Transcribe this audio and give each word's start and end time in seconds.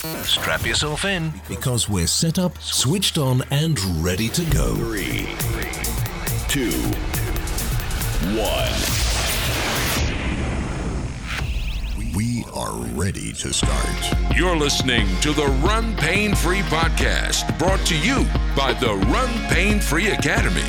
Strap 0.00 0.64
yourself 0.64 1.04
in 1.04 1.30
because 1.46 1.86
we're 1.86 2.06
set 2.06 2.38
up, 2.38 2.56
switched 2.62 3.18
on, 3.18 3.42
and 3.50 3.78
ready 4.02 4.30
to 4.30 4.42
go. 4.46 4.74
Three, 4.76 5.28
two, 6.48 6.70
one. 8.34 8.72
We 12.16 12.46
are 12.54 12.72
ready 12.96 13.34
to 13.34 13.52
start. 13.52 14.34
You're 14.34 14.56
listening 14.56 15.06
to 15.20 15.32
the 15.32 15.46
Run 15.62 15.94
Pain 15.96 16.34
Free 16.34 16.62
podcast, 16.62 17.58
brought 17.58 17.80
to 17.86 17.98
you 17.98 18.24
by 18.56 18.72
the 18.72 18.94
Run 18.94 19.28
Pain 19.50 19.80
Free 19.80 20.08
Academy, 20.08 20.62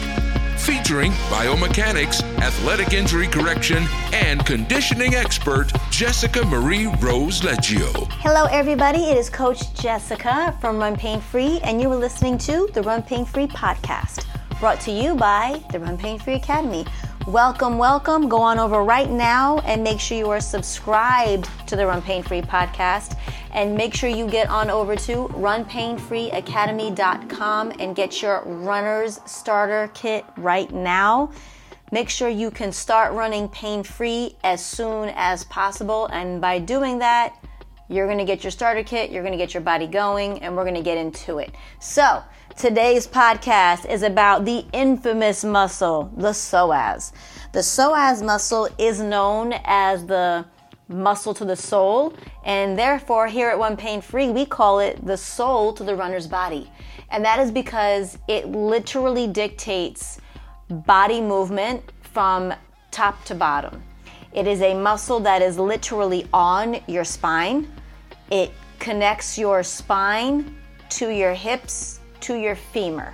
featuring 0.62 1.12
biomechanics, 1.30 2.22
athletic 2.40 2.94
injury 2.94 3.28
correction, 3.28 3.84
and 4.14 4.46
conditioning 4.46 5.16
expert 5.16 5.72
Jessica 5.90 6.46
Marie 6.46 6.86
Rose 7.00 7.42
Leggio. 7.42 8.08
Hello, 8.20 8.46
everybody. 8.46 9.06
It 9.06 9.18
is 9.18 9.30
Coach 9.30 9.74
Jessica 9.74 10.56
from 10.62 10.78
Run 10.78 10.96
Pain 10.96 11.20
Free, 11.20 11.60
and 11.64 11.82
you 11.82 11.92
are 11.92 11.96
listening 11.96 12.38
to 12.40 12.70
the 12.74 12.84
Run 12.84 13.02
Pain 13.02 13.26
Free 13.26 13.48
podcast, 13.48 14.26
brought 14.60 14.80
to 14.82 14.92
you 14.92 15.16
by 15.16 15.64
the 15.72 15.80
Run 15.80 15.98
Pain 15.98 16.20
Free 16.20 16.36
Academy. 16.36 16.86
Welcome, 17.28 17.78
welcome. 17.78 18.30
Go 18.30 18.42
on 18.42 18.58
over 18.58 18.84
right 18.84 19.08
now 19.08 19.60
and 19.60 19.84
make 19.84 20.00
sure 20.00 20.18
you 20.18 20.32
are 20.32 20.42
subscribed 20.42 21.48
to 21.68 21.76
the 21.76 21.86
Run 21.86 22.02
Pain 22.02 22.24
Free 22.24 22.42
podcast. 22.42 23.16
And 23.52 23.76
make 23.76 23.94
sure 23.94 24.10
you 24.10 24.28
get 24.28 24.50
on 24.50 24.72
over 24.72 24.96
to 24.96 25.28
runpainfreeacademy.com 25.28 27.74
and 27.80 27.96
get 27.96 28.24
your 28.24 28.42
runner's 28.44 29.20
starter 29.26 29.92
kit 29.94 30.26
right 30.36 30.74
now. 30.74 31.32
Make 31.92 32.10
sure 32.10 32.28
you 32.28 32.50
can 32.50 32.72
start 32.72 33.14
running 33.14 33.50
pain 33.50 33.84
free 33.84 34.36
as 34.44 34.66
soon 34.66 35.14
as 35.16 35.44
possible. 35.44 36.08
And 36.08 36.42
by 36.42 36.58
doing 36.58 36.98
that, 37.00 37.36
you're 37.88 38.08
going 38.08 38.18
to 38.18 38.26
get 38.26 38.44
your 38.44 38.52
starter 38.52 38.82
kit, 38.84 39.12
you're 39.12 39.22
going 39.22 39.34
to 39.34 39.38
get 39.38 39.54
your 39.54 39.62
body 39.62 39.86
going, 39.86 40.40
and 40.40 40.56
we're 40.56 40.64
going 40.64 40.74
to 40.74 40.82
get 40.82 40.98
into 40.98 41.38
it. 41.38 41.54
So, 41.80 42.24
today's 42.56 43.08
podcast 43.08 43.90
is 43.90 44.04
about 44.04 44.46
the 44.46 44.66
infamous 44.74 45.44
muscle, 45.44 46.12
the 46.18 46.30
psoas. 46.30 47.12
The 47.54 47.60
psoas 47.60 48.24
muscle 48.24 48.68
is 48.78 49.00
known 49.00 49.54
as 49.64 50.06
the 50.06 50.46
muscle 50.88 51.34
to 51.34 51.46
the 51.46 51.56
soul, 51.56 52.14
and 52.44 52.78
therefore, 52.78 53.28
here 53.28 53.50
at 53.50 53.58
Run 53.58 53.78
Pain 53.78 54.02
Free, 54.02 54.30
we 54.30 54.46
call 54.46 54.80
it 54.80 55.06
the 55.06 55.18
soul 55.18 55.74
to 55.74 55.84
the 55.84 55.96
runner's 55.96 56.28
body. 56.28 56.70
And 57.10 57.24
that 57.26 57.40
is 57.40 57.52
because 57.52 58.18
it 58.28 58.48
literally 58.48 59.28
dictates 59.28 60.20
body 60.70 61.22
movement 61.22 61.92
from 62.02 62.54
top 62.92 63.24
to 63.26 63.36
bottom. 63.36 63.84
It 64.34 64.48
is 64.48 64.62
a 64.62 64.74
muscle 64.74 65.20
that 65.22 65.42
is 65.42 65.58
literally 65.58 66.28
on 66.34 66.80
your 66.88 67.04
spine. 67.04 67.72
It 68.30 68.52
connects 68.80 69.38
your 69.38 69.64
spine 69.64 70.56
to 70.90 71.10
your 71.10 71.34
hips 71.34 72.01
to 72.22 72.36
your 72.36 72.56
femur. 72.56 73.14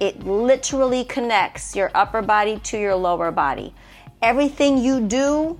It 0.00 0.24
literally 0.24 1.04
connects 1.04 1.74
your 1.74 1.90
upper 1.94 2.22
body 2.22 2.60
to 2.64 2.78
your 2.78 2.94
lower 2.94 3.30
body. 3.30 3.74
Everything 4.22 4.78
you 4.78 5.00
do 5.00 5.58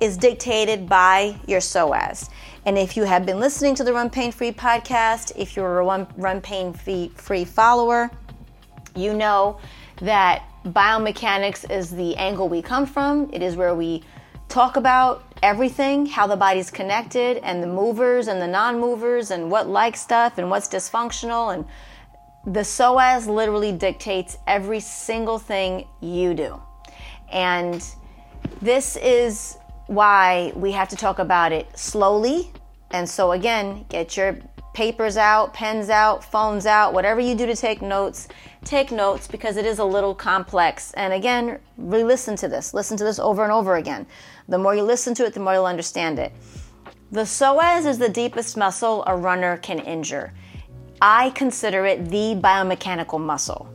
is 0.00 0.16
dictated 0.16 0.88
by 0.88 1.38
your 1.46 1.60
psoas. 1.60 2.30
And 2.66 2.78
if 2.78 2.96
you 2.96 3.04
have 3.04 3.26
been 3.26 3.40
listening 3.40 3.74
to 3.76 3.84
the 3.84 3.92
Run 3.92 4.10
Pain 4.10 4.32
Free 4.32 4.52
podcast, 4.52 5.32
if 5.36 5.56
you're 5.56 5.80
a 5.80 6.06
Run, 6.16 6.40
Pain 6.40 6.72
Free 6.72 7.44
follower, 7.44 8.10
you 8.94 9.14
know 9.14 9.58
that 10.00 10.44
biomechanics 10.64 11.70
is 11.70 11.90
the 11.90 12.16
angle 12.16 12.48
we 12.48 12.62
come 12.62 12.86
from. 12.86 13.30
It 13.32 13.42
is 13.42 13.56
where 13.56 13.74
we 13.74 14.02
talk 14.48 14.76
about 14.76 15.24
everything, 15.42 16.06
how 16.06 16.26
the 16.26 16.36
body's 16.36 16.70
connected, 16.70 17.38
and 17.38 17.62
the 17.62 17.66
movers 17.66 18.28
and 18.28 18.40
the 18.40 18.46
non 18.46 18.78
movers, 18.78 19.30
and 19.30 19.50
what 19.50 19.68
likes 19.68 20.00
stuff 20.00 20.38
and 20.38 20.50
what's 20.50 20.68
dysfunctional. 20.68 21.54
And 21.54 21.64
the 22.46 22.60
psoas 22.60 23.26
literally 23.26 23.72
dictates 23.72 24.38
every 24.46 24.80
single 24.80 25.38
thing 25.38 25.86
you 26.00 26.34
do. 26.34 26.60
And 27.30 27.84
this 28.62 28.96
is 28.96 29.58
why 29.86 30.52
we 30.54 30.72
have 30.72 30.88
to 30.88 30.96
talk 30.96 31.18
about 31.18 31.52
it 31.52 31.66
slowly. 31.78 32.50
And 32.92 33.08
so, 33.08 33.32
again, 33.32 33.84
get 33.88 34.16
your 34.16 34.38
papers 34.72 35.16
out, 35.16 35.52
pens 35.52 35.90
out, 35.90 36.24
phones 36.24 36.64
out, 36.64 36.94
whatever 36.94 37.20
you 37.20 37.34
do 37.34 37.44
to 37.46 37.56
take 37.56 37.82
notes, 37.82 38.28
take 38.64 38.90
notes 38.90 39.26
because 39.26 39.56
it 39.56 39.66
is 39.66 39.78
a 39.78 39.84
little 39.84 40.14
complex. 40.14 40.92
And 40.94 41.12
again, 41.12 41.58
re 41.76 42.04
listen 42.04 42.36
to 42.36 42.48
this. 42.48 42.72
Listen 42.72 42.96
to 42.96 43.04
this 43.04 43.18
over 43.18 43.42
and 43.42 43.52
over 43.52 43.76
again. 43.76 44.06
The 44.48 44.58
more 44.58 44.74
you 44.74 44.82
listen 44.82 45.14
to 45.14 45.24
it, 45.24 45.34
the 45.34 45.40
more 45.40 45.54
you'll 45.54 45.66
understand 45.66 46.18
it. 46.18 46.32
The 47.12 47.22
psoas 47.22 47.86
is 47.86 47.98
the 47.98 48.08
deepest 48.08 48.56
muscle 48.56 49.02
a 49.06 49.16
runner 49.16 49.56
can 49.56 49.80
injure. 49.80 50.32
I 51.02 51.30
consider 51.30 51.86
it 51.86 52.10
the 52.10 52.38
biomechanical 52.40 53.20
muscle. 53.20 53.68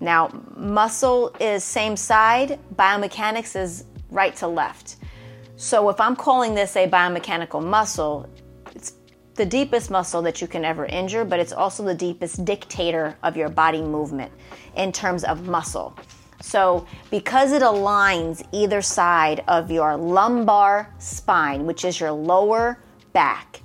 Now, 0.00 0.30
muscle 0.56 1.34
is 1.40 1.64
same 1.64 1.96
side, 1.96 2.58
biomechanics 2.76 3.60
is 3.60 3.84
right 4.10 4.34
to 4.36 4.46
left. 4.46 4.96
So 5.56 5.88
if 5.90 6.00
I'm 6.00 6.16
calling 6.16 6.54
this 6.54 6.76
a 6.76 6.88
biomechanical 6.88 7.62
muscle, 7.62 8.28
it's 8.74 8.94
the 9.34 9.44
deepest 9.44 9.90
muscle 9.90 10.22
that 10.22 10.40
you 10.40 10.46
can 10.46 10.64
ever 10.64 10.86
injure, 10.86 11.24
but 11.24 11.40
it's 11.40 11.52
also 11.52 11.82
the 11.84 11.94
deepest 11.94 12.44
dictator 12.44 13.16
of 13.22 13.36
your 13.36 13.48
body 13.48 13.82
movement 13.82 14.32
in 14.76 14.92
terms 14.92 15.24
of 15.24 15.48
muscle. 15.48 15.96
So, 16.40 16.86
because 17.10 17.52
it 17.52 17.60
aligns 17.60 18.42
either 18.52 18.80
side 18.80 19.44
of 19.48 19.70
your 19.70 19.96
lumbar 19.96 20.94
spine, 20.98 21.66
which 21.66 21.84
is 21.84 22.00
your 22.00 22.12
lower 22.12 22.78
back, 23.12 23.59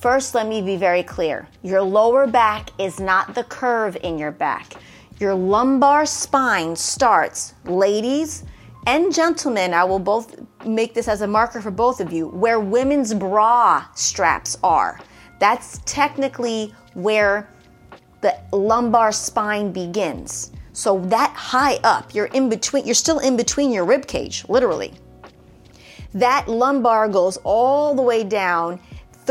first 0.00 0.34
let 0.34 0.46
me 0.46 0.62
be 0.62 0.76
very 0.76 1.02
clear 1.02 1.46
your 1.62 1.82
lower 1.82 2.26
back 2.26 2.70
is 2.78 2.98
not 2.98 3.34
the 3.34 3.44
curve 3.44 3.96
in 4.02 4.18
your 4.18 4.30
back. 4.32 4.74
Your 5.18 5.34
lumbar 5.34 6.06
spine 6.06 6.74
starts, 6.74 7.52
ladies 7.66 8.44
and 8.86 9.14
gentlemen, 9.14 9.74
I 9.74 9.84
will 9.84 9.98
both 9.98 10.40
make 10.64 10.94
this 10.94 11.06
as 11.06 11.20
a 11.20 11.26
marker 11.26 11.60
for 11.60 11.70
both 11.70 12.00
of 12.00 12.12
you, 12.12 12.28
where 12.28 12.58
women's 12.58 13.12
bra 13.12 13.84
straps 13.94 14.56
are. 14.62 14.98
That's 15.38 15.80
technically 15.84 16.74
where 16.94 17.50
the 18.22 18.38
lumbar 18.52 19.12
spine 19.12 19.70
begins. 19.70 20.52
So 20.72 20.98
that 21.06 21.30
high 21.34 21.76
up, 21.84 22.14
you're 22.14 22.26
in 22.26 22.48
between, 22.48 22.86
you're 22.86 22.94
still 22.94 23.18
in 23.18 23.36
between 23.36 23.70
your 23.70 23.84
rib 23.84 24.06
cage, 24.06 24.46
literally. 24.48 24.94
That 26.14 26.48
lumbar 26.48 27.08
goes 27.08 27.36
all 27.44 27.94
the 27.94 28.02
way 28.02 28.24
down 28.24 28.80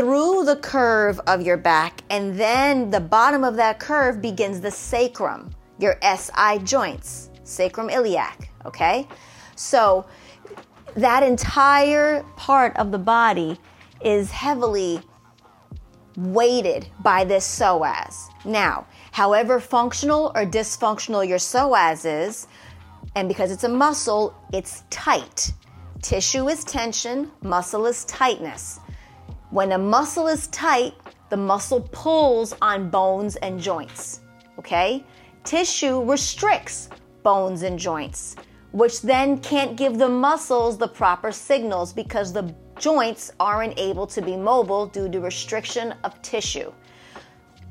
through 0.00 0.44
the 0.46 0.56
curve 0.56 1.20
of 1.26 1.42
your 1.42 1.58
back, 1.58 2.00
and 2.08 2.34
then 2.34 2.88
the 2.88 2.98
bottom 2.98 3.44
of 3.44 3.56
that 3.56 3.78
curve 3.78 4.22
begins 4.22 4.58
the 4.58 4.70
sacrum, 4.70 5.50
your 5.78 5.98
SI 6.00 6.58
joints, 6.64 7.28
sacrum 7.44 7.90
iliac, 7.90 8.50
okay? 8.64 9.06
So 9.56 10.06
that 10.94 11.22
entire 11.22 12.22
part 12.36 12.74
of 12.78 12.92
the 12.92 12.98
body 12.98 13.58
is 14.02 14.30
heavily 14.30 15.02
weighted 16.16 16.88
by 17.00 17.24
this 17.24 17.46
psoas. 17.46 18.30
Now, 18.46 18.86
however 19.12 19.60
functional 19.60 20.32
or 20.34 20.46
dysfunctional 20.46 21.28
your 21.28 21.36
psoas 21.36 22.06
is, 22.06 22.46
and 23.16 23.28
because 23.28 23.52
it's 23.52 23.64
a 23.64 23.68
muscle, 23.68 24.34
it's 24.50 24.82
tight. 24.88 25.52
Tissue 26.00 26.48
is 26.48 26.64
tension, 26.64 27.30
muscle 27.42 27.84
is 27.84 28.06
tightness. 28.06 28.80
When 29.50 29.72
a 29.72 29.78
muscle 29.78 30.28
is 30.28 30.46
tight, 30.48 30.94
the 31.28 31.36
muscle 31.36 31.80
pulls 31.90 32.54
on 32.62 32.88
bones 32.88 33.34
and 33.36 33.58
joints. 33.58 34.20
Okay? 34.60 35.04
Tissue 35.42 36.04
restricts 36.04 36.88
bones 37.24 37.62
and 37.62 37.76
joints, 37.76 38.36
which 38.70 39.02
then 39.02 39.38
can't 39.38 39.76
give 39.76 39.98
the 39.98 40.08
muscles 40.08 40.78
the 40.78 40.86
proper 40.86 41.32
signals 41.32 41.92
because 41.92 42.32
the 42.32 42.54
joints 42.78 43.32
aren't 43.40 43.76
able 43.76 44.06
to 44.06 44.22
be 44.22 44.36
mobile 44.36 44.86
due 44.86 45.08
to 45.08 45.18
restriction 45.20 45.94
of 46.04 46.20
tissue. 46.22 46.72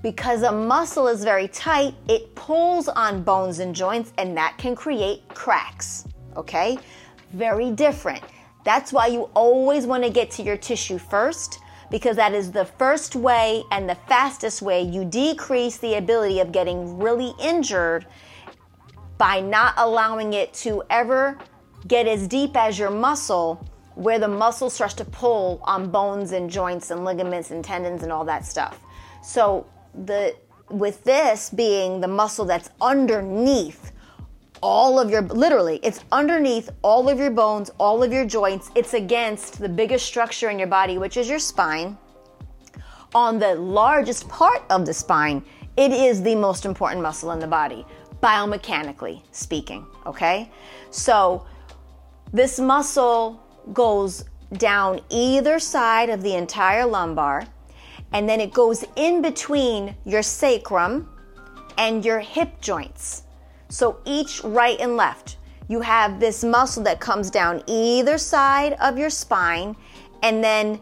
Because 0.04 0.44
a 0.44 0.52
muscle 0.52 1.08
is 1.08 1.24
very 1.24 1.48
tight, 1.48 1.96
it 2.10 2.36
pulls 2.36 2.90
on 2.90 3.24
bones 3.24 3.60
and 3.60 3.74
joints, 3.74 4.12
and 4.18 4.36
that 4.36 4.58
can 4.58 4.76
create 4.76 5.28
cracks. 5.30 6.06
Okay? 6.36 6.78
Very 7.32 7.72
different. 7.72 8.24
That's 8.66 8.92
why 8.92 9.08
you 9.08 9.30
always 9.34 9.86
want 9.86 10.04
to 10.04 10.10
get 10.10 10.30
to 10.32 10.44
your 10.44 10.58
tissue 10.58 10.98
first, 10.98 11.60
because 11.90 12.16
that 12.16 12.34
is 12.34 12.52
the 12.52 12.66
first 12.66 13.16
way 13.16 13.64
and 13.72 13.90
the 13.90 13.96
fastest 13.96 14.62
way 14.62 14.82
you 14.82 15.06
decrease 15.06 15.78
the 15.78 15.96
ability 15.96 16.40
of 16.40 16.52
getting 16.52 17.00
really 17.00 17.34
injured 17.40 18.06
by 19.18 19.40
not 19.40 19.74
allowing 19.78 20.34
it 20.34 20.54
to 20.54 20.84
ever 20.90 21.38
get 21.88 22.08
as 22.08 22.28
deep 22.28 22.56
as 22.56 22.78
your 22.78 22.90
muscle 22.90 23.66
where 23.96 24.20
the 24.20 24.28
muscle 24.28 24.70
starts 24.70 24.94
to 24.94 25.06
pull 25.06 25.60
on 25.64 25.92
bones 25.92 26.32
and 26.32 26.50
joints 26.50 26.90
and 26.90 27.04
ligaments 27.04 27.52
and 27.52 27.64
tendons 27.64 28.02
and 28.02 28.12
all 28.12 28.24
that 28.24 28.46
stuff. 28.46 28.80
So 29.22 29.68
the 30.06 30.36
with 30.70 31.04
this 31.04 31.50
being 31.50 32.00
the 32.00 32.08
muscle 32.08 32.46
that's 32.46 32.70
underneath 32.80 33.92
all 34.62 35.00
of 35.00 35.10
your 35.10 35.22
literally 35.22 35.80
it's 35.84 36.04
underneath 36.12 36.70
all 36.82 37.10
of 37.10 37.20
your 37.20 37.32
bones, 37.32 37.72
all 37.80 38.04
of 38.04 38.12
your 38.12 38.26
joints. 38.26 38.72
It's 38.76 38.94
against 38.94 39.60
the 39.60 39.70
biggest 39.70 40.06
structure 40.06 40.50
in 40.50 40.60
your 40.60 40.68
body, 40.68 40.98
which 40.98 41.18
is 41.18 41.30
your 41.30 41.40
spine. 41.40 41.98
on 43.14 43.40
the 43.40 43.56
largest 43.56 44.28
part 44.30 44.64
of 44.70 44.86
the 44.86 44.94
spine, 44.94 45.44
it 45.78 45.92
is 45.92 46.22
the 46.22 46.36
most 46.36 46.66
important 46.66 47.02
muscle 47.02 47.32
in 47.32 47.40
the 47.40 47.48
body, 47.48 47.86
biomechanically 48.22 49.22
speaking, 49.32 49.86
okay? 50.06 50.52
So 50.92 51.46
this 52.32 52.60
muscle 52.60 53.44
goes 53.74 54.26
down 54.54 55.02
either 55.10 55.60
side 55.60 56.10
of 56.10 56.22
the 56.22 56.36
entire 56.36 56.86
lumbar, 56.86 57.46
and 58.12 58.28
then 58.28 58.40
it 58.40 58.54
goes 58.54 58.84
in 58.96 59.22
between 59.22 59.96
your 60.06 60.24
sacrum 60.24 61.10
and 61.78 62.04
your 62.04 62.20
hip 62.20 62.60
joints. 62.62 63.24
So 63.70 64.00
each 64.06 64.44
right 64.44 64.80
and 64.80 64.98
left, 64.98 65.38
you 65.68 65.82
have 65.82 66.20
this 66.20 66.44
muscle 66.44 66.84
that 66.84 67.00
comes 67.00 67.30
down 67.30 67.64
either 67.68 68.18
side 68.18 68.74
of 68.74 68.98
your 68.98 69.12
spine 69.12 69.76
and 70.24 70.44
then 70.44 70.80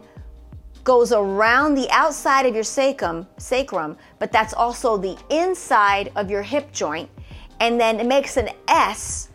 goes 0.84 1.12
around 1.12 1.74
the 1.74 1.86
outside 1.90 2.46
of 2.46 2.54
your 2.54 2.64
sacrum, 2.64 3.26
sacrum, 3.36 3.98
but 4.18 4.32
that's 4.32 4.54
also 4.54 4.96
the 4.96 5.18
inside 5.28 6.10
of 6.16 6.30
your 6.30 6.42
hip 6.42 6.72
joint. 6.72 7.10
And 7.60 7.78
then 7.78 8.00
it 8.00 8.06
makes 8.06 8.38
an 8.38 8.48
S 8.68 9.28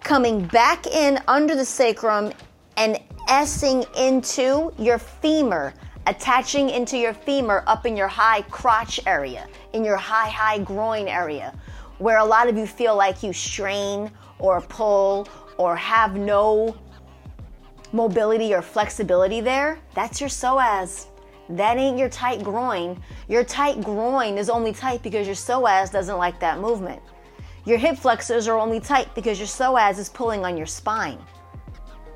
coming 0.00 0.46
back 0.46 0.86
in 0.86 1.20
under 1.28 1.54
the 1.54 1.66
sacrum 1.66 2.32
and 2.78 2.98
S-ing 3.28 3.84
into 3.98 4.72
your 4.78 4.98
femur, 4.98 5.74
attaching 6.06 6.70
into 6.70 6.96
your 6.96 7.12
femur 7.12 7.62
up 7.66 7.84
in 7.84 7.94
your 7.94 8.08
high 8.08 8.40
crotch 8.42 9.00
area, 9.06 9.46
in 9.74 9.84
your 9.84 9.96
high, 9.96 10.28
high 10.28 10.60
groin 10.60 11.08
area, 11.08 11.52
where 11.98 12.18
a 12.18 12.24
lot 12.24 12.48
of 12.48 12.56
you 12.56 12.66
feel 12.66 12.96
like 12.96 13.22
you 13.22 13.32
strain 13.32 14.10
or 14.38 14.60
pull 14.60 15.28
or 15.56 15.76
have 15.76 16.16
no 16.16 16.76
mobility 17.92 18.54
or 18.54 18.62
flexibility 18.62 19.40
there, 19.40 19.78
that's 19.94 20.20
your 20.20 20.28
psoas. 20.28 21.06
That 21.48 21.78
ain't 21.78 21.98
your 21.98 22.08
tight 22.08 22.42
groin. 22.42 23.00
Your 23.28 23.44
tight 23.44 23.82
groin 23.82 24.36
is 24.36 24.50
only 24.50 24.72
tight 24.72 25.02
because 25.02 25.26
your 25.26 25.36
psoas 25.36 25.92
doesn't 25.92 26.18
like 26.18 26.40
that 26.40 26.60
movement. 26.60 27.00
Your 27.64 27.78
hip 27.78 27.96
flexors 27.96 28.48
are 28.48 28.58
only 28.58 28.80
tight 28.80 29.14
because 29.14 29.38
your 29.38 29.48
psoas 29.48 29.98
is 29.98 30.08
pulling 30.08 30.44
on 30.44 30.56
your 30.56 30.66
spine. 30.66 31.18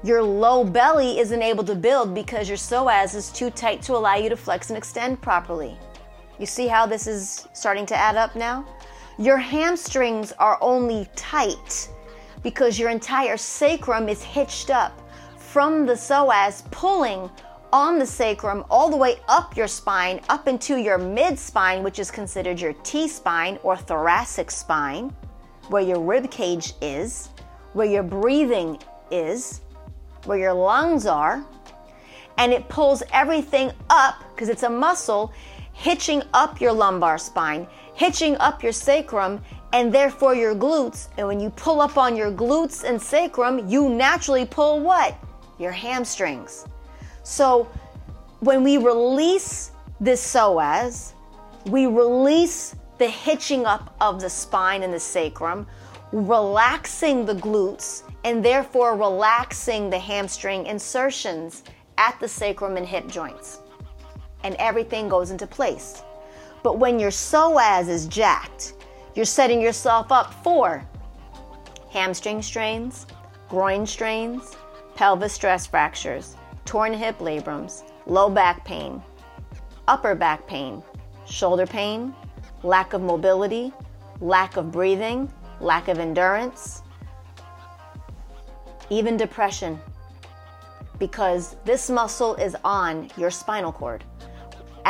Your 0.03 0.23
low 0.23 0.65
belly 0.65 1.19
isn't 1.19 1.43
able 1.43 1.65
to 1.65 1.75
build 1.75 2.15
because 2.15 2.49
your 2.49 2.57
psoas 2.57 3.15
is 3.15 3.31
too 3.31 3.51
tight 3.51 3.83
to 3.83 3.95
allow 3.95 4.15
you 4.17 4.29
to 4.29 4.37
flex 4.37 4.71
and 4.71 4.77
extend 4.77 5.21
properly. 5.21 5.77
You 6.39 6.47
see 6.47 6.67
how 6.67 6.87
this 6.87 7.07
is 7.07 7.47
starting 7.53 7.85
to 7.87 7.97
add 7.97 8.17
up 8.17 8.35
now? 8.35 8.65
Your 9.21 9.37
hamstrings 9.37 10.33
are 10.39 10.57
only 10.63 11.07
tight 11.15 11.91
because 12.43 12.79
your 12.79 12.89
entire 12.89 13.37
sacrum 13.37 14.09
is 14.09 14.23
hitched 14.23 14.71
up 14.71 14.99
from 15.37 15.85
the 15.85 15.93
psoas, 15.93 16.63
pulling 16.71 17.29
on 17.71 17.99
the 17.99 18.07
sacrum 18.07 18.65
all 18.71 18.89
the 18.89 18.97
way 18.97 19.17
up 19.29 19.59
your 19.59 19.69
spine, 19.69 20.23
up 20.31 20.49
into 20.49 20.79
your 20.79 20.97
mid 20.97 21.39
spine, 21.39 21.83
which 21.83 21.99
is 21.99 22.11
considered 22.11 22.59
your 22.59 22.73
T 22.83 23.07
spine 23.07 23.59
or 23.63 23.77
thoracic 23.77 24.51
spine, 24.51 25.15
where 25.69 25.83
your 25.83 26.01
rib 26.01 26.31
cage 26.31 26.73
is, 26.81 27.29
where 27.75 27.87
your 27.87 28.03
breathing 28.03 28.79
is, 29.11 29.61
where 30.25 30.39
your 30.39 30.55
lungs 30.55 31.05
are. 31.05 31.45
And 32.39 32.55
it 32.55 32.67
pulls 32.71 33.03
everything 33.13 33.71
up 33.91 34.15
because 34.35 34.49
it's 34.49 34.63
a 34.63 34.71
muscle 34.71 35.31
hitching 35.75 36.23
up 36.33 36.61
your 36.61 36.73
lumbar 36.73 37.19
spine, 37.19 37.67
hitching 38.01 38.35
up 38.39 38.63
your 38.63 38.73
sacrum, 38.73 39.43
and 39.75 39.93
therefore 39.93 40.35
your 40.35 40.55
glutes. 40.55 41.09
And 41.19 41.27
when 41.27 41.39
you 41.39 41.51
pull 41.51 41.83
up 41.83 41.99
on 41.99 42.17
your 42.17 42.33
glutes 42.33 42.83
and 42.83 43.01
sacrum, 43.01 43.69
you 43.69 43.91
naturally 43.91 44.47
pull 44.47 44.81
what? 44.81 45.15
your 45.59 45.71
hamstrings. 45.71 46.65
So 47.23 47.69
when 48.41 48.65
we 48.65 48.79
release 48.79 49.73
this 50.01 50.27
psoas, 50.27 51.13
we 51.67 51.85
release 51.87 52.75
the 52.97 53.09
hitching 53.09 53.67
up 53.67 53.95
of 54.01 54.21
the 54.21 54.31
spine 54.31 54.83
and 54.83 54.93
the 54.93 55.01
sacrum, 55.01 55.67
relaxing 56.13 57.27
the 57.27 57.35
glutes, 57.35 58.03
and 58.25 58.43
therefore 58.43 58.97
relaxing 58.97 59.91
the 59.91 59.99
hamstring 59.99 60.65
insertions 60.65 61.63
at 61.99 62.19
the 62.19 62.29
sacrum 62.29 62.79
and 62.79 62.87
hip 62.87 63.07
joints. 63.07 63.61
And 64.43 64.55
everything 64.55 65.11
goes 65.11 65.31
into 65.31 65.47
place. 65.47 66.03
But 66.63 66.79
when 66.79 66.99
your 66.99 67.11
psoas 67.11 67.89
is 67.89 68.07
jacked, 68.07 68.75
you're 69.15 69.25
setting 69.25 69.61
yourself 69.61 70.13
up 70.13 70.33
for 70.45 70.87
hamstring 71.91 72.43
strains, 72.43 73.07
groin 73.49 73.87
strains, 73.87 74.57
pelvis 74.95 75.33
stress 75.33 75.67
fractures, 75.67 76.37
torn 76.65 76.93
hip 76.93 77.19
labrums, 77.19 77.83
low 78.07 78.31
back 78.31 78.65
pain, 78.65 79.03
upper 79.89 80.15
back 80.15 80.47
pain, 80.47 80.83
shoulder 81.27 81.67
pain, 81.67 82.15
lack 82.63 82.93
of 82.93 83.01
mobility, 83.01 83.73
lack 84.21 84.57
of 84.57 84.71
breathing, 84.71 85.33
lack 85.61 85.89
of 85.89 85.99
endurance, 85.99 86.83
even 88.91 89.17
depression. 89.17 89.81
Because 90.99 91.57
this 91.65 91.89
muscle 91.89 92.35
is 92.35 92.55
on 92.63 93.11
your 93.17 93.31
spinal 93.31 93.73
cord, 93.73 94.05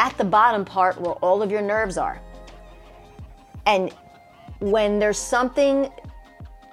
at 0.00 0.16
the 0.16 0.24
bottom 0.24 0.64
part 0.64 0.98
where 0.98 1.12
all 1.16 1.42
of 1.42 1.50
your 1.50 1.60
nerves 1.60 1.98
are. 1.98 2.18
And 3.66 3.92
when 4.60 4.98
there's 4.98 5.18
something 5.18 5.92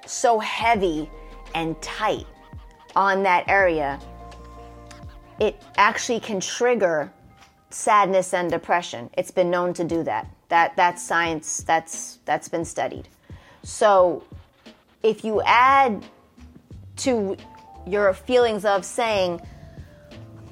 so 0.06 0.40
heavy 0.40 1.10
and 1.54 1.80
tight 1.82 2.26
on 2.96 3.24
that 3.24 3.44
area, 3.50 4.00
it 5.42 5.62
actually 5.76 6.22
can 6.22 6.40
trigger 6.40 7.12
sadness 7.70 8.34
and 8.34 8.50
depression. 8.50 9.10
It's 9.18 9.32
been 9.32 9.52
known 9.52 9.74
to 9.74 9.84
do 9.84 10.04
that. 10.04 10.26
That 10.48 10.78
that's 10.78 11.04
science. 11.04 11.64
That's 11.68 12.20
that's 12.24 12.48
been 12.48 12.64
studied. 12.64 13.10
So 13.64 14.24
if 15.04 15.26
you 15.26 15.42
add 15.42 16.06
to 16.98 17.36
your 17.86 18.14
feelings 18.14 18.64
of 18.64 18.86
saying, 18.86 19.42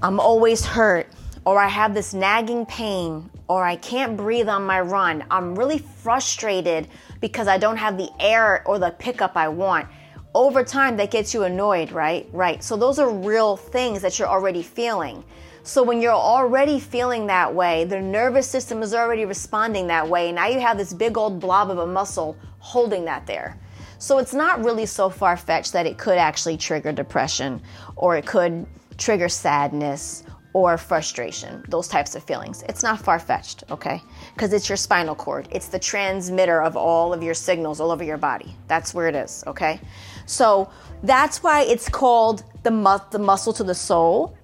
I'm 0.04 0.20
always 0.20 0.66
hurt, 0.66 1.08
or 1.46 1.60
I 1.60 1.68
have 1.68 1.94
this 1.94 2.14
nagging 2.14 2.66
pain, 2.66 3.30
or 3.48 3.64
I 3.64 3.76
can't 3.76 4.18
breathe 4.18 4.50
on 4.50 4.66
my 4.66 4.82
run, 4.82 5.24
I'm 5.30 5.56
really 5.56 5.78
frustrated 5.78 6.88
because 7.22 7.48
I 7.48 7.58
don't 7.60 7.78
have 7.78 7.98
the 7.98 8.10
air 8.20 8.68
or 8.68 8.80
the 8.80 8.92
pickup 8.92 9.38
I 9.38 9.48
want 9.48 9.88
over 10.34 10.64
time 10.64 10.98
that 10.98 11.12
gets 11.12 11.34
you 11.34 11.44
annoyed, 11.44 11.92
right? 11.92 12.28
Right. 12.34 12.64
So 12.64 12.76
those 12.76 13.00
are 13.00 13.10
real 13.10 13.56
things 13.56 14.02
that 14.02 14.20
you're 14.20 14.28
already 14.28 14.64
feeling. 14.64 15.24
So 15.64 15.82
when 15.82 16.02
you're 16.02 16.12
already 16.12 16.80
feeling 16.80 17.28
that 17.28 17.54
way, 17.54 17.86
the 17.86 18.02
nervous 18.02 18.48
system 18.48 18.82
is 18.84 18.94
already 18.94 19.26
responding 19.26 19.88
that 19.88 20.08
way. 20.08 20.32
Now 20.32 20.48
you 20.48 20.60
have 20.60 20.78
this 20.78 20.94
big 20.94 21.18
old 21.18 21.40
blob 21.40 21.72
of 21.72 21.78
a 21.78 21.88
muscle 21.88 22.38
holding 22.60 23.06
that 23.06 23.26
there. 23.26 23.58
So 23.98 24.18
it's 24.18 24.34
not 24.34 24.64
really 24.64 24.86
so 24.86 25.10
far 25.10 25.38
fetched 25.38 25.74
that 25.74 25.86
it 25.86 25.98
could 25.98 26.18
actually 26.18 26.58
trigger 26.58 26.92
depression 26.92 27.62
or 27.96 28.18
it 28.18 28.26
could 28.26 28.66
trigger 28.98 29.30
sadness 29.30 30.24
or 30.56 30.78
frustration, 30.78 31.62
those 31.68 31.86
types 31.86 32.16
of 32.16 32.24
feelings. 32.24 32.64
It's 32.70 32.82
not 32.82 32.98
far 32.98 33.20
fetched, 33.20 33.66
okay? 33.70 34.02
Because 34.34 34.54
it's 34.54 34.70
your 34.70 34.78
spinal 34.78 35.14
cord. 35.14 35.50
It's 35.52 35.68
the 35.68 35.78
transmitter 35.78 36.62
of 36.62 36.78
all 36.78 37.12
of 37.12 37.22
your 37.22 37.34
signals 37.34 37.82
all 37.82 37.92
over 37.92 38.06
your 38.06 38.16
body. 38.16 38.56
That's 38.70 38.94
where 38.94 39.10
it 39.10 39.16
is, 39.16 39.44
okay? 39.48 39.82
So 40.26 40.72
that's 41.04 41.44
why 41.44 41.64
it's 41.64 41.90
called 41.90 42.46
the, 42.64 42.72
mu- 42.72 43.04
the 43.12 43.20
muscle 43.20 43.52
to 43.52 43.66
the 43.66 43.76
soul. 43.76 44.38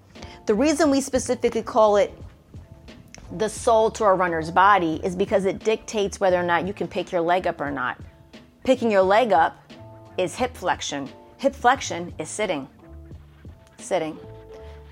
The 0.48 0.54
reason 0.54 0.92
we 0.92 1.00
specifically 1.00 1.62
call 1.62 1.96
it 1.96 2.14
the 3.38 3.48
soul 3.48 3.90
to 3.92 4.04
a 4.04 4.14
runner's 4.14 4.52
body 4.52 5.00
is 5.06 5.16
because 5.16 5.46
it 5.46 5.60
dictates 5.60 6.20
whether 6.20 6.38
or 6.38 6.44
not 6.44 6.68
you 6.68 6.74
can 6.74 6.90
pick 6.90 7.14
your 7.14 7.22
leg 7.22 7.48
up 7.48 7.62
or 7.62 7.72
not. 7.72 7.98
Picking 8.66 8.92
your 8.92 9.02
leg 9.02 9.32
up 9.32 9.58
is 10.18 10.36
hip 10.36 10.58
flexion. 10.58 11.10
Hip 11.38 11.56
flexion 11.56 12.14
is 12.20 12.28
sitting. 12.28 12.68
Sitting 13.78 14.20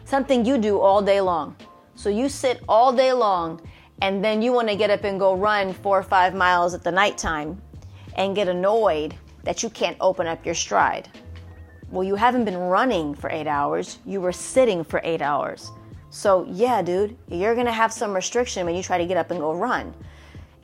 something 0.09 0.43
you 0.43 0.57
do 0.57 0.79
all 0.79 1.01
day 1.01 1.21
long. 1.21 1.55
So 1.95 2.09
you 2.09 2.29
sit 2.29 2.63
all 2.67 2.91
day 2.91 3.13
long 3.13 3.61
and 4.01 4.23
then 4.23 4.41
you 4.41 4.51
want 4.51 4.67
to 4.69 4.75
get 4.75 4.89
up 4.89 5.03
and 5.03 5.19
go 5.19 5.35
run 5.35 5.71
four 5.71 5.99
or 5.99 6.03
five 6.03 6.33
miles 6.33 6.73
at 6.73 6.83
the 6.83 6.91
nighttime 6.91 7.61
and 8.15 8.35
get 8.35 8.47
annoyed 8.47 9.13
that 9.43 9.61
you 9.61 9.69
can't 9.69 9.97
open 10.01 10.25
up 10.25 10.45
your 10.45 10.55
stride. 10.55 11.09
Well, 11.91 12.03
you 12.03 12.15
haven't 12.15 12.45
been 12.45 12.57
running 12.57 13.13
for 13.13 13.29
eight 13.29 13.47
hours, 13.47 13.99
you 14.05 14.19
were 14.19 14.31
sitting 14.31 14.83
for 14.83 14.99
eight 15.03 15.21
hours. 15.21 15.71
So, 16.09 16.45
yeah, 16.49 16.81
dude, 16.81 17.15
you're 17.27 17.55
gonna 17.55 17.71
have 17.71 17.93
some 17.93 18.13
restriction 18.13 18.65
when 18.65 18.75
you 18.75 18.81
try 18.81 18.97
to 18.97 19.05
get 19.05 19.17
up 19.17 19.29
and 19.29 19.39
go 19.39 19.53
run 19.53 19.93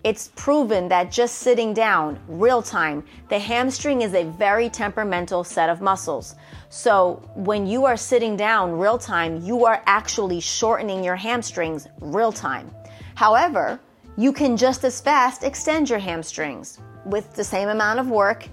it's 0.06 0.28
proven 0.36 0.88
that 0.88 1.12
just 1.12 1.40
sitting 1.40 1.74
down, 1.74 2.20
real 2.28 2.62
time, 2.62 3.04
the 3.28 3.40
hamstring 3.40 4.04
is 4.04 4.14
a 4.14 4.24
very 4.24 4.70
temperamental 4.70 5.44
set 5.44 5.68
of 5.68 5.82
muscles. 5.82 6.36
So 6.70 7.28
when 7.34 7.66
you 7.66 7.86
are 7.86 7.98
sitting 7.98 8.38
down 8.38 8.78
real 8.78 9.00
time, 9.00 9.42
you 9.42 9.66
are 9.66 9.82
actually 9.88 10.40
shortening 10.40 11.04
your 11.04 11.16
hamstrings 11.16 11.88
real 12.02 12.32
time. 12.32 12.70
However, 13.16 13.80
you 14.16 14.32
can 14.32 14.56
just 14.56 14.84
as 14.84 15.02
fast 15.02 15.44
extend 15.44 15.90
your 15.90 15.98
hamstrings 15.98 16.80
with 17.08 17.34
the 17.34 17.44
same 17.44 17.70
amount 17.70 18.00
of 18.00 18.08
work, 18.08 18.48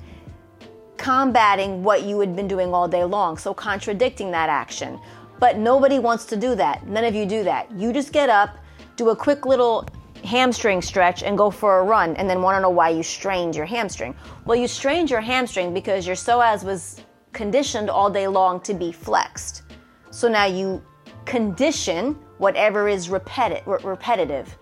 combating 0.96 1.82
what 1.82 2.04
you 2.04 2.18
had 2.18 2.34
been 2.34 2.48
doing 2.48 2.72
all 2.72 2.88
day 2.88 3.04
long. 3.04 3.36
So 3.36 3.52
contradicting 3.52 4.30
that 4.30 4.48
action. 4.48 4.98
But 5.38 5.58
nobody 5.58 5.98
wants 5.98 6.24
to 6.26 6.36
do 6.36 6.54
that. 6.54 6.86
None 6.86 7.04
of 7.04 7.14
you 7.14 7.26
do 7.26 7.44
that. 7.44 7.70
You 7.72 7.92
just 7.92 8.10
get 8.10 8.30
up, 8.30 8.56
do 8.96 9.10
a 9.10 9.16
quick 9.16 9.44
little 9.44 9.86
hamstring 10.24 10.82
stretch 10.82 11.22
and 11.22 11.36
go 11.36 11.50
for 11.50 11.80
a 11.80 11.84
run 11.84 12.16
and 12.16 12.28
then 12.28 12.42
want 12.42 12.56
to 12.56 12.62
know 12.62 12.70
why 12.70 12.88
you 12.90 13.02
strained 13.02 13.56
your 13.56 13.66
hamstring. 13.66 14.14
Well, 14.44 14.56
you 14.56 14.68
strained 14.68 15.10
your 15.10 15.20
hamstring 15.20 15.74
because 15.74 16.06
your 16.06 16.16
psoas 16.16 16.64
was 16.64 17.00
conditioned 17.32 17.90
all 17.90 18.10
day 18.10 18.28
long 18.28 18.60
to 18.60 18.74
be 18.74 18.92
flexed. 18.92 19.62
So 20.10 20.28
now 20.28 20.44
you 20.44 20.82
condition 21.24 22.18
whatever 22.38 22.88
is 22.88 23.08
repeti- 23.08 23.62
repetitive. 23.66 24.58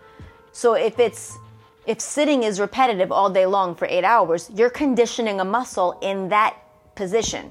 So 0.53 0.75
if 0.75 0.99
it's 0.99 1.39
if 1.87 2.01
sitting 2.01 2.43
is 2.43 2.61
repetitive 2.61 3.11
all 3.11 3.31
day 3.31 3.47
long 3.47 3.75
for 3.75 3.87
8 3.87 4.05
hours, 4.05 4.51
you're 4.55 4.71
conditioning 4.71 5.41
a 5.41 5.45
muscle 5.45 5.99
in 6.03 6.29
that 6.29 6.57
position. 6.95 7.51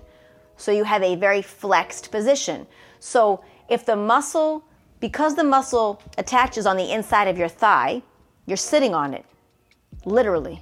So 0.55 0.71
you 0.71 0.83
have 0.83 1.01
a 1.01 1.15
very 1.15 1.41
flexed 1.41 2.11
position. 2.11 2.67
So 2.99 3.43
if 3.69 3.85
the 3.85 3.95
muscle 3.95 4.63
because 4.99 5.35
the 5.35 5.43
muscle 5.43 6.01
attaches 6.17 6.65
on 6.65 6.77
the 6.77 6.91
inside 6.91 7.27
of 7.27 7.37
your 7.37 7.47
thigh, 7.47 8.01
you're 8.45 8.57
sitting 8.57 8.93
on 8.93 9.13
it, 9.13 9.25
literally. 10.05 10.61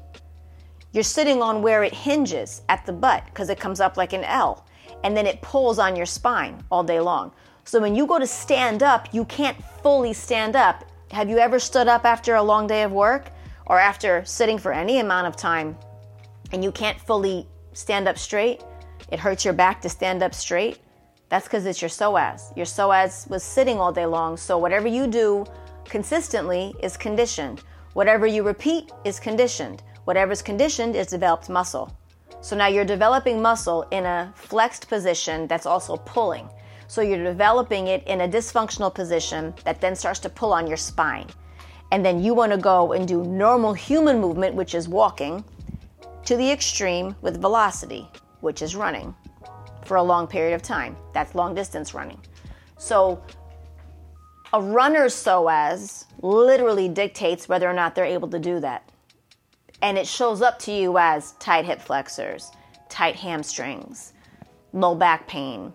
You're 0.92 1.04
sitting 1.04 1.42
on 1.42 1.62
where 1.62 1.84
it 1.84 1.94
hinges 1.94 2.62
at 2.70 2.86
the 2.86 2.94
butt 2.94 3.26
because 3.26 3.50
it 3.50 3.60
comes 3.60 3.80
up 3.80 3.98
like 3.98 4.14
an 4.14 4.24
L, 4.24 4.66
and 5.04 5.16
then 5.16 5.28
it 5.28 5.42
pulls 5.42 5.80
on 5.80 5.96
your 5.96 6.06
spine 6.06 6.64
all 6.72 6.84
day 6.84 7.00
long. 7.00 7.32
So 7.66 7.80
when 7.80 7.96
you 7.96 8.06
go 8.06 8.18
to 8.20 8.28
stand 8.28 8.84
up, 8.84 9.14
you 9.14 9.26
can't 9.26 9.58
fully 9.84 10.14
stand 10.14 10.56
up. 10.56 10.86
Have 11.12 11.30
you 11.30 11.38
ever 11.38 11.60
stood 11.60 11.88
up 11.88 12.06
after 12.06 12.36
a 12.36 12.44
long 12.44 12.68
day 12.68 12.84
of 12.84 12.92
work 12.92 13.32
or 13.66 13.80
after 13.80 14.24
sitting 14.26 14.58
for 14.58 14.72
any 14.72 15.00
amount 15.00 15.28
of 15.28 15.36
time 15.36 15.78
and 16.52 16.64
you 16.64 16.72
can't 16.72 17.00
fully 17.00 17.48
stand 17.74 18.08
up 18.08 18.18
straight? 18.18 18.64
It 19.12 19.20
hurts 19.20 19.44
your 19.44 19.54
back 19.54 19.82
to 19.82 19.90
stand 19.90 20.24
up 20.24 20.34
straight. 20.34 20.80
That's 21.30 21.46
because 21.46 21.66
it's 21.66 21.82
your 21.82 21.90
psoas. 21.90 22.56
Your 22.56 22.66
psoas 22.66 23.30
was 23.30 23.44
sitting 23.44 23.80
all 23.80 23.92
day 23.92 24.06
long, 24.06 24.38
so 24.38 24.58
whatever 24.58 24.88
you 24.88 25.08
do 25.08 25.46
consistently 25.84 26.74
is 26.82 26.96
conditioned. 26.96 27.64
Whatever 27.94 28.26
you 28.28 28.44
repeat 28.44 28.92
is 29.04 29.20
conditioned. 29.20 29.84
Whatever's 30.06 30.42
conditioned 30.42 30.96
is 30.96 31.08
developed 31.08 31.50
muscle. 31.50 31.94
So 32.40 32.56
now 32.56 32.68
you're 32.68 32.86
developing 32.86 33.42
muscle 33.42 33.86
in 33.92 34.06
a 34.06 34.32
flexed 34.36 34.88
position 34.88 35.48
that's 35.48 35.66
also 35.66 35.98
pulling. 35.98 36.48
So 36.88 37.02
you're 37.02 37.24
developing 37.24 37.88
it 37.88 38.08
in 38.08 38.22
a 38.22 38.28
dysfunctional 38.28 38.94
position 38.94 39.54
that 39.66 39.82
then 39.82 39.96
starts 39.96 40.20
to 40.22 40.30
pull 40.30 40.54
on 40.54 40.66
your 40.68 40.78
spine. 40.78 41.28
And 41.92 42.06
then 42.06 42.24
you 42.24 42.34
want 42.34 42.54
to 42.54 42.58
go 42.58 42.94
and 42.94 43.06
do 43.06 43.26
normal 43.26 43.74
human 43.74 44.22
movement, 44.22 44.56
which 44.56 44.76
is 44.76 44.88
walking, 44.88 45.44
to 46.24 46.38
the 46.38 46.50
extreme 46.50 47.16
with 47.22 47.42
velocity, 47.42 48.08
which 48.40 48.62
is 48.62 48.76
running 48.76 49.14
for 49.88 49.98
a 49.98 50.04
long 50.04 50.28
period 50.28 50.54
of 50.54 50.62
time. 50.62 50.98
That's 51.14 51.34
long 51.34 51.56
distance 51.56 51.94
running. 51.94 52.20
So 52.78 53.24
a 54.54 54.62
runner's 54.62 55.16
psoas 55.16 56.06
literally 56.22 56.90
dictates 56.90 57.50
whether 57.50 57.70
or 57.70 57.74
not 57.74 57.96
they're 57.96 58.06
able 58.06 58.30
to 58.30 58.40
do 58.40 58.60
that. 58.60 58.92
And 59.82 59.98
it 59.98 60.08
shows 60.08 60.42
up 60.42 60.60
to 60.60 60.72
you 60.72 60.98
as 60.98 61.34
tight 61.34 61.66
hip 61.66 61.82
flexors, 61.82 62.52
tight 62.90 63.16
hamstrings, 63.16 64.14
low 64.74 64.96
back 64.96 65.28
pain, 65.28 65.74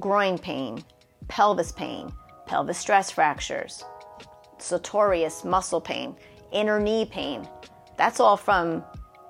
groin 0.00 0.38
pain, 0.38 0.84
pelvis 1.28 1.72
pain, 1.72 2.12
pelvis 2.46 2.78
stress 2.78 3.10
fractures, 3.10 3.84
sartorius 4.58 5.44
muscle 5.44 5.80
pain, 5.80 6.16
inner 6.52 6.80
knee 6.80 7.04
pain. 7.04 7.48
That's 7.96 8.20
all 8.20 8.36
from 8.36 8.84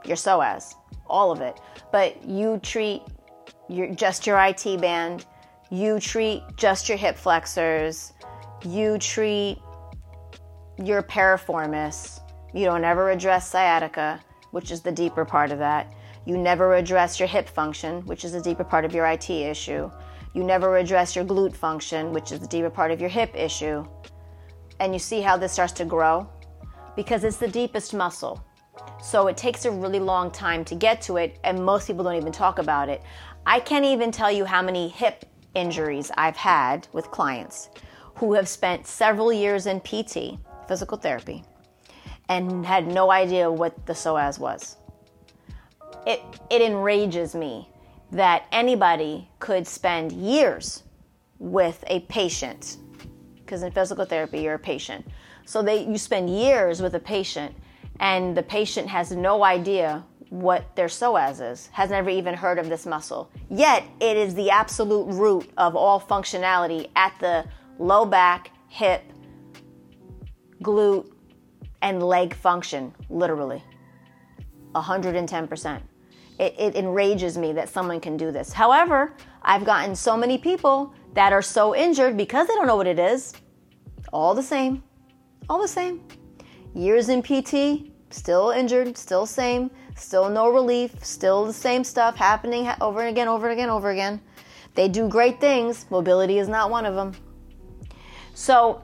your 0.05 0.17
psoas, 0.17 0.75
all 1.07 1.31
of 1.31 1.41
it. 1.41 1.61
But 1.93 2.25
you 2.25 2.59
treat 2.63 3.03
your, 3.69 3.95
just 3.95 4.27
your 4.27 4.39
IT 4.39 4.81
band. 4.81 5.27
You 5.71 5.99
treat 5.99 6.43
just 6.57 6.89
your 6.89 6.99
hip 6.99 7.17
flexors. 7.17 8.13
You 8.65 8.99
treat 8.99 9.59
your 10.83 11.03
piriformis. 11.03 12.21
You 12.55 12.65
don't 12.65 12.85
ever 12.85 13.11
address 13.11 13.49
sciatica, 13.51 14.21
which 14.51 14.71
is 14.71 14.81
the 14.81 14.93
deeper 14.93 15.25
part 15.25 15.51
of 15.51 15.59
that. 15.59 15.93
You 16.27 16.39
never 16.39 16.77
address 16.77 17.19
your 17.19 17.29
hip 17.29 17.49
function, 17.49 18.05
which 18.07 18.25
is 18.25 18.33
the 18.33 18.41
deeper 18.41 18.65
part 18.65 18.85
of 18.85 18.95
your 18.95 19.07
IT 19.07 19.29
issue. 19.29 19.91
You 20.35 20.43
never 20.43 20.79
address 20.79 21.15
your 21.15 21.25
glute 21.25 21.55
function, 21.55 22.13
which 22.13 22.33
is 22.33 22.41
the 22.41 22.47
deeper 22.47 22.71
part 22.71 22.91
of 22.91 23.01
your 23.01 23.11
hip 23.11 23.35
issue. 23.35 23.87
And 24.81 24.93
you 24.93 24.99
see 24.99 25.21
how 25.21 25.37
this 25.37 25.53
starts 25.53 25.73
to 25.75 25.85
grow? 25.85 26.29
Because 26.97 27.25
it's 27.25 27.37
the 27.37 27.49
deepest 27.49 27.95
muscle. 27.95 28.45
So 29.03 29.29
it 29.29 29.37
takes 29.37 29.65
a 29.65 29.71
really 29.71 30.01
long 30.01 30.31
time 30.31 30.65
to 30.65 30.75
get 30.75 31.01
to 31.03 31.19
it, 31.19 31.39
and 31.45 31.65
most 31.65 31.87
people 31.87 32.05
don't 32.05 32.17
even 32.17 32.33
talk 32.33 32.59
about 32.59 32.89
it. 32.89 33.03
I 33.47 33.61
can't 33.61 33.85
even 33.85 34.11
tell 34.11 34.33
you 34.33 34.47
how 34.47 34.63
many 34.63 34.89
hip 34.89 35.27
injuries 35.55 36.11
I've 36.17 36.37
had 36.37 36.89
with 36.93 37.11
clients 37.11 37.69
who 38.17 38.33
have 38.35 38.49
spent 38.49 38.87
several 38.87 39.33
years 39.33 39.67
in 39.67 39.81
PT, 39.81 40.39
physical 40.67 40.97
therapy, 40.97 41.45
and 42.29 42.65
had 42.65 42.87
no 42.87 43.11
idea 43.11 43.51
what 43.51 43.85
the 43.87 43.93
psoas 43.93 44.39
was. 44.39 44.77
It, 46.07 46.23
it 46.51 46.63
enrages 46.63 47.35
me 47.35 47.69
that 48.13 48.47
anybody 48.51 49.29
could 49.41 49.67
spend 49.67 50.13
years 50.13 50.83
with 51.39 51.85
a 51.89 52.01
patient, 52.01 52.79
because 53.37 53.63
in 53.63 53.73
physical 53.73 54.07
therapy, 54.07 54.41
you're 54.41 54.55
a 54.55 54.59
patient. 54.59 55.07
So 55.45 55.61
they, 55.61 55.85
you 55.85 55.99
spend 55.99 56.31
years 56.31 56.81
with 56.81 56.95
a 56.95 57.01
patient, 57.01 57.55
and 58.01 58.35
the 58.35 58.43
patient 58.43 58.89
has 58.89 59.13
no 59.13 59.45
idea 59.45 60.05
what 60.35 60.75
their 60.75 60.89
psoas 60.89 61.41
is, 61.41 61.69
has 61.69 61.91
never 61.91 62.11
even 62.11 62.35
heard 62.35 62.59
of 62.59 62.69
this 62.69 62.87
muscle. 62.87 63.31
Yet 63.51 63.85
it 64.01 64.17
is 64.17 64.35
the 64.35 64.51
absolute 64.51 65.05
root 65.05 65.49
of 65.57 65.77
all 65.77 66.01
functionality 66.01 66.91
at 66.97 67.15
the 67.21 67.45
low 67.79 68.05
back, 68.05 68.51
hip, 68.69 69.05
glute, 70.61 71.09
and 71.83 72.03
leg 72.03 72.35
function, 72.35 72.93
literally. 73.09 73.63
110%. 74.75 75.81
It, 76.41 76.55
it 76.59 76.75
enrages 76.75 77.39
me 77.39 77.53
that 77.53 77.69
someone 77.69 78.01
can 78.01 78.17
do 78.17 78.33
this. 78.33 78.53
However, 78.53 79.15
I've 79.43 79.65
gotten 79.65 79.95
so 79.95 80.17
many 80.17 80.37
people 80.37 80.93
that 81.13 81.33
are 81.33 81.43
so 81.43 81.77
injured 81.77 82.17
because 82.17 82.49
they 82.49 82.55
don't 82.55 82.67
know 82.67 82.75
what 82.75 82.89
it 82.89 82.99
is. 82.99 83.35
All 84.13 84.35
the 84.35 84.43
same. 84.43 84.83
All 85.49 85.63
the 85.63 85.69
same. 85.69 86.03
Years 86.75 87.09
in 87.09 87.23
PT, 87.23 87.93
still 88.11 88.51
injured, 88.51 88.99
still 88.99 89.27
same 89.27 89.71
Still 89.97 90.29
no 90.29 90.51
relief, 90.51 91.05
still 91.05 91.45
the 91.45 91.53
same 91.53 91.85
stuff 91.85 92.17
happening 92.17 92.69
over 92.81 93.01
and 93.01 93.09
again, 93.09 93.29
over 93.29 93.49
and 93.49 93.59
again, 93.59 93.71
over 93.71 93.91
again. 93.91 94.21
They 94.75 94.89
do 94.89 95.09
great 95.09 95.41
things, 95.41 95.87
mobility 95.91 96.39
is 96.39 96.49
not 96.49 96.71
one 96.71 96.85
of 96.85 96.95
them. 96.95 97.15
So, 98.35 98.83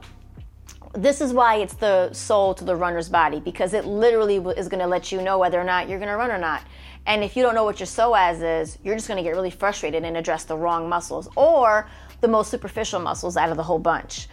this 0.93 1.21
is 1.21 1.31
why 1.31 1.55
it's 1.55 1.73
the 1.75 2.11
soul 2.11 2.53
to 2.53 2.65
the 2.65 2.75
runner's 2.75 3.07
body 3.07 3.39
because 3.39 3.73
it 3.73 3.85
literally 3.85 4.37
is 4.57 4.67
going 4.67 4.81
to 4.81 4.87
let 4.87 5.11
you 5.11 5.21
know 5.21 5.39
whether 5.39 5.59
or 5.59 5.63
not 5.63 5.87
you're 5.87 5.99
going 5.99 6.09
to 6.11 6.17
run 6.17 6.31
or 6.31 6.37
not. 6.37 6.63
And 7.05 7.23
if 7.23 7.35
you 7.35 7.43
don't 7.43 7.55
know 7.55 7.63
what 7.63 7.79
your 7.79 7.87
psoas 7.87 8.61
is, 8.61 8.77
you're 8.83 8.95
just 8.95 9.07
going 9.07 9.17
to 9.17 9.23
get 9.23 9.33
really 9.33 9.49
frustrated 9.49 10.03
and 10.03 10.17
address 10.17 10.43
the 10.43 10.57
wrong 10.57 10.89
muscles 10.89 11.29
or 11.35 11.89
the 12.19 12.27
most 12.27 12.51
superficial 12.51 12.99
muscles 12.99 13.37
out 13.37 13.49
of 13.49 13.57
the 13.57 13.63
whole 13.63 13.79
bunch 13.79 14.27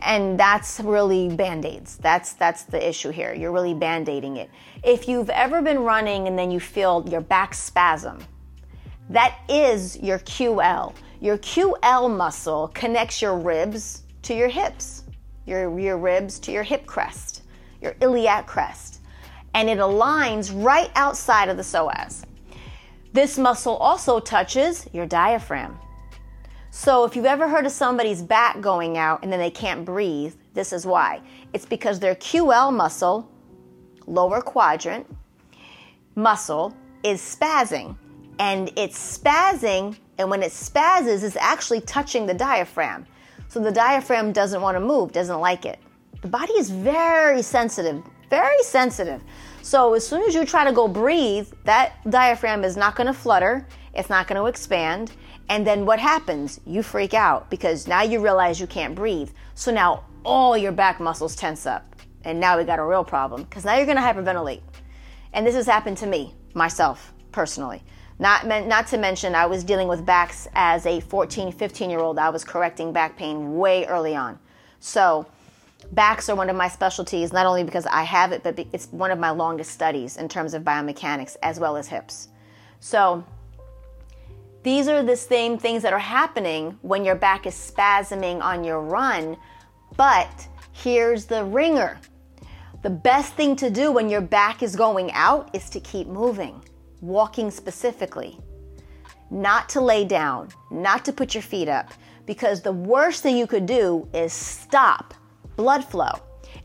and 0.00 0.38
that's 0.38 0.80
really 0.80 1.28
band-aids. 1.28 1.96
That's 1.96 2.32
that's 2.34 2.64
the 2.64 2.88
issue 2.88 3.10
here. 3.10 3.34
You're 3.34 3.52
really 3.52 3.74
band-aiding 3.74 4.36
it. 4.36 4.50
If 4.82 5.08
you've 5.08 5.30
ever 5.30 5.62
been 5.62 5.80
running 5.80 6.26
and 6.26 6.38
then 6.38 6.50
you 6.50 6.60
feel 6.60 7.04
your 7.08 7.20
back 7.20 7.54
spasm 7.54 8.18
that 9.10 9.38
is 9.48 9.98
your 10.00 10.18
ql 10.18 10.92
your 11.18 11.38
ql 11.38 12.14
muscle 12.14 12.68
connects 12.74 13.22
your 13.22 13.38
ribs 13.38 14.02
to 14.20 14.34
your 14.34 14.48
hips 14.48 15.04
your, 15.46 15.78
your 15.80 15.96
ribs 15.96 16.38
to 16.38 16.52
your 16.52 16.62
hip 16.62 16.84
crest 16.84 17.42
your 17.80 17.94
iliac 18.02 18.46
crest 18.46 18.98
and 19.54 19.68
it 19.68 19.78
aligns 19.78 20.52
right 20.64 20.90
outside 20.94 21.48
of 21.48 21.56
the 21.56 21.62
psoas. 21.62 22.24
This 23.12 23.38
muscle 23.38 23.76
also 23.76 24.20
touches 24.20 24.86
your 24.92 25.06
diaphragm 25.06 25.78
so, 26.80 27.02
if 27.02 27.16
you've 27.16 27.24
ever 27.24 27.48
heard 27.48 27.66
of 27.66 27.72
somebody's 27.72 28.22
back 28.22 28.60
going 28.60 28.98
out 28.98 29.24
and 29.24 29.32
then 29.32 29.40
they 29.40 29.50
can't 29.50 29.84
breathe, 29.84 30.32
this 30.54 30.72
is 30.72 30.86
why. 30.86 31.20
It's 31.52 31.66
because 31.66 31.98
their 31.98 32.14
QL 32.14 32.72
muscle, 32.72 33.28
lower 34.06 34.40
quadrant 34.40 35.04
muscle, 36.14 36.72
is 37.02 37.20
spazzing. 37.20 37.96
And 38.38 38.70
it's 38.76 39.18
spazzing, 39.18 39.96
and 40.18 40.30
when 40.30 40.40
it 40.40 40.52
spazzes, 40.52 41.24
it's 41.24 41.34
actually 41.34 41.80
touching 41.80 42.26
the 42.26 42.34
diaphragm. 42.34 43.06
So 43.48 43.58
the 43.58 43.72
diaphragm 43.72 44.30
doesn't 44.30 44.62
want 44.62 44.76
to 44.76 44.80
move, 44.80 45.10
doesn't 45.10 45.40
like 45.40 45.66
it. 45.66 45.80
The 46.22 46.28
body 46.28 46.52
is 46.52 46.70
very 46.70 47.42
sensitive, 47.42 48.04
very 48.30 48.62
sensitive. 48.62 49.20
So 49.62 49.94
as 49.94 50.06
soon 50.06 50.22
as 50.22 50.32
you 50.32 50.44
try 50.44 50.64
to 50.64 50.72
go 50.72 50.86
breathe, 50.86 51.48
that 51.64 52.08
diaphragm 52.08 52.62
is 52.62 52.76
not 52.76 52.94
going 52.94 53.08
to 53.08 53.12
flutter, 53.12 53.66
it's 53.94 54.08
not 54.08 54.28
going 54.28 54.40
to 54.40 54.46
expand, 54.46 55.10
and 55.48 55.66
then 55.66 55.86
what 55.86 55.98
happens? 55.98 56.60
You 56.66 56.82
freak 56.82 57.14
out 57.14 57.48
because 57.50 57.88
now 57.88 58.02
you 58.02 58.20
realize 58.20 58.60
you 58.60 58.66
can't 58.66 58.94
breathe. 58.94 59.30
So 59.54 59.72
now 59.72 60.04
all 60.24 60.58
your 60.58 60.72
back 60.72 61.00
muscles 61.00 61.34
tense 61.34 61.66
up. 61.66 61.96
And 62.24 62.38
now 62.38 62.58
we 62.58 62.64
got 62.64 62.78
a 62.78 62.84
real 62.84 63.04
problem 63.04 63.44
because 63.44 63.64
now 63.64 63.76
you're 63.76 63.86
going 63.86 63.96
to 63.96 64.02
hyperventilate. 64.02 64.60
And 65.32 65.46
this 65.46 65.54
has 65.54 65.66
happened 65.66 65.96
to 65.98 66.06
me, 66.06 66.34
myself, 66.54 67.14
personally. 67.32 67.82
Not, 68.18 68.46
not 68.46 68.88
to 68.88 68.98
mention, 68.98 69.34
I 69.34 69.46
was 69.46 69.62
dealing 69.62 69.88
with 69.88 70.04
backs 70.04 70.48
as 70.54 70.84
a 70.84 71.00
14, 71.00 71.52
15 71.52 71.88
year 71.88 72.00
old. 72.00 72.18
I 72.18 72.28
was 72.30 72.44
correcting 72.44 72.92
back 72.92 73.16
pain 73.16 73.56
way 73.56 73.86
early 73.86 74.16
on. 74.16 74.38
So 74.80 75.26
backs 75.92 76.28
are 76.28 76.34
one 76.34 76.50
of 76.50 76.56
my 76.56 76.68
specialties, 76.68 77.32
not 77.32 77.46
only 77.46 77.62
because 77.62 77.86
I 77.86 78.02
have 78.02 78.32
it, 78.32 78.42
but 78.42 78.58
it's 78.72 78.86
one 78.86 79.12
of 79.12 79.18
my 79.18 79.30
longest 79.30 79.70
studies 79.70 80.16
in 80.16 80.28
terms 80.28 80.52
of 80.52 80.62
biomechanics 80.62 81.36
as 81.42 81.60
well 81.60 81.76
as 81.76 81.86
hips. 81.86 82.28
So 82.80 83.24
these 84.68 84.86
are 84.86 85.02
the 85.02 85.16
same 85.16 85.56
things 85.56 85.82
that 85.82 85.94
are 85.94 85.98
happening 85.98 86.76
when 86.82 87.02
your 87.02 87.14
back 87.14 87.46
is 87.46 87.54
spasming 87.54 88.42
on 88.42 88.62
your 88.62 88.82
run. 88.82 89.34
But 89.96 90.46
here's 90.72 91.24
the 91.24 91.42
ringer. 91.42 91.98
The 92.82 92.90
best 92.90 93.32
thing 93.32 93.56
to 93.56 93.70
do 93.70 93.90
when 93.90 94.10
your 94.10 94.20
back 94.20 94.62
is 94.62 94.76
going 94.76 95.10
out 95.12 95.48
is 95.54 95.70
to 95.70 95.80
keep 95.80 96.06
moving, 96.06 96.62
walking 97.00 97.50
specifically. 97.50 98.38
Not 99.30 99.70
to 99.70 99.80
lay 99.80 100.04
down, 100.04 100.50
not 100.70 101.02
to 101.06 101.14
put 101.14 101.32
your 101.32 101.42
feet 101.42 101.70
up, 101.70 101.90
because 102.26 102.60
the 102.60 102.72
worst 102.72 103.22
thing 103.22 103.38
you 103.38 103.46
could 103.46 103.64
do 103.64 104.06
is 104.12 104.34
stop 104.34 105.14
blood 105.56 105.82
flow. 105.82 106.12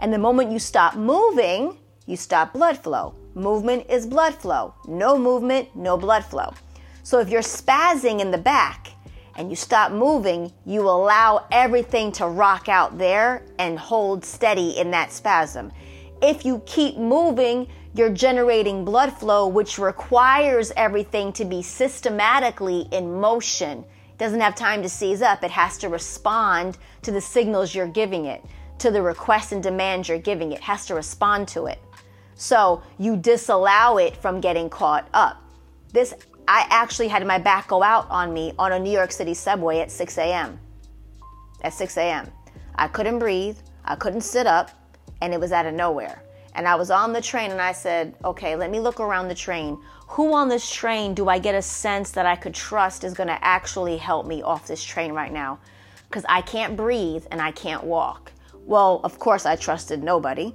And 0.01 0.12
the 0.12 0.17
moment 0.17 0.51
you 0.51 0.60
stop 0.60 0.98
moving, 0.98 1.77
you 2.05 2.17
stop 2.17 2.51
blood 2.51 2.77
flow. 2.77 3.15
Movement 3.33 3.86
is 3.89 4.05
blood 4.05 4.36
flow. 4.36 4.74
No 4.89 5.17
movement, 5.17 5.74
no 5.74 5.95
blood 5.95 6.25
flow. 6.25 6.53
So 7.03 7.19
if 7.19 7.29
you're 7.29 7.41
spazzing 7.41 8.22
in 8.22 8.31
the 8.31 8.38
back 8.38 8.91
and 9.36 9.50
you 9.50 9.57
stop 9.57 9.91
moving, 9.91 10.53
you 10.65 10.81
allow 10.88 11.45
everything 11.51 12.13
to 12.13 12.27
rock 12.27 12.69
out 12.69 12.98
there 12.98 13.43
and 13.60 13.77
hold 13.77 14.24
steady 14.24 14.77
in 14.77 14.89
that 14.91 15.12
spasm. 15.12 15.72
If 16.22 16.45
you 16.45 16.62
keep 16.65 16.98
moving, 16.98 17.67
you're 17.93 18.10
generating 18.10 18.86
blood 18.86 19.12
flow, 19.12 19.48
which 19.48 19.77
requires 19.77 20.72
everything 20.77 21.33
to 21.33 21.43
be 21.43 21.62
systematically 21.62 22.88
in 22.91 23.19
motion. 23.19 23.79
It 23.79 24.17
doesn't 24.17 24.39
have 24.39 24.55
time 24.55 24.81
to 24.81 24.89
seize 24.89 25.22
up, 25.22 25.43
it 25.43 25.51
has 25.51 25.77
to 25.79 25.89
respond 25.89 26.77
to 27.01 27.12
the 27.12 27.19
signals 27.19 27.75
you're 27.75 27.86
giving 27.88 28.25
it, 28.25 28.43
to 28.79 28.91
the 28.91 29.01
requests 29.01 29.51
and 29.51 29.62
demands 29.62 30.07
you're 30.07 30.19
giving 30.19 30.53
it, 30.53 30.55
it 30.55 30.62
has 30.62 30.86
to 30.86 30.95
respond 30.95 31.50
to 31.50 31.65
it. 31.65 31.79
So 32.36 32.81
you 32.98 33.17
disallow 33.17 33.98
it 33.98 34.15
from 34.15 34.39
getting 34.39 34.69
caught 34.69 35.10
up. 35.13 35.43
This 35.91 36.15
I 36.47 36.67
actually 36.69 37.07
had 37.07 37.25
my 37.25 37.38
back 37.38 37.67
go 37.69 37.81
out 37.81 38.07
on 38.09 38.33
me 38.33 38.53
on 38.59 38.73
a 38.73 38.79
New 38.79 38.91
York 38.91 39.12
City 39.12 39.33
subway 39.33 39.79
at 39.79 39.91
6 39.91 40.17
a.m. 40.17 40.59
At 41.62 41.73
6 41.73 41.97
a.m. 41.97 42.31
I 42.75 42.88
couldn't 42.88 43.19
breathe, 43.19 43.57
I 43.85 43.95
couldn't 43.95 44.21
sit 44.21 44.45
up, 44.47 44.71
and 45.21 45.33
it 45.33 45.39
was 45.39 45.51
out 45.51 45.65
of 45.65 45.73
nowhere. 45.73 46.23
And 46.55 46.67
I 46.67 46.75
was 46.75 46.91
on 46.91 47.13
the 47.13 47.21
train 47.21 47.51
and 47.51 47.62
I 47.62 47.71
said, 47.71 48.15
okay, 48.23 48.55
let 48.55 48.69
me 48.69 48.79
look 48.79 49.00
around 49.00 49.27
the 49.27 49.35
train. 49.35 49.81
Who 50.09 50.33
on 50.33 50.50
this 50.50 50.69
train 50.69 51.13
do 51.13 51.29
I 51.29 51.39
get 51.39 51.55
a 51.55 51.62
sense 51.62 52.12
that 52.12 52.25
I 52.25 52.35
could 52.35 52.53
trust 52.53 53.03
is 53.03 53.13
gonna 53.13 53.39
actually 53.41 53.97
help 53.97 54.27
me 54.27 54.41
off 54.43 54.67
this 54.67 54.83
train 54.83 55.13
right 55.13 55.31
now? 55.31 55.59
Because 56.07 56.25
I 56.29 56.41
can't 56.41 56.77
breathe 56.77 57.25
and 57.31 57.41
I 57.41 57.51
can't 57.51 57.83
walk. 57.83 58.31
Well, 58.65 59.01
of 59.03 59.17
course, 59.17 59.45
I 59.45 59.55
trusted 59.55 60.03
nobody. 60.03 60.53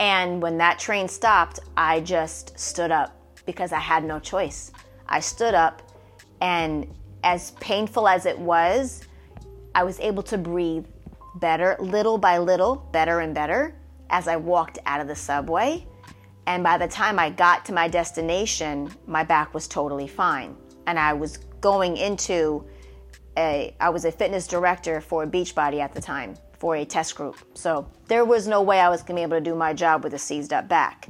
And 0.00 0.42
when 0.42 0.58
that 0.58 0.78
train 0.78 1.08
stopped, 1.08 1.60
I 1.76 2.00
just 2.00 2.58
stood 2.58 2.90
up 2.90 3.16
because 3.46 3.72
I 3.72 3.78
had 3.78 4.04
no 4.04 4.18
choice. 4.18 4.72
I 5.08 5.20
stood 5.20 5.54
up, 5.54 5.82
and 6.40 6.86
as 7.24 7.52
painful 7.52 8.08
as 8.08 8.26
it 8.26 8.38
was, 8.38 9.02
I 9.74 9.84
was 9.84 10.00
able 10.00 10.22
to 10.24 10.38
breathe 10.38 10.86
better, 11.36 11.76
little 11.80 12.18
by 12.18 12.38
little, 12.38 12.76
better 12.92 13.20
and 13.20 13.34
better 13.34 13.74
as 14.10 14.28
I 14.28 14.36
walked 14.36 14.78
out 14.86 15.00
of 15.00 15.08
the 15.08 15.16
subway. 15.16 15.86
And 16.46 16.62
by 16.62 16.78
the 16.78 16.88
time 16.88 17.18
I 17.18 17.30
got 17.30 17.64
to 17.66 17.72
my 17.72 17.88
destination, 17.88 18.90
my 19.06 19.24
back 19.24 19.52
was 19.52 19.66
totally 19.66 20.06
fine. 20.06 20.56
And 20.86 20.98
I 20.98 21.12
was 21.12 21.38
going 21.60 21.96
into 21.96 22.64
a, 23.36 23.74
I 23.80 23.90
was 23.90 24.04
a 24.04 24.12
fitness 24.12 24.46
director 24.46 25.00
for 25.00 25.26
Beachbody 25.26 25.80
at 25.80 25.92
the 25.92 26.00
time 26.00 26.36
for 26.58 26.76
a 26.76 26.84
test 26.84 27.16
group. 27.16 27.36
So 27.54 27.90
there 28.06 28.24
was 28.24 28.46
no 28.46 28.62
way 28.62 28.80
I 28.80 28.88
was 28.88 29.02
gonna 29.02 29.18
be 29.18 29.22
able 29.22 29.36
to 29.36 29.42
do 29.42 29.54
my 29.54 29.74
job 29.74 30.04
with 30.04 30.14
a 30.14 30.18
seized 30.18 30.52
up 30.52 30.68
back. 30.68 31.08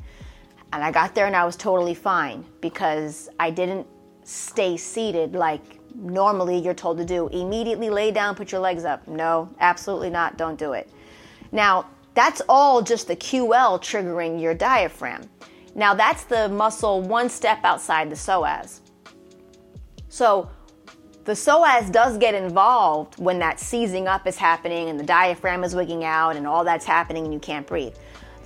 And 0.73 0.83
I 0.83 0.91
got 0.91 1.15
there 1.15 1.27
and 1.27 1.37
I 1.37 1.45
was 1.45 1.57
totally 1.57 1.95
fine 1.95 2.45
because 2.61 3.29
I 3.39 3.51
didn't 3.51 3.87
stay 4.25 4.77
seated 4.77 5.35
like 5.35 5.79
normally 5.95 6.59
you're 6.59 6.75
told 6.75 6.99
to 6.99 7.05
do. 7.05 7.29
Immediately 7.29 7.91
lay 7.91 8.11
down, 8.11 8.35
put 8.35 8.53
your 8.53 8.61
legs 8.61 8.85
up. 8.85 9.07
No, 9.07 9.49
absolutely 9.61 10.11
not. 10.11 10.37
Don't 10.37 10.59
do 10.59 10.73
it. 10.73 10.91
Now, 11.53 11.87
that's 12.15 12.43
all 12.49 12.83
just 12.83 13.09
the 13.09 13.17
QL 13.17 13.81
triggering 13.81 14.41
your 14.41 14.55
diaphragm. 14.55 15.29
Now, 15.75 15.95
that's 15.95 16.25
the 16.25 16.49
muscle 16.49 17.03
one 17.03 17.29
step 17.29 17.61
outside 17.65 18.11
the 18.11 18.17
psoas. 18.17 18.81
So, 20.09 20.49
the 21.25 21.33
psoas 21.33 21.91
does 21.91 22.19
get 22.19 22.35
involved 22.35 23.19
when 23.19 23.39
that 23.41 23.59
seizing 23.59 24.07
up 24.07 24.27
is 24.27 24.37
happening 24.37 24.89
and 24.89 24.99
the 24.99 25.05
diaphragm 25.05 25.65
is 25.65 25.75
wigging 25.75 26.05
out 26.05 26.37
and 26.37 26.47
all 26.47 26.65
that's 26.65 26.85
happening 26.85 27.25
and 27.25 27.35
you 27.35 27.41
can't 27.41 27.67
breathe 27.67 27.95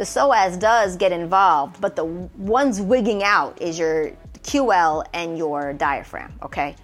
the 0.01 0.07
psoas 0.07 0.59
does 0.59 0.97
get 0.97 1.13
involved, 1.13 1.79
but 1.79 1.95
the 1.95 2.07
ones 2.07 2.81
wigging 2.81 3.23
out 3.23 3.61
is 3.61 3.79
your 3.79 4.13
QL 4.45 5.05
and 5.13 5.37
your 5.37 5.75
diaphragm, 5.75 6.33
okay? 6.43 6.75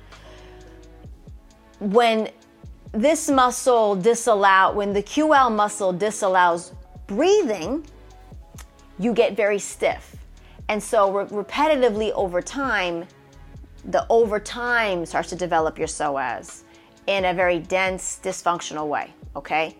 When 1.78 2.28
this 2.92 3.30
muscle 3.30 3.96
disallow 3.96 4.74
when 4.74 4.92
the 4.92 5.02
QL 5.02 5.50
muscle 5.50 5.94
disallows 5.94 6.74
breathing, 7.06 7.86
you 8.98 9.14
get 9.14 9.34
very 9.34 9.60
stiff. 9.60 10.14
And 10.68 10.82
so 10.82 11.10
re- 11.10 11.24
repetitively 11.24 12.12
over 12.12 12.42
time, 12.42 13.06
the 13.86 14.06
over 14.10 14.38
time 14.38 15.06
starts 15.06 15.30
to 15.30 15.36
develop 15.36 15.78
your 15.78 15.88
psoas 15.88 16.64
in 17.06 17.24
a 17.24 17.32
very 17.32 17.60
dense, 17.60 18.20
dysfunctional 18.22 18.88
way, 18.88 19.14
okay? 19.34 19.74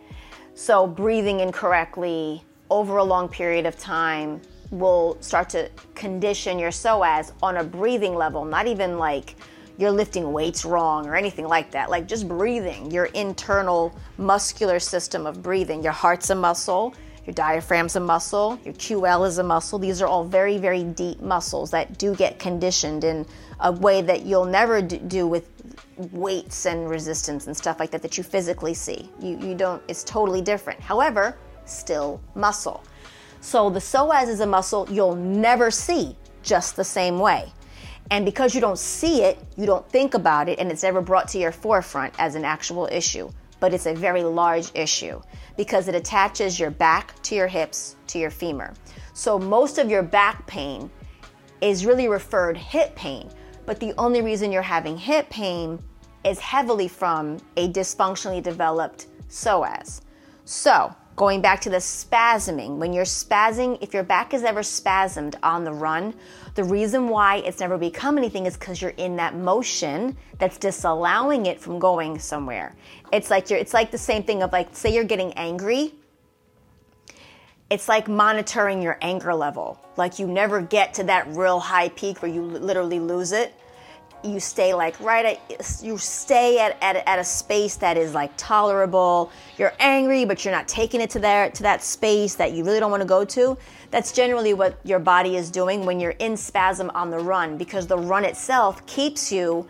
So 0.55 0.87
breathing 0.87 1.41
incorrectly, 1.41 2.43
over 2.71 2.99
a 2.99 3.05
long 3.05 3.29
period 3.29 3.67
of 3.67 3.79
time 3.79 4.41
will 4.71 5.17
start 5.21 5.49
to 5.51 5.71
condition 5.95 6.59
your 6.59 6.71
psoas 6.71 7.33
on 7.43 7.59
a 7.59 7.65
breathing 7.65 8.15
level, 8.15 8.45
not 8.45 8.67
even 8.67 8.99
like 8.99 9.37
you're 9.79 9.91
lifting 9.91 10.33
weights 10.33 10.65
wrong 10.65 11.07
or 11.07 11.15
anything 11.15 11.47
like 11.47 11.71
that. 11.71 11.91
Like 11.91 12.09
just 12.09 12.27
breathing, 12.27 12.91
your 12.91 13.07
internal 13.07 13.95
muscular 14.19 14.81
system 14.81 15.27
of 15.27 15.43
breathing. 15.43 15.83
Your 15.83 15.93
heart's 15.93 16.31
a 16.31 16.35
muscle, 16.35 16.95
your 17.27 17.35
diaphragm's 17.35 17.97
a 17.97 18.01
muscle, 18.01 18.59
your 18.65 18.75
QL 18.75 19.27
is 19.27 19.39
a 19.39 19.43
muscle. 19.43 19.79
These 19.79 20.01
are 20.01 20.07
all 20.07 20.25
very, 20.25 20.59
very 20.59 20.83
deep 20.83 21.21
muscles 21.21 21.71
that 21.73 21.99
do 21.99 22.15
get 22.15 22.39
conditioned 22.39 23.05
in 23.05 23.27
a 23.61 23.73
way 23.73 24.01
that 24.03 24.25
you'll 24.25 24.45
never 24.47 24.81
do 24.81 25.27
with 25.27 25.51
weights 26.13 26.67
and 26.67 26.89
resistance 26.89 27.47
and 27.47 27.57
stuff 27.57 27.81
like 27.81 27.91
that 27.91 28.03
that 28.03 28.17
you 28.17 28.25
physically 28.25 28.75
see. 28.75 29.11
You, 29.21 29.39
you 29.39 29.55
don't, 29.55 29.83
it's 29.89 30.05
totally 30.05 30.41
different. 30.41 30.81
However, 30.81 31.37
still 31.67 32.21
muscle. 32.35 32.83
So 33.41 33.71
the 33.71 33.81
psoas 33.81 34.29
is 34.29 34.41
a 34.41 34.47
muscle 34.47 34.89
you'll 34.91 35.15
never 35.15 35.71
see 35.71 36.17
just 36.43 36.77
the 36.77 36.85
same 36.85 37.19
way. 37.19 37.53
And 38.11 38.25
because 38.25 38.55
you 38.55 38.61
don't 38.61 38.79
see 38.79 39.23
it, 39.23 39.39
you 39.57 39.67
don't 39.67 39.89
think 39.91 40.15
about 40.15 40.49
it, 40.49 40.59
and 40.59 40.71
it's 40.71 40.83
never 40.83 41.01
brought 41.01 41.29
to 41.29 41.39
your 41.39 41.53
forefront 41.53 42.15
as 42.19 42.37
an 42.37 42.45
actual 42.45 42.89
issue. 42.91 43.31
But 43.59 43.75
it's 43.75 43.87
a 43.87 43.95
very 43.95 44.23
large 44.23 44.71
issue 44.75 45.21
because 45.57 45.89
it 45.89 45.95
attaches 45.95 46.61
your 46.61 46.71
back 46.71 47.21
to 47.23 47.35
your 47.35 47.49
hips 47.49 47.97
to 48.09 48.19
your 48.19 48.31
femur. 48.31 48.75
So 49.15 49.39
most 49.39 49.79
of 49.79 49.91
your 49.91 50.03
back 50.03 50.47
pain 50.47 50.91
is 51.61 51.87
really 51.87 52.09
referred 52.09 52.57
hip 52.57 52.95
pain, 52.95 53.31
but 53.65 53.81
the 53.81 53.95
only 53.99 54.21
reason 54.21 54.53
you're 54.53 54.63
having 54.63 54.97
hip 54.97 55.29
pain 55.31 55.83
is 56.25 56.39
heavily 56.39 56.87
from 56.89 57.39
a 57.57 57.69
dysfunctionally 57.69 58.43
developed 58.43 59.07
psoas. 59.29 60.03
So, 60.45 60.95
Going 61.17 61.41
back 61.41 61.63
to 61.63 61.71
the 61.71 61.79
spasming, 61.79 62.77
when 62.77 62.93
you're 62.93 63.07
spazzing, 63.07 63.79
if 63.81 63.95
your 63.95 64.03
back 64.03 64.35
is 64.35 64.45
ever 64.45 64.61
spasmed 64.61 65.35
on 65.43 65.65
the 65.65 65.73
run, 65.73 66.15
the 66.57 66.63
reason 66.63 67.09
why 67.09 67.37
it's 67.37 67.59
never 67.59 67.79
become 67.79 68.19
anything 68.19 68.45
is 68.45 68.55
because 68.55 68.83
you're 68.83 68.91
in 68.99 69.17
that 69.17 69.35
motion 69.35 70.15
that's 70.39 70.59
disallowing 70.59 71.47
it 71.47 71.59
from 71.59 71.79
going 71.79 72.19
somewhere. 72.19 72.77
It's 73.15 73.31
like 73.31 73.49
you're, 73.49 73.59
it's 73.59 73.73
like 73.73 73.91
the 73.91 73.97
same 73.97 74.25
thing 74.25 74.43
of 74.43 74.53
like, 74.53 74.77
say 74.77 74.93
you're 74.93 75.05
getting 75.05 75.33
angry. 75.35 75.95
It's 77.71 77.89
like 77.89 78.09
monitoring 78.09 78.83
your 78.83 78.99
anger 79.01 79.35
level. 79.35 79.81
Like 79.97 80.19
you 80.19 80.27
never 80.27 80.61
get 80.61 80.93
to 80.95 81.05
that 81.05 81.27
real 81.29 81.61
high 81.61 81.89
peak 81.89 82.21
where 82.21 82.31
you 82.31 82.43
literally 82.43 83.01
lose 83.01 83.33
it 83.33 83.55
you 84.27 84.41
stay 84.41 84.75
like 84.75 84.99
right 85.01 85.25
at 85.25 85.81
you 85.83 85.99
stay 85.99 86.59
at, 86.59 86.77
at, 86.83 86.97
at 87.07 87.19
a 87.19 87.25
space 87.25 87.77
that 87.77 87.97
is 87.97 88.15
like 88.15 88.33
tolerable. 88.37 89.31
You're 89.59 89.73
angry 89.79 90.25
but 90.25 90.45
you're 90.45 90.55
not 90.55 90.69
taking 90.69 91.01
it 91.01 91.11
to 91.11 91.19
there 91.19 91.51
to 91.51 91.63
that 91.63 91.83
space 91.83 92.35
that 92.37 92.53
you 92.53 92.65
really 92.65 92.81
don't 92.81 92.91
want 92.91 93.03
to 93.03 93.09
go 93.09 93.25
to. 93.25 93.57
That's 93.91 94.13
generally 94.13 94.55
what 94.55 94.79
your 94.85 94.99
body 94.99 95.37
is 95.37 95.51
doing 95.51 95.87
when 95.87 96.01
you're 96.01 96.17
in 96.19 96.37
spasm 96.37 96.91
on 96.95 97.11
the 97.11 97.19
run 97.19 97.57
because 97.57 97.87
the 97.87 97.99
run 97.99 98.25
itself 98.25 98.85
keeps 98.87 99.33
you 99.33 99.67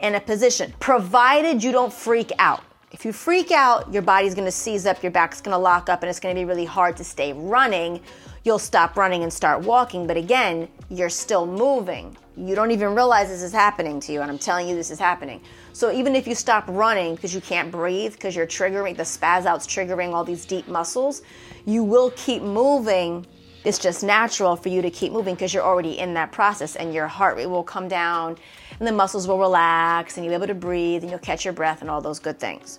in 0.00 0.14
a 0.14 0.20
position 0.20 0.72
provided 0.80 1.62
you 1.62 1.72
don't 1.72 1.92
freak 1.92 2.30
out. 2.38 2.62
If 2.92 3.04
you 3.04 3.12
freak 3.12 3.50
out 3.50 3.92
your 3.92 4.02
body's 4.02 4.34
going 4.34 4.46
to 4.46 4.52
seize 4.52 4.86
up 4.86 5.02
your 5.02 5.12
back's 5.12 5.40
going 5.40 5.54
to 5.54 5.58
lock 5.58 5.88
up 5.88 6.02
and 6.02 6.10
it's 6.10 6.20
going 6.20 6.34
to 6.34 6.40
be 6.40 6.44
really 6.44 6.64
hard 6.64 6.96
to 6.98 7.04
stay 7.04 7.32
running 7.32 8.00
you'll 8.44 8.58
stop 8.58 8.96
running 8.96 9.22
and 9.22 9.32
start 9.32 9.62
walking. 9.62 10.06
But 10.06 10.16
again, 10.16 10.68
you're 10.90 11.10
still 11.10 11.46
moving. 11.46 12.16
You 12.36 12.54
don't 12.54 12.70
even 12.70 12.94
realize 12.94 13.28
this 13.28 13.42
is 13.42 13.52
happening 13.52 14.00
to 14.00 14.12
you, 14.12 14.20
and 14.20 14.30
I'm 14.30 14.38
telling 14.38 14.68
you 14.68 14.74
this 14.74 14.90
is 14.90 14.98
happening. 14.98 15.40
So 15.72 15.90
even 15.90 16.14
if 16.14 16.26
you 16.26 16.34
stop 16.34 16.64
running 16.68 17.14
because 17.14 17.34
you 17.34 17.40
can't 17.40 17.70
breathe, 17.70 18.12
because 18.12 18.36
you're 18.36 18.46
triggering, 18.46 18.96
the 18.96 19.02
spaz 19.02 19.46
out's 19.46 19.66
triggering 19.66 20.12
all 20.12 20.24
these 20.24 20.44
deep 20.44 20.68
muscles, 20.68 21.22
you 21.64 21.82
will 21.82 22.10
keep 22.16 22.42
moving. 22.42 23.26
It's 23.64 23.78
just 23.78 24.02
natural 24.02 24.56
for 24.56 24.68
you 24.68 24.82
to 24.82 24.90
keep 24.90 25.12
moving 25.12 25.34
because 25.34 25.54
you're 25.54 25.64
already 25.64 25.98
in 25.98 26.12
that 26.14 26.32
process, 26.32 26.76
and 26.76 26.92
your 26.92 27.06
heart 27.06 27.36
rate 27.36 27.46
will 27.46 27.62
come 27.62 27.88
down, 27.88 28.36
and 28.78 28.86
the 28.86 28.92
muscles 28.92 29.26
will 29.26 29.38
relax, 29.38 30.16
and 30.16 30.26
you'll 30.26 30.32
be 30.32 30.36
able 30.36 30.48
to 30.48 30.54
breathe, 30.54 31.02
and 31.02 31.10
you'll 31.10 31.20
catch 31.20 31.44
your 31.44 31.54
breath, 31.54 31.80
and 31.80 31.88
all 31.88 32.00
those 32.00 32.18
good 32.18 32.38
things. 32.38 32.78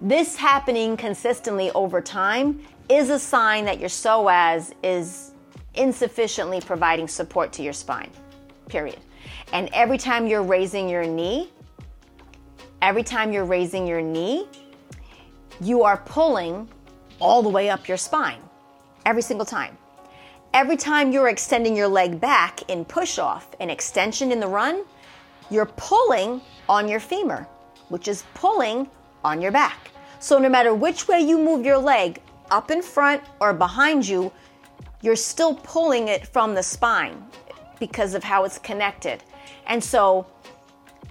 This 0.00 0.36
happening 0.36 0.96
consistently 0.96 1.70
over 1.72 2.00
time 2.00 2.62
is 2.90 3.08
a 3.08 3.18
sign 3.18 3.64
that 3.66 3.78
your 3.78 3.88
psoas 3.88 4.72
is 4.82 5.30
insufficiently 5.74 6.60
providing 6.60 7.06
support 7.06 7.52
to 7.52 7.62
your 7.62 7.72
spine, 7.72 8.10
period. 8.68 8.98
And 9.52 9.70
every 9.72 9.96
time 9.96 10.26
you're 10.26 10.42
raising 10.42 10.88
your 10.88 11.04
knee, 11.04 11.50
every 12.82 13.04
time 13.04 13.32
you're 13.32 13.44
raising 13.44 13.86
your 13.86 14.00
knee, 14.00 14.48
you 15.60 15.84
are 15.84 15.98
pulling 15.98 16.68
all 17.20 17.42
the 17.42 17.48
way 17.48 17.70
up 17.70 17.86
your 17.86 17.96
spine, 17.96 18.40
every 19.06 19.22
single 19.22 19.46
time. 19.46 19.76
Every 20.52 20.76
time 20.76 21.12
you're 21.12 21.28
extending 21.28 21.76
your 21.76 21.86
leg 21.86 22.20
back 22.20 22.68
in 22.68 22.84
push 22.84 23.18
off 23.18 23.54
and 23.60 23.70
extension 23.70 24.32
in 24.32 24.40
the 24.40 24.48
run, 24.48 24.84
you're 25.48 25.70
pulling 25.76 26.40
on 26.68 26.88
your 26.88 26.98
femur, 26.98 27.46
which 27.88 28.08
is 28.08 28.24
pulling 28.34 28.88
on 29.22 29.40
your 29.40 29.52
back. 29.52 29.92
So 30.18 30.38
no 30.38 30.48
matter 30.48 30.74
which 30.74 31.06
way 31.06 31.20
you 31.20 31.38
move 31.38 31.64
your 31.64 31.78
leg, 31.78 32.20
up 32.50 32.70
in 32.70 32.82
front 32.82 33.22
or 33.40 33.52
behind 33.52 34.06
you, 34.06 34.32
you're 35.02 35.16
still 35.16 35.54
pulling 35.54 36.08
it 36.08 36.26
from 36.26 36.54
the 36.54 36.62
spine 36.62 37.24
because 37.78 38.14
of 38.14 38.22
how 38.22 38.44
it's 38.44 38.58
connected. 38.58 39.22
And 39.66 39.82
so 39.82 40.26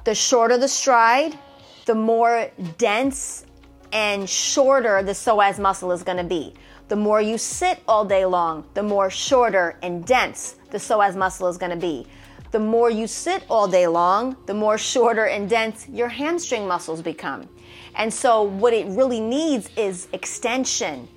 the 0.04 0.16
shorter 0.16 0.58
the 0.58 0.68
stride, 0.68 1.38
the 1.86 1.96
more 1.96 2.50
dense 2.78 3.46
and 3.92 4.30
shorter 4.30 5.02
the 5.04 5.14
psoas 5.14 5.60
muscle 5.60 5.92
is 5.92 6.04
going 6.04 6.18
to 6.18 6.24
be. 6.24 6.54
The 6.88 6.96
more 6.96 7.22
you 7.22 7.38
sit 7.38 7.80
all 7.88 8.06
day 8.06 8.26
long, 8.26 8.66
the 8.74 8.84
more 8.84 9.10
shorter 9.10 9.78
and 9.82 10.06
dense 10.06 10.56
the 10.72 10.78
psoas 10.78 11.16
muscle 11.16 11.48
is 11.48 11.58
going 11.58 11.72
to 11.72 11.78
be. 11.78 12.08
The 12.52 12.60
more 12.60 12.90
you 12.90 13.06
sit 13.06 13.44
all 13.50 13.68
day 13.68 13.88
long, 13.88 14.36
the 14.48 14.54
more 14.54 14.78
shorter 14.92 15.26
and 15.26 15.50
dense 15.50 15.88
your 15.90 16.08
hamstring 16.08 16.68
muscles 16.68 17.02
become. 17.02 17.48
And 17.96 18.14
so, 18.14 18.44
what 18.44 18.74
it 18.74 18.88
really 18.88 19.20
needs 19.20 19.70
is 19.76 20.08
extension, 20.14 21.08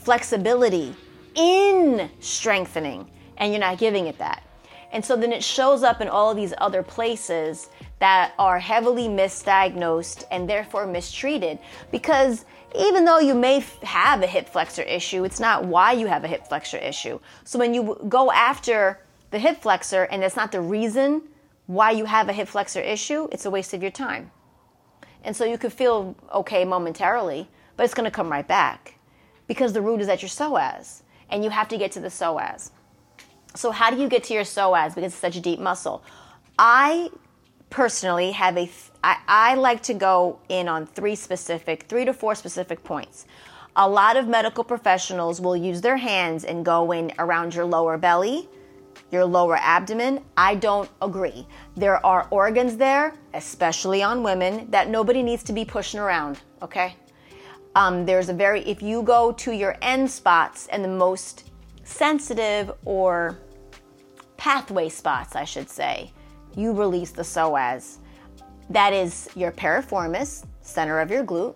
flexibility 0.00 0.94
in 1.34 2.10
strengthening, 2.20 3.08
and 3.36 3.52
you're 3.52 3.60
not 3.60 3.78
giving 3.78 4.06
it 4.06 4.18
that. 4.18 4.42
And 4.92 5.04
so 5.04 5.14
then 5.14 5.32
it 5.32 5.44
shows 5.44 5.82
up 5.82 6.00
in 6.00 6.08
all 6.08 6.30
of 6.30 6.36
these 6.36 6.52
other 6.58 6.82
places 6.82 7.68
that 8.00 8.32
are 8.38 8.58
heavily 8.58 9.06
misdiagnosed 9.06 10.24
and 10.30 10.48
therefore 10.48 10.86
mistreated 10.86 11.58
because 11.92 12.44
even 12.76 13.04
though 13.04 13.20
you 13.20 13.34
may 13.34 13.64
have 13.82 14.22
a 14.22 14.26
hip 14.26 14.48
flexor 14.48 14.82
issue, 14.82 15.24
it's 15.24 15.38
not 15.38 15.64
why 15.64 15.92
you 15.92 16.06
have 16.06 16.24
a 16.24 16.28
hip 16.28 16.46
flexor 16.48 16.78
issue. 16.78 17.20
So 17.44 17.58
when 17.58 17.74
you 17.74 18.00
go 18.08 18.32
after 18.32 19.00
the 19.30 19.38
hip 19.38 19.62
flexor 19.62 20.04
and 20.04 20.24
it's 20.24 20.36
not 20.36 20.50
the 20.50 20.60
reason 20.60 21.22
why 21.66 21.92
you 21.92 22.06
have 22.06 22.28
a 22.28 22.32
hip 22.32 22.48
flexor 22.48 22.80
issue, 22.80 23.28
it's 23.30 23.44
a 23.44 23.50
waste 23.50 23.74
of 23.74 23.82
your 23.82 23.92
time. 23.92 24.32
And 25.22 25.36
so 25.36 25.44
you 25.44 25.58
could 25.58 25.72
feel 25.72 26.16
okay 26.32 26.64
momentarily, 26.64 27.48
but 27.76 27.84
it's 27.84 27.94
going 27.94 28.06
to 28.06 28.10
come 28.10 28.30
right 28.30 28.46
back 28.46 28.96
because 29.50 29.72
the 29.72 29.82
root 29.82 30.00
is 30.00 30.08
at 30.08 30.22
your 30.22 30.28
psoas 30.28 31.02
and 31.28 31.42
you 31.42 31.50
have 31.50 31.66
to 31.66 31.76
get 31.76 31.90
to 31.90 31.98
the 31.98 32.06
psoas. 32.06 32.70
So, 33.56 33.72
how 33.72 33.90
do 33.90 34.00
you 34.00 34.08
get 34.08 34.22
to 34.24 34.32
your 34.32 34.44
psoas 34.44 34.94
because 34.94 35.12
it's 35.12 35.20
such 35.20 35.34
a 35.34 35.40
deep 35.40 35.58
muscle? 35.58 36.04
I 36.56 37.10
personally 37.68 38.30
have 38.30 38.56
a, 38.56 38.70
I, 39.02 39.16
I 39.26 39.54
like 39.56 39.82
to 39.84 39.94
go 39.94 40.38
in 40.48 40.68
on 40.68 40.86
three 40.86 41.16
specific, 41.16 41.86
three 41.88 42.04
to 42.04 42.14
four 42.14 42.36
specific 42.36 42.84
points. 42.84 43.26
A 43.74 43.88
lot 43.88 44.16
of 44.16 44.28
medical 44.28 44.62
professionals 44.62 45.40
will 45.40 45.56
use 45.56 45.80
their 45.80 45.96
hands 45.96 46.44
and 46.44 46.64
go 46.64 46.92
in 46.92 47.12
around 47.18 47.52
your 47.52 47.64
lower 47.64 47.98
belly, 47.98 48.48
your 49.10 49.24
lower 49.24 49.56
abdomen. 49.56 50.20
I 50.36 50.54
don't 50.54 50.88
agree. 51.02 51.44
There 51.76 52.06
are 52.06 52.28
organs 52.30 52.76
there, 52.76 53.14
especially 53.34 54.00
on 54.00 54.22
women, 54.22 54.70
that 54.70 54.88
nobody 54.88 55.24
needs 55.24 55.42
to 55.42 55.52
be 55.52 55.64
pushing 55.64 55.98
around, 55.98 56.38
okay? 56.62 56.94
Um, 57.74 58.04
there's 58.04 58.28
a 58.28 58.34
very, 58.34 58.62
if 58.62 58.82
you 58.82 59.02
go 59.02 59.32
to 59.32 59.52
your 59.52 59.76
end 59.80 60.10
spots 60.10 60.66
and 60.68 60.84
the 60.84 60.88
most 60.88 61.50
sensitive 61.84 62.72
or 62.84 63.38
pathway 64.36 64.88
spots, 64.88 65.36
I 65.36 65.44
should 65.44 65.68
say, 65.68 66.12
you 66.56 66.72
release 66.72 67.10
the 67.12 67.22
psoas. 67.22 67.98
That 68.70 68.92
is 68.92 69.28
your 69.34 69.52
piriformis, 69.52 70.44
center 70.62 71.00
of 71.00 71.10
your 71.10 71.24
glute. 71.24 71.54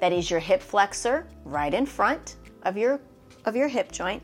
That 0.00 0.12
is 0.12 0.30
your 0.30 0.40
hip 0.40 0.60
flexor, 0.60 1.26
right 1.44 1.72
in 1.72 1.86
front 1.86 2.36
of 2.64 2.76
your 2.76 3.00
of 3.44 3.56
your 3.56 3.68
hip 3.68 3.90
joint. 3.90 4.22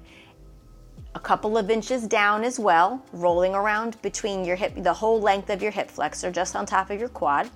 A 1.15 1.21
couple 1.21 1.59
of 1.59 1.71
inches 1.71 2.07
down 2.07 2.45
as 2.45 2.59
well, 2.59 3.05
rolling 3.13 3.55
around 3.55 4.01
between 4.03 4.45
your 4.45 4.57
hip, 4.57 4.75
the 4.77 4.93
whole 4.93 5.21
length 5.21 5.51
of 5.51 5.63
your 5.63 5.73
hip 5.73 5.91
flexor, 5.91 6.31
just 6.31 6.55
on 6.55 6.67
top 6.67 6.91
of 6.91 7.01
your 7.01 7.09
quad, 7.09 7.51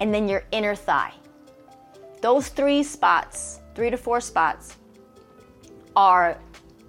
and 0.00 0.12
then 0.12 0.28
your 0.28 0.44
inner 0.50 0.74
thigh. 0.74 1.12
Those 2.20 2.48
three 2.48 2.82
spots, 2.82 3.60
three 3.74 3.90
to 3.90 3.96
four 3.96 4.20
spots, 4.20 4.76
are 5.96 6.38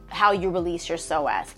how 0.09 0.31
you 0.31 0.49
release 0.49 0.89
your 0.89 0.97
psoas. 0.97 1.53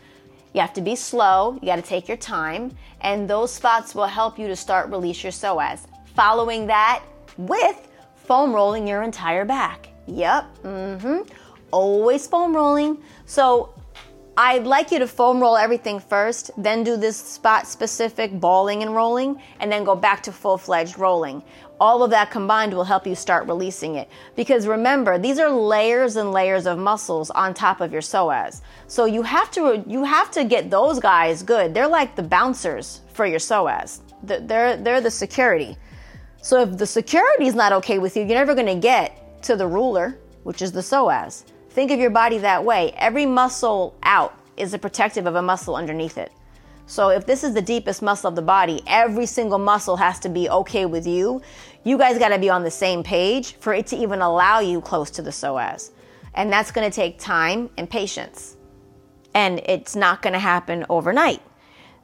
You 0.54 0.62
have 0.62 0.74
to 0.74 0.82
be 0.82 0.96
slow, 0.96 1.58
you 1.62 1.66
got 1.66 1.78
to 1.78 1.82
take 1.82 2.08
your 2.08 2.18
time, 2.18 2.76
and 3.02 3.28
those 3.28 3.52
spots 3.52 3.96
will 3.96 4.06
help 4.06 4.38
you 4.38 4.48
to 4.48 4.56
start 4.56 4.90
release 4.90 5.24
your 5.24 5.32
psoas. 5.32 5.88
Following 6.16 6.68
that 6.68 7.04
with 7.38 7.90
foam 8.16 8.54
rolling 8.54 8.88
your 8.88 9.02
entire 9.02 9.46
back. 9.46 9.90
Yep, 10.06 10.64
mm-hmm. 10.64 11.22
Always 11.72 12.28
foam 12.28 12.56
rolling. 12.56 13.02
So 13.26 13.74
I'd 14.38 14.66
like 14.66 14.92
you 14.92 15.00
to 15.00 15.08
foam 15.08 15.40
roll 15.40 15.58
everything 15.58 16.00
first, 16.00 16.52
then 16.58 16.84
do 16.84 16.96
this 16.96 17.18
spot 17.18 17.66
specific 17.66 18.40
balling 18.40 18.84
and 18.84 18.96
rolling, 18.96 19.42
and 19.60 19.72
then 19.72 19.84
go 19.84 19.96
back 19.96 20.22
to 20.24 20.32
full 20.32 20.60
fledged 20.60 21.00
rolling 21.00 21.44
all 21.84 22.02
of 22.02 22.12
that 22.12 22.32
combined 22.32 22.74
will 22.74 22.86
help 22.86 23.06
you 23.06 23.14
start 23.14 23.46
releasing 23.46 23.96
it. 23.96 24.08
Because 24.38 24.68
remember, 24.68 25.18
these 25.18 25.38
are 25.38 25.50
layers 25.50 26.16
and 26.16 26.32
layers 26.32 26.66
of 26.66 26.78
muscles 26.78 27.30
on 27.32 27.54
top 27.54 27.82
of 27.82 27.92
your 27.92 28.02
psoas. 28.02 28.62
So 28.88 29.04
you 29.04 29.22
have 29.22 29.52
to 29.52 29.84
you 29.86 30.06
have 30.06 30.32
to 30.32 30.46
get 30.46 30.72
those 30.72 30.98
guys 31.02 31.44
good. 31.44 31.74
They're 31.74 31.94
like 32.00 32.16
the 32.16 32.24
bouncers 32.24 33.02
for 33.12 33.26
your 33.26 33.40
psoas. 33.40 34.00
They're 34.24 34.78
they're 34.78 35.02
the 35.02 35.12
security. 35.12 35.76
So 36.42 36.62
if 36.62 36.78
the 36.78 36.88
security 36.88 37.48
is 37.48 37.56
not 37.56 37.74
okay 37.74 38.00
with 38.00 38.16
you, 38.16 38.24
you're 38.24 38.40
never 38.44 38.56
going 38.56 38.74
to 38.74 38.88
get 38.94 39.44
to 39.44 39.58
the 39.58 39.68
ruler, 39.68 40.18
which 40.44 40.62
is 40.62 40.72
the 40.72 40.86
psoas. 40.90 41.44
Think 41.72 41.92
of 41.92 42.00
your 42.00 42.12
body 42.12 42.38
that 42.38 42.64
way. 42.64 42.94
Every 42.96 43.26
muscle 43.26 43.94
out 44.04 44.34
is 44.56 44.74
a 44.74 44.80
protective 44.80 45.26
of 45.26 45.36
a 45.36 45.42
muscle 45.42 45.76
underneath 45.76 46.18
it. 46.18 46.32
So 46.86 47.10
if 47.10 47.26
this 47.26 47.44
is 47.44 47.54
the 47.54 47.62
deepest 47.62 48.02
muscle 48.02 48.28
of 48.28 48.36
the 48.36 48.42
body, 48.42 48.82
every 48.88 49.26
single 49.26 49.58
muscle 49.58 49.96
has 49.98 50.20
to 50.20 50.30
be 50.30 50.50
okay 50.50 50.86
with 50.86 51.08
you. 51.08 51.42
You 51.84 51.98
guys 51.98 52.18
got 52.18 52.30
to 52.30 52.40
be 52.40 52.50
on 52.50 52.64
the 52.64 52.72
same 52.72 53.04
page 53.04 53.56
for 53.56 53.74
it 53.74 53.88
to 53.88 53.98
even 53.98 54.22
allow 54.22 54.60
you 54.60 54.82
close 54.82 55.12
to 55.12 55.22
the 55.22 55.32
psoas. 55.32 55.92
And 56.34 56.52
that's 56.52 56.72
going 56.72 56.90
to 56.90 56.96
take 56.96 57.20
time 57.20 57.70
and 57.78 57.90
patience. 57.90 58.58
And 59.34 59.60
it's 59.66 59.96
not 59.96 60.22
going 60.22 60.34
to 60.34 60.40
happen 60.40 60.86
overnight. 60.90 61.42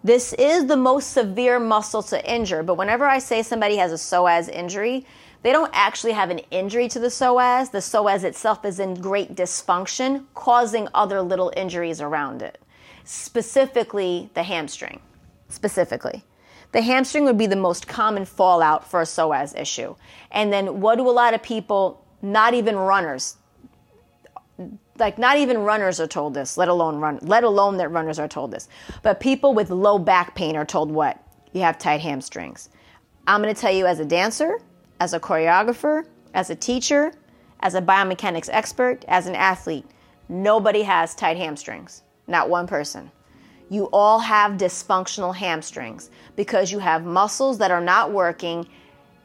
This 0.04 0.34
is 0.34 0.66
the 0.66 0.78
most 0.78 1.12
severe 1.12 1.60
muscle 1.60 2.04
to 2.04 2.34
injure, 2.34 2.64
but 2.64 2.76
whenever 2.76 3.06
I 3.06 3.20
say 3.20 3.44
somebody 3.44 3.76
has 3.78 3.92
a 3.92 3.96
psoas 3.96 4.50
injury, 4.50 5.06
they 5.44 5.52
don't 5.52 5.72
actually 5.74 6.14
have 6.14 6.30
an 6.30 6.40
injury 6.52 6.88
to 6.90 7.00
the 7.00 7.08
psoas. 7.08 7.72
The 7.72 7.80
psoas 7.80 8.24
itself 8.24 8.64
is 8.66 8.80
in 8.80 8.94
great 8.96 9.36
dysfunction, 9.36 10.26
causing 10.36 10.88
other 10.94 11.22
little 11.22 11.52
injuries 11.56 12.02
around 12.02 12.42
it 12.42 12.60
specifically 13.10 14.30
the 14.36 14.44
hamstring. 14.44 15.00
Specifically. 15.50 16.24
The 16.72 16.82
hamstring 16.82 17.26
would 17.26 17.38
be 17.38 17.48
the 17.48 17.56
most 17.56 17.88
common 17.88 18.26
fallout 18.26 18.90
for 18.90 19.02
a 19.02 19.06
psoas 19.06 19.60
issue. 19.60 19.96
And 20.32 20.54
then 20.54 20.82
what 20.82 20.98
do 20.98 21.10
a 21.10 21.12
lot 21.12 21.34
of 21.34 21.42
people, 21.42 22.06
not 22.22 22.54
even 22.54 22.76
runners, 22.76 23.38
like 24.98 25.18
not 25.18 25.38
even 25.38 25.60
runners 25.60 26.00
are 26.00 26.08
told 26.08 26.34
this, 26.34 26.58
let 26.58 26.68
alone 26.68 26.98
run, 26.98 27.20
let 27.22 27.44
alone 27.44 27.78
that 27.78 27.90
runners 27.90 28.20
are 28.20 28.28
told 28.28 28.52
this. 28.52 28.68
But 29.02 29.20
people 29.20 29.54
with 29.54 29.70
low 29.70 29.98
back 29.98 30.36
pain 30.36 30.56
are 30.56 30.66
told 30.66 30.92
what? 30.92 31.22
You 31.54 31.62
have 31.62 31.78
tight 31.80 32.02
hamstrings. 32.02 32.70
I'm 33.26 33.42
going 33.42 33.54
to 33.54 33.60
tell 33.60 33.74
you 33.74 33.86
as 33.86 34.00
a 34.00 34.06
dancer, 34.06 34.60
as 35.00 35.14
a 35.14 35.20
choreographer, 35.20 36.06
as 36.34 36.50
a 36.50 36.56
teacher, 36.56 37.14
as 37.62 37.74
a 37.74 37.82
biomechanics 37.82 38.50
expert, 38.52 39.06
as 39.08 39.28
an 39.28 39.36
athlete, 39.36 39.86
nobody 40.28 40.84
has 40.84 41.16
tight 41.16 41.38
hamstrings 41.38 42.04
not 42.30 42.50
one 42.50 42.68
person. 42.68 43.12
You 43.70 43.86
all 43.94 44.20
have 44.20 44.54
dysfunctional 44.54 45.36
hamstrings 45.36 46.10
because 46.36 46.72
you 46.72 46.80
have 46.80 47.06
muscles 47.06 47.60
that 47.60 47.72
are 47.72 47.82
not 47.82 48.12
working, 48.12 48.68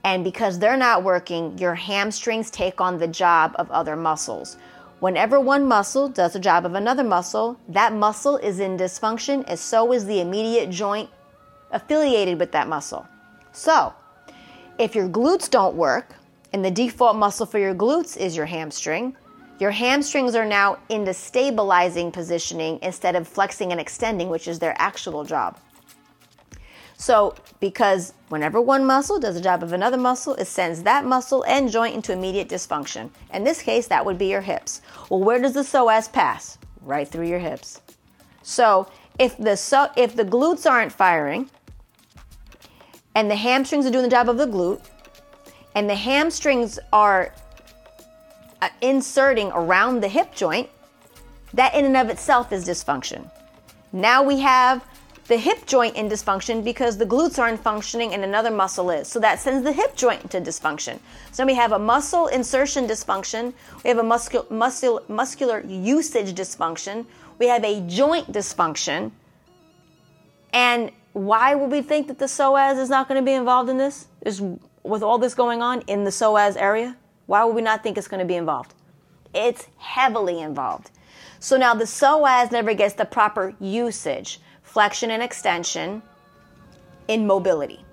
and 0.04 0.22
because 0.22 0.58
they're 0.58 0.76
not 0.76 1.02
working, 1.02 1.56
your 1.56 1.74
hamstrings 1.74 2.50
take 2.50 2.80
on 2.80 2.98
the 2.98 3.08
job 3.08 3.54
of 3.58 3.70
other 3.70 3.96
muscles. 3.96 4.58
Whenever 5.00 5.40
one 5.40 5.66
muscle 5.66 6.08
does 6.08 6.34
the 6.34 6.38
job 6.38 6.66
of 6.66 6.74
another 6.74 7.04
muscle, 7.04 7.58
that 7.68 7.92
muscle 7.92 8.36
is 8.38 8.60
in 8.60 8.76
dysfunction, 8.76 9.44
and 9.48 9.58
so 9.58 9.92
is 9.92 10.04
the 10.04 10.20
immediate 10.20 10.70
joint 10.70 11.08
affiliated 11.70 12.38
with 12.38 12.52
that 12.52 12.68
muscle. 12.68 13.06
So, 13.52 13.94
if 14.78 14.94
your 14.94 15.08
glutes 15.08 15.48
don't 15.48 15.74
work, 15.74 16.14
and 16.52 16.64
the 16.64 16.70
default 16.70 17.16
muscle 17.16 17.46
for 17.46 17.58
your 17.58 17.74
glutes 17.74 18.16
is 18.16 18.36
your 18.36 18.46
hamstring, 18.46 19.16
your 19.58 19.70
hamstrings 19.70 20.34
are 20.34 20.44
now 20.44 20.78
in 20.88 21.04
the 21.04 21.14
stabilizing 21.14 22.10
positioning 22.10 22.78
instead 22.82 23.16
of 23.16 23.28
flexing 23.28 23.70
and 23.70 23.80
extending, 23.80 24.28
which 24.28 24.48
is 24.48 24.58
their 24.58 24.74
actual 24.78 25.24
job. 25.24 25.58
So, 26.96 27.34
because 27.60 28.14
whenever 28.28 28.60
one 28.60 28.84
muscle 28.84 29.18
does 29.18 29.34
the 29.34 29.40
job 29.40 29.62
of 29.62 29.72
another 29.72 29.96
muscle, 29.96 30.34
it 30.34 30.46
sends 30.46 30.82
that 30.84 31.04
muscle 31.04 31.44
and 31.44 31.70
joint 31.70 31.94
into 31.94 32.12
immediate 32.12 32.48
dysfunction. 32.48 33.10
In 33.32 33.44
this 33.44 33.62
case, 33.62 33.88
that 33.88 34.04
would 34.04 34.16
be 34.16 34.26
your 34.26 34.40
hips. 34.40 34.80
Well, 35.10 35.20
where 35.20 35.40
does 35.40 35.54
the 35.54 35.60
psoas 35.60 36.10
pass? 36.10 36.56
Right 36.82 37.06
through 37.06 37.26
your 37.26 37.38
hips. 37.38 37.80
So, 38.42 38.88
if 39.18 39.36
the 39.36 39.56
so, 39.56 39.88
if 39.96 40.16
the 40.16 40.24
glutes 40.24 40.70
aren't 40.70 40.92
firing 40.92 41.50
and 43.14 43.30
the 43.30 43.36
hamstrings 43.36 43.86
are 43.86 43.90
doing 43.90 44.04
the 44.04 44.10
job 44.10 44.28
of 44.28 44.38
the 44.38 44.46
glute 44.46 44.82
and 45.74 45.88
the 45.88 45.94
hamstrings 45.94 46.78
are 46.92 47.34
Uh, 48.64 48.68
inserting 48.80 49.50
around 49.52 50.00
the 50.00 50.08
hip 50.08 50.34
joint, 50.34 50.70
that 51.52 51.74
in 51.74 51.84
and 51.84 51.98
of 51.98 52.08
itself 52.08 52.50
is 52.50 52.66
dysfunction. 52.66 53.30
Now 53.92 54.22
we 54.22 54.40
have 54.40 54.82
the 55.28 55.36
hip 55.36 55.66
joint 55.66 55.96
in 55.96 56.08
dysfunction 56.08 56.64
because 56.64 56.96
the 56.96 57.04
glutes 57.04 57.38
aren't 57.38 57.60
functioning 57.60 58.14
and 58.14 58.24
another 58.24 58.50
muscle 58.50 58.88
is. 58.88 59.06
So 59.06 59.20
that 59.20 59.38
sends 59.38 59.64
the 59.64 59.72
hip 59.74 59.94
joint 59.96 60.22
into 60.22 60.40
dysfunction. 60.40 60.98
So 61.30 61.44
we 61.44 61.52
have 61.52 61.72
a 61.72 61.78
muscle 61.78 62.28
insertion 62.28 62.86
dysfunction, 62.86 63.52
we 63.84 63.90
have 63.90 63.98
a 63.98 64.02
muscul- 64.02 64.50
muscle, 64.50 65.02
muscular 65.08 65.60
usage 65.66 66.32
dysfunction, 66.34 67.04
we 67.38 67.48
have 67.48 67.64
a 67.64 67.82
joint 67.82 68.32
dysfunction. 68.32 69.10
And 70.54 70.90
why 71.12 71.54
would 71.54 71.70
we 71.70 71.82
think 71.82 72.08
that 72.08 72.18
the 72.18 72.30
psoas 72.36 72.78
is 72.78 72.88
not 72.88 73.08
going 73.08 73.20
to 73.20 73.26
be 73.26 73.34
involved 73.34 73.68
in 73.68 73.76
this? 73.76 74.06
Is 74.22 74.40
with 74.82 75.02
all 75.02 75.18
this 75.18 75.34
going 75.34 75.60
on 75.60 75.82
in 75.82 76.04
the 76.04 76.10
psoas 76.10 76.56
area? 76.56 76.96
Why 77.26 77.44
would 77.44 77.54
we 77.54 77.62
not 77.62 77.82
think 77.82 77.98
it's 77.98 78.08
going 78.08 78.20
to 78.20 78.26
be 78.26 78.36
involved? 78.36 78.74
It's 79.34 79.66
heavily 79.78 80.40
involved. 80.40 80.90
So 81.40 81.56
now 81.56 81.74
the 81.74 81.84
psoas 81.84 82.52
never 82.52 82.74
gets 82.74 82.94
the 82.94 83.04
proper 83.04 83.54
usage 83.60 84.40
flexion 84.62 85.10
and 85.10 85.22
extension 85.22 86.02
in 87.06 87.26
mobility. 87.26 87.84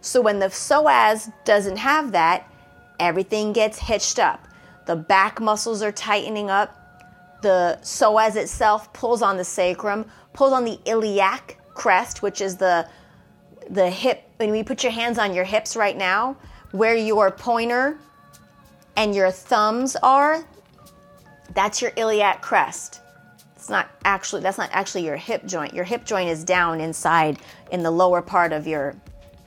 So 0.00 0.20
when 0.20 0.38
the 0.38 0.46
psoas 0.46 1.32
doesn't 1.44 1.76
have 1.76 2.12
that, 2.12 2.50
everything 2.98 3.52
gets 3.52 3.78
hitched 3.78 4.18
up. 4.18 4.48
The 4.86 4.96
back 4.96 5.40
muscles 5.40 5.82
are 5.82 5.92
tightening 5.92 6.50
up. 6.50 7.40
The 7.42 7.78
psoas 7.82 8.36
itself 8.36 8.92
pulls 8.92 9.22
on 9.22 9.36
the 9.36 9.44
sacrum, 9.44 10.06
pulls 10.32 10.52
on 10.52 10.64
the 10.64 10.78
iliac 10.84 11.58
crest, 11.74 12.22
which 12.22 12.40
is 12.40 12.56
the 12.56 12.88
the 13.70 13.88
hip. 13.88 14.22
When 14.36 14.54
you 14.54 14.64
put 14.64 14.82
your 14.82 14.92
hands 14.92 15.18
on 15.18 15.34
your 15.34 15.44
hips 15.44 15.76
right 15.76 15.96
now, 15.96 16.36
where 16.72 16.94
your 16.94 17.30
pointer 17.30 17.98
and 18.96 19.14
your 19.14 19.30
thumbs 19.30 19.96
are, 19.96 20.44
that's 21.54 21.82
your 21.82 21.92
iliac 21.96 22.42
crest 22.42 23.00
it's 23.64 23.70
not 23.70 23.88
actually 24.04 24.42
that's 24.42 24.58
not 24.58 24.68
actually 24.72 25.06
your 25.06 25.16
hip 25.16 25.46
joint. 25.46 25.72
Your 25.72 25.84
hip 25.84 26.04
joint 26.04 26.28
is 26.28 26.44
down 26.44 26.82
inside 26.82 27.38
in 27.72 27.82
the 27.82 27.90
lower 27.90 28.20
part 28.20 28.52
of 28.52 28.66
your 28.66 28.94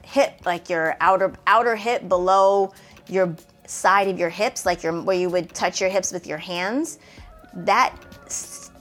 hip, 0.01 0.41
like 0.43 0.71
your 0.71 0.97
outer 1.01 1.33
outer 1.45 1.75
hip 1.75 2.09
below 2.09 2.73
your 3.07 3.35
side 3.67 4.07
of 4.07 4.17
your 4.17 4.29
hips, 4.29 4.65
like 4.65 4.81
your 4.81 5.03
where 5.03 5.15
you 5.15 5.29
would 5.29 5.53
touch 5.53 5.79
your 5.79 5.91
hips 5.91 6.11
with 6.11 6.25
your 6.25 6.39
hands. 6.39 6.97
That 7.53 7.95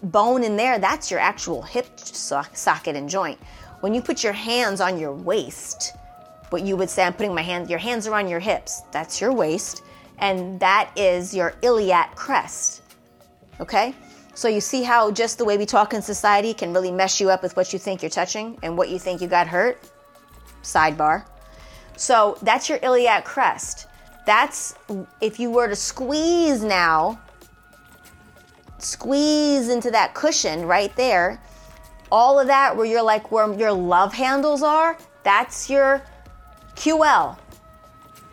bone 0.05 0.43
in 0.43 0.57
there, 0.57 0.79
that's 0.79 1.11
your 1.11 1.21
actual 1.21 1.61
hip 1.61 1.87
socket 2.01 2.97
and 2.97 3.07
joint. 3.07 3.39
When 3.81 3.93
you 3.93 4.01
put 4.01 4.25
your 4.25 4.33
hands 4.33 4.81
on 4.81 4.99
your 4.99 5.13
waist, 5.13 5.93
what 6.49 6.63
you 6.63 6.79
would 6.79 6.89
say, 6.89 7.05
I'm 7.05 7.13
putting 7.13 7.35
my 7.35 7.43
hand, 7.43 7.69
your 7.69 7.79
hands 7.79 8.07
are 8.07 8.15
on 8.15 8.27
your 8.27 8.41
hips. 8.41 8.81
That's 8.91 9.21
your 9.21 9.35
waist, 9.35 9.83
and 10.19 10.59
that 10.61 10.91
is 10.97 11.35
your 11.35 11.55
iliac 11.63 12.15
crest. 12.17 12.83
Okay? 13.61 13.95
So 14.35 14.49
you 14.49 14.61
see 14.61 14.83
how 14.83 15.11
just 15.11 15.39
the 15.39 15.45
way 15.45 15.57
we 15.57 15.65
talk 15.65 15.95
in 15.95 16.03
society 16.03 16.53
can 16.53 16.73
really 16.73 16.93
mess 16.93 17.21
you 17.21 17.31
up 17.31 17.43
with 17.43 17.57
what 17.57 17.73
you 17.73 17.79
think 17.79 18.03
you're 18.03 18.11
touching 18.11 18.59
and 18.63 18.77
what 18.77 18.91
you 18.91 18.99
think 18.99 19.21
you 19.21 19.29
got 19.29 19.47
hurt? 19.47 19.81
Sidebar. 20.63 21.25
So 21.97 22.37
that's 22.43 22.69
your 22.69 22.79
iliac 22.83 23.25
crest. 23.25 23.87
That's 24.27 24.75
if 25.21 25.41
you 25.41 25.51
were 25.51 25.69
to 25.69 25.77
squeeze 25.77 26.63
now, 26.63 27.19
squeeze 28.79 29.69
into 29.69 29.91
that 29.93 30.15
cushion 30.15 30.67
right 30.67 30.95
there, 30.97 31.41
all 32.13 32.39
of 32.39 32.47
that 32.49 32.77
where 32.77 32.87
you're 32.87 33.03
like 33.03 33.33
where 33.33 33.53
your 33.55 33.73
love 33.73 34.13
handles 34.13 34.63
are, 34.63 34.99
that's 35.23 35.71
your 35.71 36.03
QL. 36.75 37.39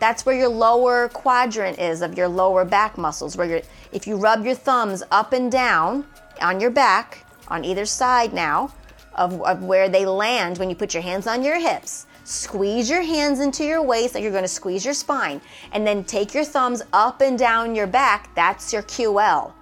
That's 0.04 0.26
where 0.26 0.36
your 0.36 0.50
lower 0.50 1.08
quadrant 1.08 1.78
is 1.78 2.02
of 2.02 2.14
your 2.14 2.28
lower 2.28 2.66
back 2.66 2.98
muscles, 2.98 3.38
where 3.38 3.62
if 3.90 4.06
you 4.06 4.16
rub 4.16 4.44
your 4.44 4.54
thumbs 4.54 5.02
up 5.10 5.32
and 5.32 5.50
down 5.50 6.04
on 6.42 6.60
your 6.60 6.68
back, 6.68 7.24
on 7.48 7.64
either 7.64 7.86
side 7.86 8.34
now, 8.34 8.70
of, 9.14 9.40
of 9.40 9.62
where 9.62 9.88
they 9.88 10.04
land 10.04 10.58
when 10.58 10.68
you 10.68 10.76
put 10.76 10.92
your 10.92 11.02
hands 11.02 11.26
on 11.26 11.42
your 11.42 11.58
hips, 11.58 12.04
squeeze 12.24 12.90
your 12.90 13.00
hands 13.00 13.40
into 13.40 13.64
your 13.64 13.82
waist 13.82 14.12
like 14.14 14.22
you're 14.22 14.30
going 14.30 14.44
to 14.44 14.48
squeeze 14.48 14.84
your 14.84 14.92
spine, 14.92 15.40
and 15.72 15.86
then 15.86 16.04
take 16.04 16.34
your 16.34 16.44
thumbs 16.44 16.82
up 16.92 17.22
and 17.22 17.38
down 17.38 17.74
your 17.74 17.86
back. 17.86 18.28
That's 18.34 18.74
your 18.74 18.82
QL. 18.82 19.54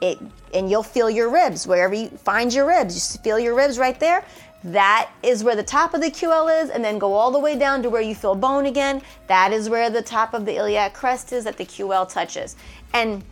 It, 0.00 0.18
and 0.52 0.68
you'll 0.68 0.82
feel 0.82 1.08
your 1.08 1.30
ribs 1.30 1.68
wherever 1.68 1.94
you 1.94 2.08
find 2.08 2.52
your 2.52 2.66
ribs. 2.66 3.14
You 3.14 3.22
feel 3.22 3.38
your 3.38 3.54
ribs 3.54 3.78
right 3.78 4.00
there. 4.00 4.24
That 4.64 5.10
is 5.22 5.44
where 5.44 5.54
the 5.54 5.62
top 5.62 5.92
of 5.92 6.00
the 6.00 6.10
QL 6.10 6.62
is, 6.62 6.70
and 6.70 6.82
then 6.82 6.98
go 6.98 7.12
all 7.12 7.30
the 7.30 7.38
way 7.38 7.58
down 7.58 7.82
to 7.82 7.90
where 7.90 8.00
you 8.00 8.14
feel 8.14 8.34
bone 8.34 8.64
again. 8.64 9.02
That 9.26 9.52
is 9.52 9.68
where 9.68 9.90
the 9.90 10.00
top 10.00 10.32
of 10.32 10.46
the 10.46 10.56
iliac 10.56 10.94
crest 10.94 11.32
is 11.32 11.44
that 11.44 11.58
the 11.58 11.66
QL 11.66 12.10
touches. 12.10 12.56
And 12.94 13.22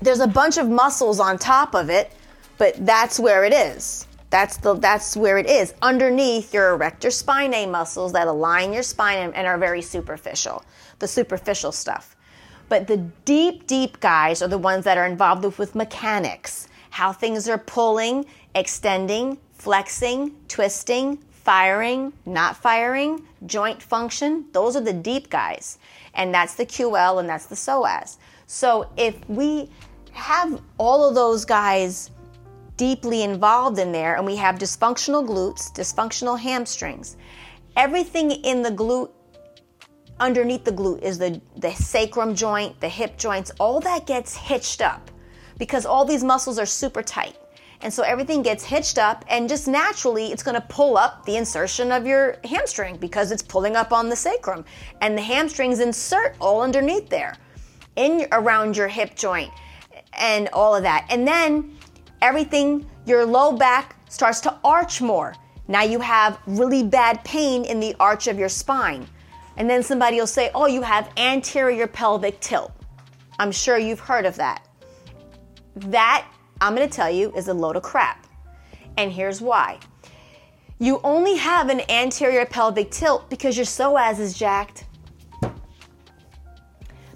there's 0.00 0.20
a 0.20 0.28
bunch 0.28 0.58
of 0.58 0.68
muscles 0.68 1.18
on 1.18 1.38
top 1.38 1.74
of 1.74 1.90
it, 1.90 2.12
but 2.56 2.74
that's 2.86 3.18
where 3.18 3.44
it 3.44 3.52
is. 3.52 4.06
That's 4.30 4.58
the 4.58 4.74
that's 4.74 5.16
where 5.16 5.38
it 5.38 5.50
is. 5.50 5.74
Underneath 5.82 6.54
your 6.54 6.70
erector 6.74 7.08
spinae 7.08 7.68
muscles 7.68 8.12
that 8.12 8.28
align 8.28 8.72
your 8.72 8.84
spine 8.84 9.18
and, 9.18 9.34
and 9.34 9.46
are 9.48 9.58
very 9.58 9.82
superficial. 9.82 10.64
The 11.00 11.08
superficial 11.08 11.72
stuff. 11.72 12.14
But 12.68 12.86
the 12.86 12.98
deep, 13.24 13.66
deep 13.66 13.98
guys 13.98 14.40
are 14.40 14.48
the 14.48 14.56
ones 14.56 14.84
that 14.84 14.96
are 14.96 15.06
involved 15.06 15.44
with, 15.44 15.58
with 15.58 15.74
mechanics, 15.74 16.68
how 16.90 17.12
things 17.12 17.48
are 17.48 17.58
pulling, 17.58 18.26
extending, 18.54 19.38
flexing, 19.60 20.34
twisting, 20.48 21.18
firing, 21.30 22.12
not 22.24 22.56
firing, 22.56 23.26
joint 23.46 23.82
function. 23.82 24.46
Those 24.52 24.74
are 24.76 24.80
the 24.80 24.92
deep 24.92 25.30
guys. 25.30 25.78
And 26.14 26.32
that's 26.34 26.54
the 26.54 26.64
QL 26.64 27.20
and 27.20 27.28
that's 27.28 27.46
the 27.46 27.54
psoas. 27.54 28.16
So 28.46 28.90
if 28.96 29.16
we 29.28 29.70
have 30.12 30.60
all 30.78 31.08
of 31.08 31.14
those 31.14 31.44
guys 31.44 32.10
deeply 32.80 33.22
involved 33.22 33.78
in 33.78 33.92
there, 33.92 34.16
and 34.16 34.24
we 34.24 34.36
have 34.36 34.56
dysfunctional 34.56 35.22
glutes, 35.28 35.70
dysfunctional 35.70 36.40
hamstrings. 36.40 37.18
Everything 37.76 38.30
in 38.30 38.62
the 38.62 38.70
glute, 38.70 39.10
underneath 40.18 40.64
the 40.64 40.72
glute, 40.72 41.02
is 41.02 41.18
the, 41.18 41.38
the 41.56 41.72
sacrum 41.72 42.34
joint, 42.34 42.80
the 42.80 42.88
hip 42.88 43.18
joints, 43.18 43.52
all 43.60 43.80
that 43.80 44.06
gets 44.06 44.34
hitched 44.34 44.80
up 44.80 45.10
because 45.58 45.84
all 45.84 46.06
these 46.06 46.24
muscles 46.24 46.58
are 46.58 46.64
super 46.64 47.02
tight. 47.02 47.36
And 47.82 47.92
so 47.92 48.02
everything 48.02 48.42
gets 48.42 48.62
hitched 48.62 48.98
up, 48.98 49.24
and 49.28 49.48
just 49.48 49.66
naturally, 49.66 50.32
it's 50.32 50.42
gonna 50.42 50.64
pull 50.68 50.98
up 50.98 51.24
the 51.24 51.36
insertion 51.36 51.92
of 51.92 52.06
your 52.06 52.36
hamstring 52.44 52.96
because 52.98 53.32
it's 53.32 53.42
pulling 53.42 53.74
up 53.74 53.92
on 53.92 54.08
the 54.08 54.16
sacrum. 54.16 54.64
And 55.00 55.16
the 55.16 55.22
hamstrings 55.22 55.80
insert 55.80 56.36
all 56.40 56.60
underneath 56.60 57.08
there, 57.08 57.36
in 57.96 58.26
around 58.32 58.76
your 58.76 58.88
hip 58.88 59.14
joint 59.16 59.50
and 60.12 60.48
all 60.52 60.74
of 60.74 60.82
that. 60.82 61.06
And 61.10 61.26
then 61.26 61.76
everything, 62.22 62.88
your 63.06 63.24
low 63.24 63.52
back 63.52 63.96
starts 64.10 64.40
to 64.40 64.58
arch 64.64 65.00
more. 65.00 65.34
Now 65.68 65.82
you 65.82 66.00
have 66.00 66.38
really 66.46 66.82
bad 66.82 67.24
pain 67.24 67.64
in 67.64 67.80
the 67.80 67.94
arch 68.00 68.26
of 68.26 68.38
your 68.38 68.48
spine. 68.48 69.06
And 69.56 69.68
then 69.68 69.82
somebody 69.82 70.18
will 70.18 70.26
say, 70.26 70.50
Oh, 70.54 70.66
you 70.66 70.82
have 70.82 71.10
anterior 71.16 71.86
pelvic 71.86 72.40
tilt. 72.40 72.72
I'm 73.38 73.52
sure 73.52 73.78
you've 73.78 74.00
heard 74.00 74.26
of 74.26 74.36
that. 74.36 74.66
That, 75.76 76.26
I'm 76.60 76.74
gonna 76.74 76.88
tell 76.88 77.10
you, 77.10 77.32
is 77.34 77.48
a 77.48 77.54
load 77.54 77.76
of 77.76 77.82
crap. 77.82 78.26
And 78.96 79.12
here's 79.12 79.40
why. 79.40 79.78
You 80.78 81.00
only 81.04 81.36
have 81.36 81.68
an 81.68 81.82
anterior 81.90 82.46
pelvic 82.46 82.90
tilt 82.90 83.28
because 83.28 83.56
your 83.56 83.66
psoas 83.66 84.18
is 84.18 84.38
jacked. 84.38 84.86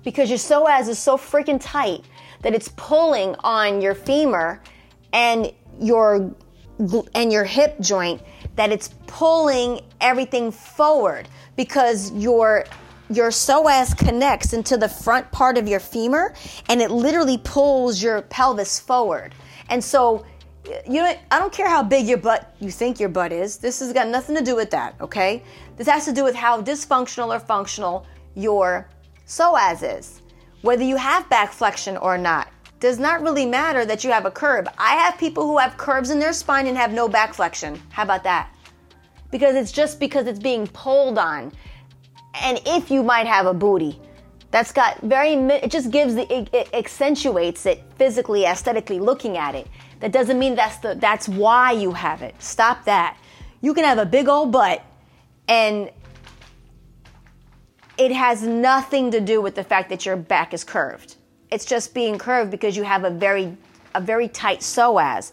Because 0.02 0.28
your 0.28 0.38
psoas 0.38 0.88
is 0.88 0.98
so 0.98 1.16
freaking 1.16 1.58
tight 1.60 2.04
that 2.42 2.54
it's 2.54 2.68
pulling 2.76 3.34
on 3.36 3.80
your 3.80 3.94
femur 3.94 4.60
and 5.12 5.52
your 5.80 6.34
and 7.14 7.32
your 7.32 7.44
hip 7.44 7.78
joint 7.80 8.20
that 8.56 8.70
it's 8.70 8.90
pulling 9.06 9.80
everything 10.00 10.50
forward 10.50 11.28
because 11.56 12.12
your 12.12 12.64
your 13.14 13.30
psoas 13.30 13.96
connects 13.96 14.52
into 14.52 14.76
the 14.76 14.88
front 14.88 15.30
part 15.32 15.56
of 15.58 15.68
your 15.68 15.80
femur 15.80 16.34
and 16.68 16.80
it 16.80 16.90
literally 16.90 17.38
pulls 17.38 18.02
your 18.02 18.22
pelvis 18.22 18.80
forward. 18.80 19.34
And 19.68 19.82
so 19.82 20.24
you 20.86 21.02
know, 21.02 21.14
I 21.30 21.38
don't 21.38 21.52
care 21.52 21.68
how 21.68 21.82
big 21.82 22.06
your 22.06 22.18
butt 22.18 22.54
you 22.60 22.70
think 22.70 22.98
your 22.98 23.08
butt 23.08 23.32
is. 23.32 23.58
This 23.58 23.80
has 23.80 23.92
got 23.92 24.08
nothing 24.08 24.34
to 24.36 24.42
do 24.42 24.56
with 24.56 24.70
that, 24.70 24.94
okay? 25.00 25.42
This 25.76 25.86
has 25.88 26.04
to 26.06 26.12
do 26.12 26.24
with 26.24 26.34
how 26.34 26.62
dysfunctional 26.62 27.34
or 27.34 27.38
functional 27.38 28.06
your 28.34 28.88
psoas 29.26 29.98
is. 29.98 30.22
Whether 30.62 30.84
you 30.84 30.96
have 30.96 31.28
back 31.28 31.52
flexion 31.52 31.96
or 31.98 32.16
not 32.16 32.48
does 32.80 32.98
not 32.98 33.22
really 33.22 33.46
matter 33.46 33.84
that 33.84 34.04
you 34.04 34.10
have 34.10 34.26
a 34.26 34.30
curve. 34.30 34.66
I 34.78 34.94
have 34.96 35.18
people 35.18 35.46
who 35.46 35.58
have 35.58 35.76
curves 35.76 36.10
in 36.10 36.18
their 36.18 36.32
spine 36.32 36.66
and 36.66 36.76
have 36.76 36.92
no 36.92 37.08
back 37.08 37.34
flexion. 37.34 37.80
How 37.90 38.02
about 38.02 38.24
that? 38.24 38.54
Because 39.30 39.56
it's 39.56 39.72
just 39.72 40.00
because 40.00 40.26
it's 40.26 40.38
being 40.38 40.66
pulled 40.68 41.18
on. 41.18 41.52
And 42.34 42.60
if 42.66 42.90
you 42.90 43.02
might 43.02 43.26
have 43.26 43.46
a 43.46 43.54
booty, 43.54 44.00
that's 44.50 44.72
got 44.72 45.00
very, 45.00 45.32
it 45.32 45.70
just 45.70 45.90
gives 45.90 46.14
the, 46.14 46.32
it, 46.32 46.48
it 46.52 46.68
accentuates 46.72 47.66
it 47.66 47.82
physically, 47.96 48.44
aesthetically 48.44 49.00
looking 49.00 49.36
at 49.36 49.54
it. 49.54 49.66
That 50.00 50.12
doesn't 50.12 50.38
mean 50.38 50.54
that's 50.54 50.78
the, 50.78 50.94
that's 50.94 51.28
why 51.28 51.72
you 51.72 51.92
have 51.92 52.22
it. 52.22 52.34
Stop 52.40 52.84
that. 52.84 53.16
You 53.60 53.74
can 53.74 53.84
have 53.84 53.98
a 53.98 54.06
big 54.06 54.28
old 54.28 54.52
butt 54.52 54.82
and 55.48 55.90
it 57.96 58.12
has 58.12 58.42
nothing 58.42 59.10
to 59.12 59.20
do 59.20 59.40
with 59.40 59.54
the 59.54 59.64
fact 59.64 59.88
that 59.90 60.04
your 60.04 60.16
back 60.16 60.52
is 60.52 60.64
curved. 60.64 61.16
It's 61.50 61.64
just 61.64 61.94
being 61.94 62.18
curved 62.18 62.50
because 62.50 62.76
you 62.76 62.82
have 62.82 63.04
a 63.04 63.10
very 63.10 63.56
a 63.94 64.00
very 64.00 64.26
tight 64.26 64.58
psoas, 64.58 65.30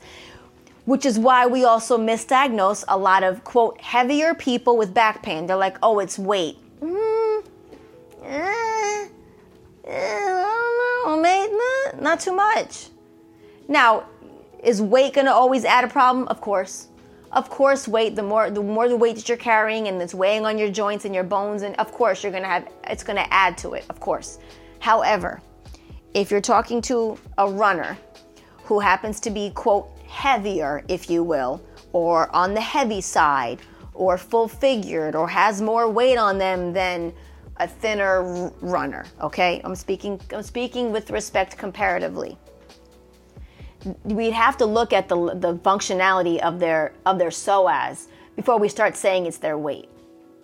which 0.86 1.06
is 1.06 1.18
why 1.18 1.48
we 1.48 1.66
also 1.66 1.98
misdiagnose 1.98 2.84
a 2.88 2.98
lot 2.98 3.24
of 3.24 3.44
quote 3.44 3.82
heavier 3.82 4.36
people 4.36 4.78
with 4.78 4.94
back 4.94 5.24
pain. 5.24 5.48
They're 5.48 5.58
like, 5.58 5.78
"Oh, 5.82 6.00
it's 6.00 6.20
weight." 6.20 6.58
Mm, 6.82 7.44
eh, 8.24 9.08
eh, 9.86 9.88
I 9.88 11.06
don't 11.06 11.16
know, 11.16 11.22
mate, 11.22 11.50
not, 11.52 12.02
not 12.02 12.20
too 12.20 12.36
much. 12.36 12.88
Now, 13.68 14.06
is 14.64 14.82
weight 14.82 15.14
to 15.14 15.34
always 15.34 15.64
add 15.64 15.84
a 15.84 15.88
problem? 15.88 16.28
Of 16.28 16.42
course. 16.42 16.88
Of 17.32 17.50
course, 17.50 17.88
weight, 17.88 18.16
the 18.16 18.24
more 18.24 18.50
the 18.50 18.62
more 18.62 18.90
the 18.90 18.98
weight 18.98 19.16
that 19.16 19.30
you're 19.30 19.38
carrying 19.38 19.88
and 19.88 20.02
it's 20.02 20.14
weighing 20.14 20.46
on 20.46 20.58
your 20.58 20.70
joints 20.70 21.06
and 21.06 21.16
your 21.16 21.24
bones 21.24 21.62
and 21.62 21.76
of 21.78 21.90
course 21.94 22.24
you're 22.24 22.32
to 22.44 22.50
have 22.50 22.68
it's 22.90 23.04
to 23.16 23.34
add 23.34 23.58
to 23.60 23.74
it, 23.74 23.86
of 23.90 24.02
course. 24.02 24.40
However, 24.80 25.42
if 26.14 26.30
you're 26.30 26.42
talking 26.42 26.82
to 26.84 27.18
a 27.38 27.50
runner 27.50 27.98
who 28.66 28.82
happens 28.82 29.22
to 29.22 29.30
be 29.30 29.52
quote 29.52 29.90
heavier, 30.10 30.84
if 30.90 31.10
you 31.10 31.24
will, 31.24 31.62
or 31.94 32.34
on 32.36 32.54
the 32.54 32.60
heavy 32.60 33.00
side 33.00 33.62
or 33.94 34.18
full 34.18 34.48
figured 34.48 35.16
or 35.16 35.28
has 35.28 35.62
more 35.62 35.90
weight 35.90 36.18
on 36.18 36.38
them 36.38 36.74
than 36.74 37.14
a 37.58 37.68
thinner 37.68 38.52
runner, 38.62 39.06
okay? 39.22 39.62
I'm 39.64 39.76
speaking 39.76 40.20
I'm 40.34 40.44
speaking 40.44 40.92
with 40.92 41.12
respect 41.12 41.58
comparatively 41.58 42.38
we'd 44.04 44.34
have 44.34 44.58
to 44.58 44.66
look 44.66 44.94
at 44.94 45.08
the, 45.08 45.16
the 45.36 45.56
functionality 45.58 46.40
of 46.40 46.60
their 46.60 46.94
of 47.06 47.18
their 47.18 47.30
psoas 47.30 48.08
before 48.36 48.58
we 48.58 48.70
start 48.70 48.96
saying 48.96 49.26
it's 49.26 49.38
their 49.38 49.58
weight, 49.58 49.90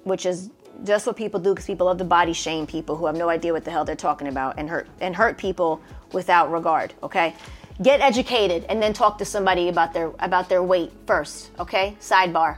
which 0.03 0.25
is 0.25 0.49
just 0.83 1.07
what 1.07 1.15
people 1.15 1.39
do 1.39 1.51
because 1.51 1.65
people 1.65 1.87
love 1.87 1.97
to 1.97 2.03
body 2.03 2.33
shame 2.33 2.67
people 2.67 2.95
who 2.95 3.05
have 3.05 3.15
no 3.15 3.29
idea 3.29 3.51
what 3.51 3.65
the 3.65 3.71
hell 3.71 3.83
they're 3.83 3.95
talking 3.95 4.27
about 4.27 4.55
and 4.57 4.69
hurt 4.69 4.87
and 5.01 5.15
hurt 5.15 5.37
people 5.37 5.81
without 6.13 6.51
regard. 6.51 6.93
Okay, 7.03 7.35
get 7.81 8.01
educated 8.01 8.65
and 8.69 8.81
then 8.81 8.93
talk 8.93 9.17
to 9.17 9.25
somebody 9.25 9.69
about 9.69 9.93
their 9.93 10.11
about 10.19 10.49
their 10.49 10.63
weight 10.63 10.91
first. 11.05 11.51
Okay, 11.59 11.95
sidebar 11.99 12.57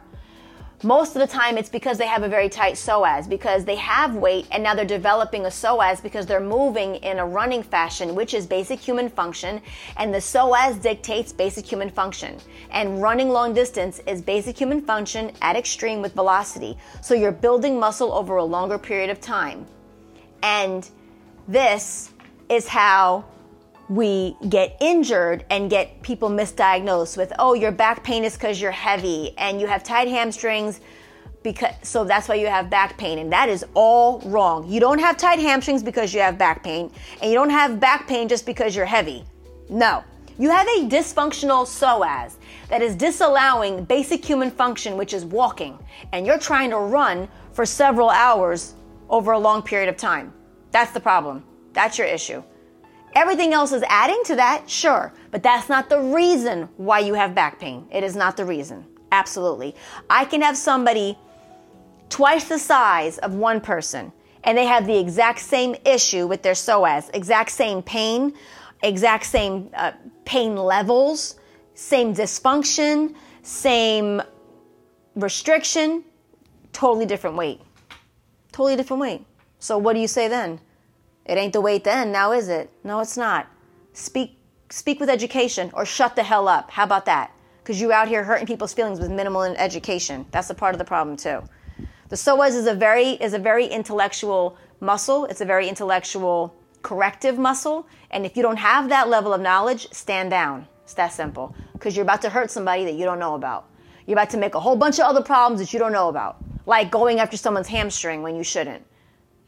most 0.84 1.16
of 1.16 1.20
the 1.20 1.28
time 1.28 1.58
it's 1.58 1.70
because 1.70 1.98
they 1.98 2.08
have 2.08 2.24
a 2.24 2.30
very 2.30 2.48
tight 2.48 2.76
psoas 2.76 3.28
because 3.28 3.66
they 3.66 3.76
have 3.76 4.16
weight 4.16 4.48
and 4.52 4.64
now 4.64 4.74
they're 4.74 4.86
developing 4.86 5.46
a 5.46 5.50
psoas 5.50 6.02
because 6.02 6.26
they're 6.26 6.40
moving 6.40 6.96
in 6.96 7.20
a 7.20 7.26
running 7.26 7.62
fashion 7.62 8.16
which 8.16 8.34
is 8.34 8.48
basic 8.48 8.80
human 8.80 9.10
function 9.10 9.62
and 9.98 10.14
the 10.14 10.20
psoas 10.20 10.82
dictates 10.82 11.34
basic 11.34 11.66
human 11.66 11.90
function. 11.90 12.38
And 12.72 13.02
running 13.02 13.30
long 13.30 13.54
distance 13.54 14.00
is 14.08 14.22
basic 14.22 14.58
human 14.58 14.82
function 14.82 15.32
at 15.42 15.56
extreme 15.56 16.02
with 16.02 16.14
velocity. 16.14 16.78
So 17.02 17.14
you're 17.14 17.32
building 17.32 17.80
muscle 17.80 18.14
over 18.14 18.38
a 18.38 18.44
longer 18.44 18.78
period 18.78 19.10
of 19.10 19.20
time. 19.20 19.66
And 20.44 20.90
this 21.48 22.12
is 22.48 22.68
how 22.68 23.26
we 23.90 24.38
get 24.48 24.78
injured 24.80 25.44
and 25.50 25.70
get 25.70 26.02
people 26.04 26.30
misdiagnosed 26.30 27.18
with, 27.18 27.34
oh, 27.40 27.56
your 27.56 27.72
back 27.72 28.04
pain 28.04 28.24
is 28.24 28.36
because 28.36 28.62
you're 28.62 28.72
heavy 28.72 29.34
and 29.38 29.60
you 29.60 29.66
have 29.66 29.84
tight 29.84 30.08
hamstrings 30.08 30.80
because 31.42 31.74
so 31.82 32.04
that's 32.04 32.28
why 32.28 32.36
you 32.36 32.48
have 32.48 32.70
back 32.70 32.98
pain 32.98 33.18
and 33.18 33.32
that 33.32 33.50
is 33.50 33.66
all 33.74 34.20
wrong. 34.22 34.70
You 34.70 34.80
don't 34.80 35.00
have 35.00 35.18
tight 35.18 35.40
hamstrings 35.40 35.82
because 35.82 36.14
you 36.14 36.20
have 36.20 36.38
back 36.38 36.64
pain 36.64 36.92
and 37.22 37.32
you 37.32 37.36
don't 37.36 37.50
have 37.50 37.80
back 37.80 38.08
pain 38.08 38.28
just 38.28 38.46
because 38.46 38.76
you're 38.76 38.86
heavy. 38.86 39.26
No. 39.70 40.04
You 40.38 40.52
have 40.52 40.68
a 40.68 40.88
dysfunctional 40.88 41.66
psoas 41.66 42.36
that 42.70 42.82
is 42.82 42.96
disallowing 42.96 43.84
basic 43.86 44.24
human 44.24 44.52
function 44.52 44.98
which 44.98 45.14
is 45.14 45.26
walking 45.26 45.80
and 46.12 46.26
you're 46.28 46.40
trying 46.40 46.70
to 46.70 46.78
run 46.78 47.28
for 47.54 47.66
several 47.66 48.10
hours 48.10 48.76
over 49.10 49.32
a 49.32 49.40
long 49.40 49.64
period 49.64 49.90
of 49.90 49.98
time. 49.98 50.32
That's 50.72 50.92
the 50.92 51.00
problem. 51.00 51.44
That's 51.74 51.98
your 51.98 52.08
issue. 52.08 52.44
Everything 53.16 53.54
else 53.54 53.72
is 53.72 53.84
adding 53.88 54.22
to 54.26 54.36
that, 54.36 54.70
sure, 54.70 55.14
but 55.32 55.42
that's 55.42 55.70
not 55.70 55.90
the 55.90 56.00
reason 56.00 56.70
why 56.78 57.00
you 57.00 57.14
have 57.16 57.34
back 57.34 57.60
pain. 57.60 57.88
It 57.92 58.04
is 58.04 58.16
not 58.16 58.38
the 58.38 58.46
reason. 58.46 58.86
Absolutely. 59.12 59.76
I 60.10 60.26
can 60.26 60.42
have 60.42 60.56
somebody 60.56 61.18
twice 62.10 62.46
the 62.46 62.60
size 62.60 63.18
of 63.20 63.34
one 63.34 63.62
person 63.62 64.12
and 64.44 64.58
they 64.58 64.66
have 64.66 64.86
the 64.88 64.98
exact 64.98 65.40
same 65.40 65.76
issue 65.86 66.28
with 66.28 66.42
their 66.42 66.54
psoas, 66.54 67.10
exact 67.14 67.52
same 67.52 67.82
pain, 67.82 68.34
exact 68.84 69.26
same 69.26 69.70
uh, 69.74 69.92
pain 70.26 70.56
levels, 70.56 71.36
same 71.74 72.14
dysfunction, 72.14 73.16
same 73.42 74.22
restriction, 75.16 76.04
totally 76.72 77.06
different 77.06 77.36
weight. 77.36 77.60
Totally 78.52 78.76
different 78.76 79.02
weight. 79.02 79.26
So 79.60 79.78
what 79.78 79.94
do 79.94 80.00
you 80.00 80.08
say 80.08 80.28
then? 80.28 80.60
It 81.30 81.38
ain't 81.38 81.54
the 81.54 81.62
weight 81.62 81.84
then, 81.84 82.12
now 82.12 82.32
is 82.32 82.50
it? 82.50 82.72
No, 82.84 83.02
it's 83.02 83.16
not. 83.16 83.46
Speak 83.94 84.36
speak 84.72 85.00
with 85.00 85.10
education 85.10 85.70
or 85.76 85.86
shut 85.86 86.16
the 86.16 86.24
hell 86.24 86.48
up. 86.48 86.72
How 86.72 86.84
about 86.84 87.06
that? 87.06 87.32
Because 87.60 87.80
you're 87.80 87.94
out 87.94 88.08
here 88.08 88.24
hurting 88.24 88.48
people's 88.48 88.74
feelings 88.74 89.00
with 89.00 89.12
minimal 89.12 89.44
education. 89.44 90.26
That's 90.32 90.50
a 90.50 90.56
part 90.56 90.74
of 90.74 90.80
the 90.80 90.86
problem 90.86 91.18
too. 91.18 91.44
The 92.08 92.16
psoas 92.16 92.56
is 92.56 92.66
a 92.66 92.74
very 92.74 93.10
is 93.10 93.36
a 93.36 93.40
very 93.40 93.68
intellectual 93.68 94.58
muscle. 94.80 95.26
It's 95.26 95.42
a 95.42 95.46
very 95.46 95.70
intellectual 95.70 96.56
corrective 96.82 97.38
muscle. 97.38 97.88
And 98.10 98.26
if 98.26 98.36
you 98.36 98.42
don't 98.42 98.58
have 98.58 98.90
that 98.90 99.08
level 99.08 99.32
of 99.32 99.40
knowledge, 99.40 99.88
stand 99.92 100.32
down. 100.32 100.68
It's 100.84 100.96
that 100.96 101.14
simple. 101.14 101.56
Because 101.74 101.96
you're 101.96 102.10
about 102.10 102.24
to 102.24 102.32
hurt 102.32 102.50
somebody 102.50 102.86
that 102.86 102.96
you 102.96 103.06
don't 103.06 103.20
know 103.20 103.36
about. 103.36 103.70
You're 104.08 104.18
about 104.18 104.32
to 104.32 104.38
make 104.38 104.56
a 104.56 104.60
whole 104.60 104.76
bunch 104.76 104.98
of 104.98 105.06
other 105.06 105.22
problems 105.22 105.62
that 105.62 105.74
you 105.74 105.78
don't 105.78 105.92
know 105.92 106.10
about. 106.10 106.38
Like 106.66 106.90
going 106.90 107.20
after 107.20 107.38
someone's 107.38 107.68
hamstring 107.68 108.24
when 108.24 108.36
you 108.36 108.44
shouldn't 108.44 108.84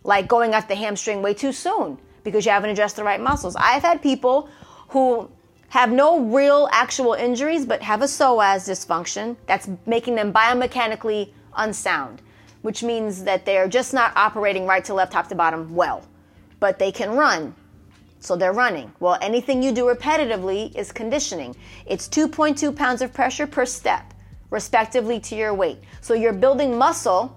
like 0.03 0.27
going 0.27 0.53
after 0.53 0.69
the 0.69 0.75
hamstring 0.75 1.21
way 1.21 1.33
too 1.33 1.51
soon 1.51 1.97
because 2.23 2.45
you 2.45 2.51
haven't 2.51 2.69
addressed 2.69 2.95
the 2.95 3.03
right 3.03 3.21
muscles. 3.21 3.55
I've 3.55 3.81
had 3.81 4.01
people 4.01 4.49
who 4.89 5.29
have 5.69 5.91
no 5.91 6.19
real 6.19 6.67
actual 6.71 7.13
injuries 7.13 7.65
but 7.65 7.81
have 7.81 8.01
a 8.01 8.05
psoas 8.05 8.69
dysfunction 8.69 9.35
that's 9.47 9.69
making 9.85 10.15
them 10.15 10.33
biomechanically 10.33 11.31
unsound, 11.55 12.21
which 12.61 12.83
means 12.83 13.23
that 13.23 13.45
they're 13.45 13.67
just 13.67 13.93
not 13.93 14.15
operating 14.15 14.65
right 14.65 14.83
to 14.85 14.93
left, 14.93 15.13
top 15.13 15.27
to 15.27 15.35
bottom 15.35 15.73
well. 15.73 16.03
But 16.59 16.77
they 16.77 16.91
can 16.91 17.11
run. 17.11 17.55
So 18.19 18.35
they're 18.35 18.53
running. 18.53 18.91
Well, 18.99 19.17
anything 19.21 19.63
you 19.63 19.71
do 19.71 19.85
repetitively 19.85 20.75
is 20.75 20.91
conditioning. 20.91 21.55
It's 21.87 22.07
2.2 22.07 22.75
pounds 22.75 23.01
of 23.01 23.11
pressure 23.13 23.47
per 23.47 23.65
step, 23.65 24.13
respectively 24.51 25.19
to 25.21 25.35
your 25.35 25.55
weight. 25.55 25.79
So 26.01 26.13
you're 26.13 26.33
building 26.33 26.77
muscle 26.77 27.35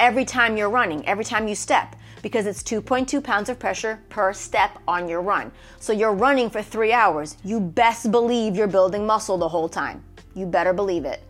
every 0.00 0.24
time 0.24 0.56
you're 0.56 0.70
running, 0.70 1.06
every 1.06 1.24
time 1.24 1.48
you 1.48 1.54
step, 1.54 1.96
because 2.22 2.46
it's 2.46 2.62
2.2 2.62 3.22
pounds 3.22 3.48
of 3.48 3.58
pressure 3.58 4.00
per 4.08 4.32
step 4.32 4.78
on 4.86 5.08
your 5.08 5.22
run. 5.22 5.52
So 5.78 5.92
you're 5.92 6.12
running 6.12 6.50
for 6.50 6.62
three 6.62 6.92
hours. 6.92 7.36
You 7.44 7.60
best 7.60 8.10
believe 8.10 8.56
you're 8.56 8.66
building 8.66 9.06
muscle 9.06 9.38
the 9.38 9.48
whole 9.48 9.68
time. 9.68 10.02
You 10.34 10.46
better 10.46 10.72
believe 10.72 11.04
it. 11.04 11.22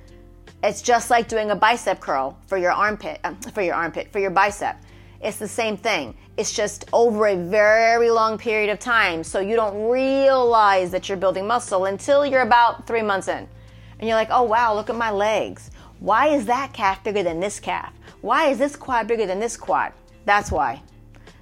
It's 0.63 0.83
just 0.83 1.11
like 1.11 1.29
doing 1.29 1.51
a 1.51 1.57
bicep 1.57 2.01
curl 2.01 2.39
for 2.47 2.59
your 2.59 2.73
armpit, 2.73 3.21
uh, 3.25 3.35
for 3.53 3.63
your 3.63 3.75
armpit, 3.75 4.11
for 4.11 4.19
your 4.19 4.31
bicep. 4.31 4.81
It's 5.21 5.39
the 5.39 5.49
same 5.49 5.77
thing. 5.77 6.17
It's 6.37 6.53
just 6.53 6.87
over 6.93 7.29
a 7.29 7.37
very 7.37 8.11
long 8.11 8.39
period 8.39 8.71
of 8.71 8.79
time. 8.79 9.23
So 9.23 9.41
you 9.41 9.57
don't 9.57 9.89
realize 9.89 10.91
that 10.91 11.09
you're 11.09 11.19
building 11.19 11.47
muscle 11.47 11.87
until 11.87 12.27
you're 12.27 12.43
about 12.43 12.87
three 12.87 13.03
months 13.03 13.29
in. 13.29 13.49
And 13.99 14.09
you're 14.09 14.17
like, 14.17 14.29
oh 14.31 14.43
wow, 14.43 14.75
look 14.75 14.91
at 14.91 14.97
my 14.97 15.11
legs. 15.11 15.71
Why 16.01 16.29
is 16.29 16.47
that 16.47 16.73
calf 16.73 17.03
bigger 17.03 17.23
than 17.23 17.41
this 17.41 17.61
calf? 17.61 17.93
Why 18.27 18.49
is 18.49 18.59
this 18.59 18.75
quad 18.75 19.07
bigger 19.07 19.25
than 19.25 19.39
this 19.39 19.57
quad? 19.57 19.93
That's 20.25 20.51
why. 20.51 20.83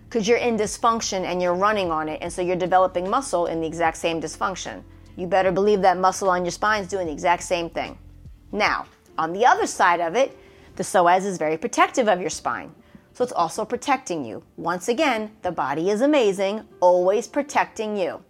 Because 0.05 0.29
you're 0.29 0.37
in 0.37 0.59
dysfunction 0.59 1.25
and 1.25 1.41
you're 1.41 1.55
running 1.55 1.91
on 1.91 2.11
it, 2.11 2.19
and 2.21 2.31
so 2.31 2.43
you're 2.43 2.57
developing 2.57 3.09
muscle 3.09 3.47
in 3.47 3.63
the 3.63 3.67
exact 3.67 3.97
same 3.97 4.21
dysfunction. 4.21 4.83
You 5.17 5.27
better 5.27 5.51
believe 5.51 5.81
that 5.81 5.97
muscle 5.97 6.29
on 6.29 6.45
your 6.45 6.51
spine 6.51 6.83
is 6.83 6.89
doing 6.91 7.07
the 7.07 7.13
exact 7.15 7.43
same 7.43 7.71
thing. 7.71 7.97
Now, 8.53 8.85
on 9.17 9.33
the 9.33 9.47
other 9.47 9.67
side 9.67 10.01
of 10.01 10.15
it, 10.15 10.37
the 10.77 10.83
psoas 10.83 11.25
is 11.25 11.39
very 11.39 11.57
protective 11.57 12.07
of 12.07 12.21
your 12.21 12.29
spine. 12.29 12.71
So 13.15 13.25
it's 13.25 13.33
also 13.33 13.65
protecting 13.65 14.23
you. 14.23 14.43
Once 14.59 14.89
again, 14.89 15.31
the 15.41 15.53
body 15.53 15.89
is 15.89 16.03
amazing, 16.03 16.69
always 16.81 17.27
protecting 17.27 17.97
you. 17.97 18.23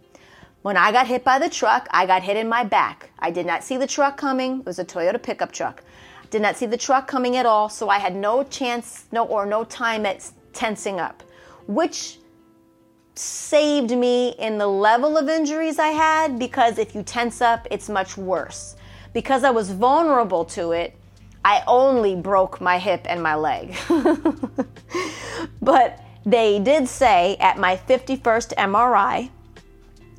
When 0.61 0.77
I 0.77 0.93
got 0.93 1.07
hit 1.07 1.25
by 1.25 1.39
the 1.39 1.49
truck, 1.49 1.89
I 1.91 2.05
got 2.05 2.23
hit 2.23 2.37
in 2.37 2.47
my 2.47 2.63
back. 2.63 3.11
I 3.19 3.31
did 3.31 3.45
not 3.45 3.65
see 3.65 3.75
the 3.75 3.85
truck 3.85 4.15
coming. 4.15 4.61
It 4.61 4.65
was 4.65 4.79
a 4.79 4.85
Toyota 4.85 5.21
pickup 5.21 5.51
truck. 5.51 5.83
Did 6.31 6.41
not 6.41 6.57
see 6.57 6.65
the 6.65 6.77
truck 6.77 7.07
coming 7.07 7.37
at 7.37 7.45
all, 7.45 7.69
so 7.69 7.89
I 7.89 7.99
had 7.99 8.15
no 8.15 8.43
chance, 8.43 9.05
no 9.11 9.25
or 9.25 9.45
no 9.45 9.63
time 9.63 10.05
at 10.05 10.29
tensing 10.53 10.99
up, 10.99 11.23
which 11.67 12.19
saved 13.15 13.91
me 13.91 14.35
in 14.39 14.57
the 14.57 14.67
level 14.67 15.17
of 15.17 15.29
injuries 15.29 15.79
I 15.79 15.89
had 15.89 16.37
because 16.37 16.77
if 16.77 16.93
you 16.93 17.03
tense 17.03 17.41
up, 17.41 17.67
it's 17.71 17.89
much 17.89 18.17
worse. 18.17 18.75
Because 19.13 19.43
I 19.43 19.51
was 19.51 19.71
vulnerable 19.71 20.43
to 20.45 20.71
it, 20.71 20.97
I 21.45 21.63
only 21.67 22.15
broke 22.15 22.59
my 22.59 22.77
hip 22.77 23.05
and 23.07 23.21
my 23.21 23.35
leg. 23.35 23.75
but 25.61 26.01
they 26.25 26.59
did 26.59 26.87
say 26.87 27.37
at 27.39 27.57
my 27.57 27.77
51st 27.77 28.55
MRI, 28.55 29.29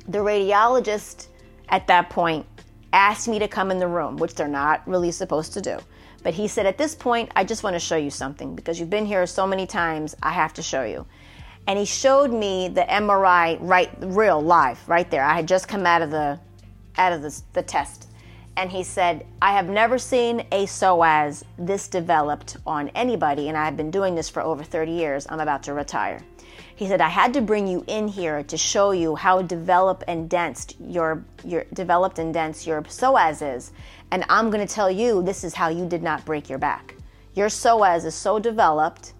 the 0.07 0.19
radiologist 0.19 1.27
at 1.69 1.85
that 1.87 2.09
point 2.09 2.45
asked 2.93 3.27
me 3.27 3.39
to 3.39 3.47
come 3.47 3.69
in 3.71 3.77
the 3.77 3.87
room, 3.87 4.17
which 4.17 4.33
they're 4.33 4.47
not 4.47 4.87
really 4.87 5.11
supposed 5.11 5.53
to 5.53 5.61
do. 5.61 5.77
But 6.27 6.33
he 6.33 6.49
said, 6.49 6.65
At 6.65 6.77
this 6.77 6.93
point, 6.93 7.31
I 7.37 7.45
just 7.45 7.63
want 7.63 7.75
to 7.75 7.79
show 7.79 7.95
you 7.95 8.09
something 8.09 8.53
because 8.53 8.81
you've 8.81 8.89
been 8.89 9.05
here 9.05 9.25
so 9.25 9.47
many 9.47 9.65
times, 9.65 10.13
I 10.21 10.33
have 10.33 10.53
to 10.55 10.61
show 10.61 10.83
you. 10.83 11.05
And 11.65 11.79
he 11.79 11.85
showed 11.85 12.33
me 12.33 12.67
the 12.67 12.81
MRI 12.81 13.57
right 13.61 13.89
real 14.01 14.41
live, 14.41 14.77
right 14.89 15.09
there. 15.09 15.23
I 15.23 15.35
had 15.35 15.47
just 15.47 15.69
come 15.69 15.85
out 15.85 16.01
of 16.01 16.11
the 16.11 16.37
out 16.97 17.13
of 17.13 17.21
the, 17.21 17.41
the 17.53 17.63
test 17.63 18.09
and 18.57 18.71
he 18.71 18.83
said, 18.83 19.25
I 19.39 19.51
have 19.53 19.69
never 19.69 19.99
seen 19.99 20.39
a 20.51 20.65
psoas 20.65 21.43
this 21.59 21.87
developed 21.87 22.57
on 22.65 22.89
anybody, 22.89 23.49
and 23.49 23.57
I've 23.57 23.77
been 23.77 23.91
doing 23.91 24.15
this 24.15 24.29
for 24.29 24.41
over 24.41 24.63
30 24.63 24.91
years. 24.91 25.27
I'm 25.29 25.39
about 25.39 25.61
to 25.63 25.75
retire. 25.75 26.19
He 26.75 26.87
said, 26.87 26.99
I 26.99 27.09
had 27.09 27.35
to 27.35 27.41
bring 27.41 27.67
you 27.67 27.83
in 27.85 28.07
here 28.07 28.41
to 28.43 28.57
show 28.57 28.91
you 28.91 29.15
how 29.15 29.43
developed 29.43 30.05
and 30.07 30.27
dense 30.27 30.73
your, 30.79 31.23
your 31.45 31.65
developed 31.73 32.17
and 32.17 32.33
dense 32.33 32.65
your 32.65 32.81
psoas 32.81 33.55
is. 33.55 33.71
And 34.11 34.23
I'm 34.29 34.49
gonna 34.49 34.67
tell 34.67 34.89
you 34.89 35.21
this 35.21 35.43
is 35.43 35.53
how 35.53 35.69
you 35.69 35.87
did 35.87 36.03
not 36.03 36.25
break 36.25 36.49
your 36.49 36.59
back. 36.59 36.95
Your 37.33 37.47
psoas 37.47 38.05
is 38.05 38.15
so 38.15 38.39
developed 38.39 39.13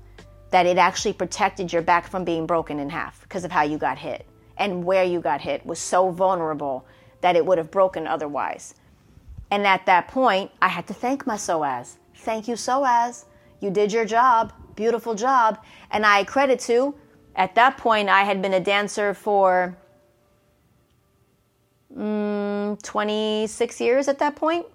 that 0.49 0.65
it 0.65 0.77
actually 0.77 1.13
protected 1.13 1.71
your 1.71 1.81
back 1.81 2.07
from 2.07 2.23
being 2.23 2.45
broken 2.45 2.79
in 2.79 2.89
half 2.89 3.21
because 3.21 3.43
of 3.43 3.51
how 3.51 3.63
you 3.63 3.77
got 3.77 3.97
hit. 3.97 4.25
And 4.57 4.83
where 4.83 5.03
you 5.03 5.19
got 5.19 5.41
hit 5.41 5.65
was 5.65 5.77
so 5.77 6.09
vulnerable 6.09 6.85
that 7.21 7.35
it 7.35 7.45
would 7.45 7.57
have 7.57 7.69
broken 7.69 8.07
otherwise. 8.07 8.73
And 9.51 9.67
at 9.67 9.85
that 9.85 10.07
point, 10.07 10.51
I 10.61 10.67
had 10.67 10.87
to 10.87 10.93
thank 10.93 11.27
my 11.27 11.35
psoas. 11.35 11.97
Thank 12.15 12.47
you, 12.47 12.55
psoas. 12.55 13.25
You 13.59 13.69
did 13.69 13.91
your 13.93 14.05
job. 14.05 14.53
Beautiful 14.75 15.15
job. 15.15 15.63
And 15.91 16.05
I 16.05 16.23
credit 16.23 16.59
to, 16.61 16.95
at 17.35 17.55
that 17.55 17.77
point, 17.77 18.09
I 18.09 18.23
had 18.23 18.41
been 18.41 18.53
a 18.53 18.59
dancer 18.59 19.13
for 19.13 19.77
mm, 21.95 22.81
26 22.81 23.81
years 23.81 24.07
at 24.07 24.19
that 24.19 24.35
point. 24.35 24.65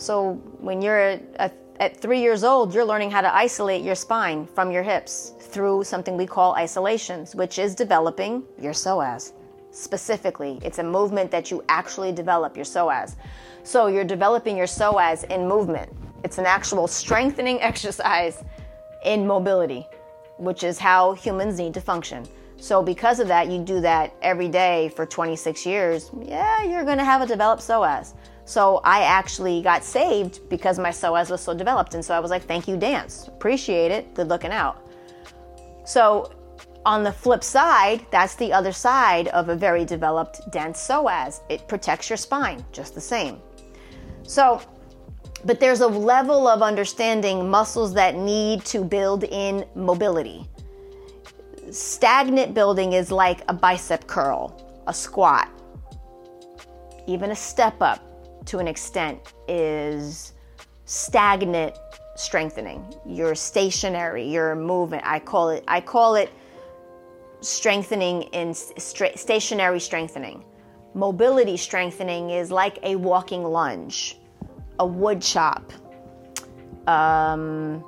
So 0.00 0.32
when 0.60 0.80
you're 0.80 1.20
a, 1.38 1.50
at 1.78 2.00
three 2.00 2.20
years 2.20 2.42
old, 2.42 2.72
you're 2.72 2.86
learning 2.86 3.10
how 3.10 3.20
to 3.20 3.34
isolate 3.34 3.84
your 3.84 3.94
spine 3.94 4.46
from 4.46 4.70
your 4.70 4.82
hips 4.82 5.34
through 5.38 5.84
something 5.84 6.16
we 6.16 6.26
call 6.26 6.54
isolations, 6.54 7.34
which 7.34 7.58
is 7.58 7.74
developing 7.74 8.42
your 8.58 8.72
psoas. 8.72 9.32
Specifically, 9.72 10.58
it's 10.62 10.78
a 10.78 10.82
movement 10.82 11.30
that 11.30 11.50
you 11.50 11.62
actually 11.68 12.12
develop 12.12 12.56
your 12.56 12.64
psoas. 12.64 13.16
So 13.62 13.88
you're 13.88 14.04
developing 14.04 14.56
your 14.56 14.66
psoas 14.66 15.24
in 15.24 15.46
movement. 15.46 15.92
It's 16.24 16.38
an 16.38 16.46
actual 16.46 16.86
strengthening 16.86 17.60
exercise 17.70 18.42
in 19.04 19.26
mobility, 19.26 19.86
which 20.38 20.64
is 20.64 20.78
how 20.78 21.12
humans 21.12 21.58
need 21.58 21.74
to 21.74 21.80
function. 21.82 22.26
So 22.56 22.82
because 22.82 23.20
of 23.20 23.28
that, 23.28 23.48
you 23.48 23.62
do 23.62 23.82
that 23.82 24.14
every 24.22 24.48
day 24.48 24.88
for 24.96 25.04
26 25.04 25.66
years, 25.66 26.10
yeah, 26.22 26.62
you're 26.62 26.84
gonna 26.84 27.04
have 27.04 27.20
a 27.20 27.26
developed 27.26 27.62
psoas. 27.62 28.14
So 28.50 28.80
I 28.82 29.02
actually 29.02 29.62
got 29.62 29.84
saved 29.84 30.48
because 30.48 30.76
my 30.76 30.88
psoas 30.90 31.30
was 31.30 31.40
so 31.40 31.54
developed. 31.54 31.94
And 31.94 32.04
so 32.04 32.16
I 32.16 32.18
was 32.18 32.32
like, 32.32 32.42
thank 32.42 32.66
you, 32.66 32.76
dance. 32.76 33.28
Appreciate 33.28 33.92
it. 33.92 34.12
Good 34.12 34.26
looking 34.26 34.50
out. 34.50 34.90
So 35.84 36.32
on 36.84 37.04
the 37.04 37.12
flip 37.12 37.44
side, 37.44 38.04
that's 38.10 38.34
the 38.34 38.52
other 38.52 38.72
side 38.72 39.28
of 39.28 39.50
a 39.50 39.54
very 39.54 39.84
developed 39.84 40.40
dense 40.50 40.80
psoas. 40.84 41.42
It 41.48 41.68
protects 41.68 42.10
your 42.10 42.16
spine 42.16 42.64
just 42.72 42.92
the 42.92 43.00
same. 43.00 43.38
So, 44.24 44.60
but 45.44 45.60
there's 45.60 45.80
a 45.80 45.86
level 45.86 46.48
of 46.48 46.60
understanding 46.60 47.48
muscles 47.48 47.94
that 47.94 48.16
need 48.16 48.64
to 48.64 48.82
build 48.82 49.22
in 49.22 49.64
mobility. 49.76 50.44
Stagnant 51.70 52.52
building 52.52 52.94
is 52.94 53.12
like 53.12 53.42
a 53.46 53.54
bicep 53.54 54.08
curl, 54.08 54.82
a 54.88 54.92
squat, 54.92 55.48
even 57.06 57.30
a 57.30 57.36
step 57.36 57.80
up 57.80 58.09
to 58.46 58.58
an 58.58 58.68
extent 58.68 59.34
is 59.48 60.32
stagnant 60.84 61.76
strengthening. 62.16 62.84
You're 63.06 63.34
stationary, 63.34 64.26
you're 64.28 64.54
moving. 64.54 65.00
I 65.04 65.18
call 65.18 65.50
it 65.50 65.64
I 65.68 65.80
call 65.80 66.14
it 66.14 66.30
strengthening 67.40 68.22
in 68.32 68.54
st- 68.54 69.18
stationary 69.18 69.80
strengthening. 69.80 70.44
Mobility 70.94 71.56
strengthening 71.56 72.30
is 72.30 72.50
like 72.50 72.78
a 72.82 72.96
walking 72.96 73.44
lunge 73.44 74.20
a 74.80 74.86
wood 74.86 75.20
chop, 75.20 75.72
um, 76.88 77.84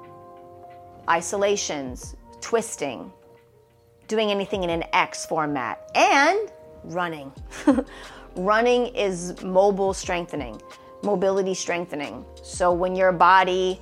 isolations, 1.08 2.14
twisting, 2.42 3.10
doing 4.08 4.30
anything 4.30 4.62
in 4.62 4.68
an 4.70 4.84
X 4.92 5.24
format, 5.24 5.90
and 5.94 6.52
running. 6.84 7.32
running 8.36 8.86
is 8.94 9.42
mobile 9.42 9.94
strengthening, 9.94 10.60
mobility 11.02 11.54
strengthening. 11.54 12.24
So 12.42 12.72
when 12.72 12.94
your 12.96 13.12
body 13.12 13.80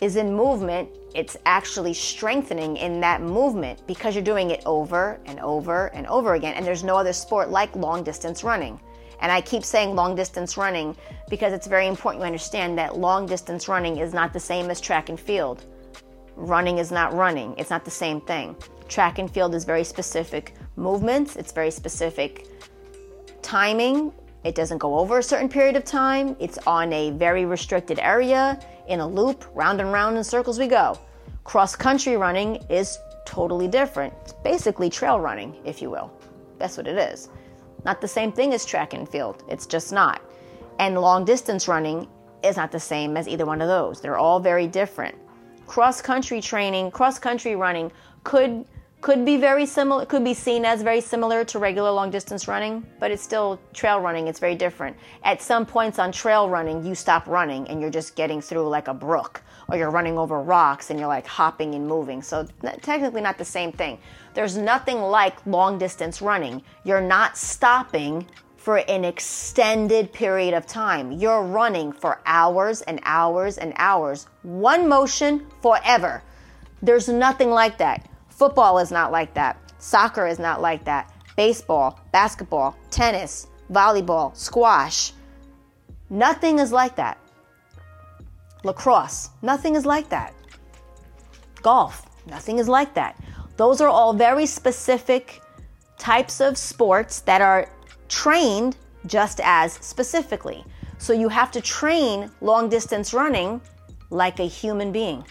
is 0.00 0.16
in 0.16 0.34
movement, 0.34 0.88
it's 1.14 1.36
actually 1.46 1.94
strengthening 1.94 2.76
in 2.76 3.00
that 3.00 3.22
movement 3.22 3.86
because 3.86 4.14
you're 4.14 4.24
doing 4.24 4.50
it 4.50 4.62
over 4.66 5.18
and 5.24 5.40
over 5.40 5.86
and 5.88 6.06
over 6.06 6.34
again. 6.34 6.54
And 6.54 6.66
there's 6.66 6.84
no 6.84 6.96
other 6.96 7.12
sport 7.12 7.50
like 7.50 7.74
long 7.74 8.04
distance 8.04 8.44
running. 8.44 8.78
And 9.20 9.32
I 9.32 9.40
keep 9.40 9.64
saying 9.64 9.94
long 9.94 10.14
distance 10.14 10.56
running 10.56 10.94
because 11.30 11.52
it's 11.52 11.66
very 11.66 11.86
important 11.86 12.20
you 12.20 12.26
understand 12.26 12.76
that 12.78 12.98
long 12.98 13.26
distance 13.26 13.66
running 13.66 13.96
is 13.96 14.12
not 14.12 14.32
the 14.32 14.40
same 14.40 14.70
as 14.70 14.80
track 14.80 15.08
and 15.08 15.18
field. 15.18 15.64
Running 16.36 16.76
is 16.76 16.92
not 16.92 17.14
running, 17.14 17.54
it's 17.56 17.70
not 17.70 17.84
the 17.84 17.90
same 17.90 18.20
thing. 18.20 18.54
Track 18.88 19.18
and 19.18 19.30
field 19.30 19.54
is 19.54 19.64
very 19.64 19.84
specific 19.84 20.54
movements, 20.76 21.36
it's 21.36 21.50
very 21.50 21.70
specific 21.70 22.46
timing. 23.46 24.12
It 24.42 24.56
doesn't 24.56 24.78
go 24.78 24.98
over 24.98 25.18
a 25.18 25.22
certain 25.22 25.48
period 25.48 25.76
of 25.76 25.84
time. 25.84 26.34
It's 26.40 26.58
on 26.66 26.92
a 26.92 27.10
very 27.12 27.44
restricted 27.44 28.00
area 28.00 28.60
in 28.88 28.98
a 28.98 29.06
loop, 29.06 29.44
round 29.54 29.80
and 29.80 29.92
round 29.92 30.16
in 30.16 30.24
circles 30.24 30.58
we 30.58 30.66
go. 30.66 30.98
Cross 31.44 31.76
country 31.76 32.16
running 32.16 32.56
is 32.68 32.98
totally 33.24 33.68
different. 33.68 34.12
It's 34.22 34.32
basically 34.32 34.90
trail 34.90 35.20
running, 35.20 35.54
if 35.64 35.80
you 35.80 35.90
will. 35.90 36.10
That's 36.58 36.76
what 36.76 36.88
it 36.88 36.98
is. 36.98 37.28
Not 37.84 38.00
the 38.00 38.08
same 38.08 38.32
thing 38.32 38.52
as 38.52 38.64
track 38.64 38.94
and 38.94 39.08
field. 39.08 39.44
It's 39.48 39.66
just 39.66 39.92
not. 39.92 40.20
And 40.80 41.00
long 41.00 41.24
distance 41.24 41.68
running 41.68 42.08
is 42.42 42.56
not 42.56 42.72
the 42.72 42.80
same 42.80 43.16
as 43.16 43.28
either 43.28 43.46
one 43.46 43.62
of 43.62 43.68
those. 43.68 44.00
They're 44.00 44.18
all 44.18 44.40
very 44.40 44.66
different. 44.66 45.14
Cross 45.68 46.02
country 46.02 46.40
training, 46.40 46.90
cross 46.90 47.20
country 47.20 47.54
running 47.54 47.92
could 48.24 48.64
could 49.06 49.24
be 49.24 49.36
very 49.36 49.64
similar 49.64 50.04
could 50.04 50.24
be 50.24 50.34
seen 50.34 50.64
as 50.64 50.82
very 50.82 51.00
similar 51.00 51.44
to 51.44 51.60
regular 51.60 51.92
long 51.92 52.10
distance 52.10 52.48
running 52.48 52.84
but 52.98 53.08
it's 53.12 53.22
still 53.22 53.60
trail 53.72 54.00
running 54.00 54.26
it's 54.26 54.40
very 54.40 54.56
different. 54.56 54.96
At 55.22 55.40
some 55.40 55.64
points 55.64 56.00
on 56.00 56.10
trail 56.10 56.50
running 56.50 56.84
you 56.84 56.96
stop 56.96 57.28
running 57.28 57.68
and 57.68 57.80
you're 57.80 57.96
just 58.00 58.16
getting 58.16 58.40
through 58.40 58.68
like 58.68 58.88
a 58.88 58.94
brook 58.94 59.42
or 59.68 59.76
you're 59.76 59.92
running 59.92 60.18
over 60.18 60.42
rocks 60.42 60.90
and 60.90 60.98
you're 60.98 61.06
like 61.06 61.24
hopping 61.24 61.76
and 61.76 61.86
moving. 61.86 62.20
So 62.20 62.48
technically 62.82 63.20
not 63.20 63.38
the 63.38 63.44
same 63.44 63.70
thing. 63.70 64.00
There's 64.34 64.56
nothing 64.56 65.00
like 65.00 65.36
long 65.46 65.78
distance 65.78 66.20
running. 66.20 66.60
You're 66.82 67.00
not 67.00 67.38
stopping 67.38 68.26
for 68.56 68.78
an 68.88 69.04
extended 69.04 70.12
period 70.12 70.52
of 70.52 70.66
time. 70.66 71.12
You're 71.12 71.44
running 71.44 71.92
for 71.92 72.20
hours 72.26 72.82
and 72.82 72.98
hours 73.04 73.56
and 73.58 73.72
hours. 73.76 74.26
One 74.42 74.88
motion 74.88 75.46
forever. 75.62 76.24
There's 76.82 77.08
nothing 77.08 77.50
like 77.50 77.78
that 77.78 78.10
Football 78.36 78.78
is 78.78 78.90
not 78.90 79.10
like 79.10 79.32
that. 79.32 79.58
Soccer 79.78 80.26
is 80.26 80.38
not 80.38 80.60
like 80.60 80.84
that. 80.84 81.10
Baseball, 81.36 81.98
basketball, 82.12 82.76
tennis, 82.90 83.46
volleyball, 83.72 84.36
squash. 84.36 85.12
Nothing 86.10 86.58
is 86.58 86.70
like 86.70 86.96
that. 86.96 87.18
Lacrosse, 88.62 89.30
nothing 89.40 89.74
is 89.74 89.86
like 89.86 90.10
that. 90.10 90.34
Golf, 91.62 92.06
nothing 92.26 92.58
is 92.58 92.68
like 92.68 92.92
that. 92.92 93.18
Those 93.56 93.80
are 93.80 93.88
all 93.88 94.12
very 94.12 94.44
specific 94.44 95.40
types 95.98 96.42
of 96.42 96.58
sports 96.58 97.20
that 97.20 97.40
are 97.40 97.70
trained 98.08 98.76
just 99.06 99.40
as 99.42 99.72
specifically. 99.74 100.62
So 100.98 101.14
you 101.14 101.30
have 101.30 101.50
to 101.52 101.62
train 101.62 102.30
long 102.42 102.68
distance 102.68 103.14
running 103.14 103.62
like 104.10 104.40
a 104.40 104.46
human 104.46 104.92
being 104.92 105.24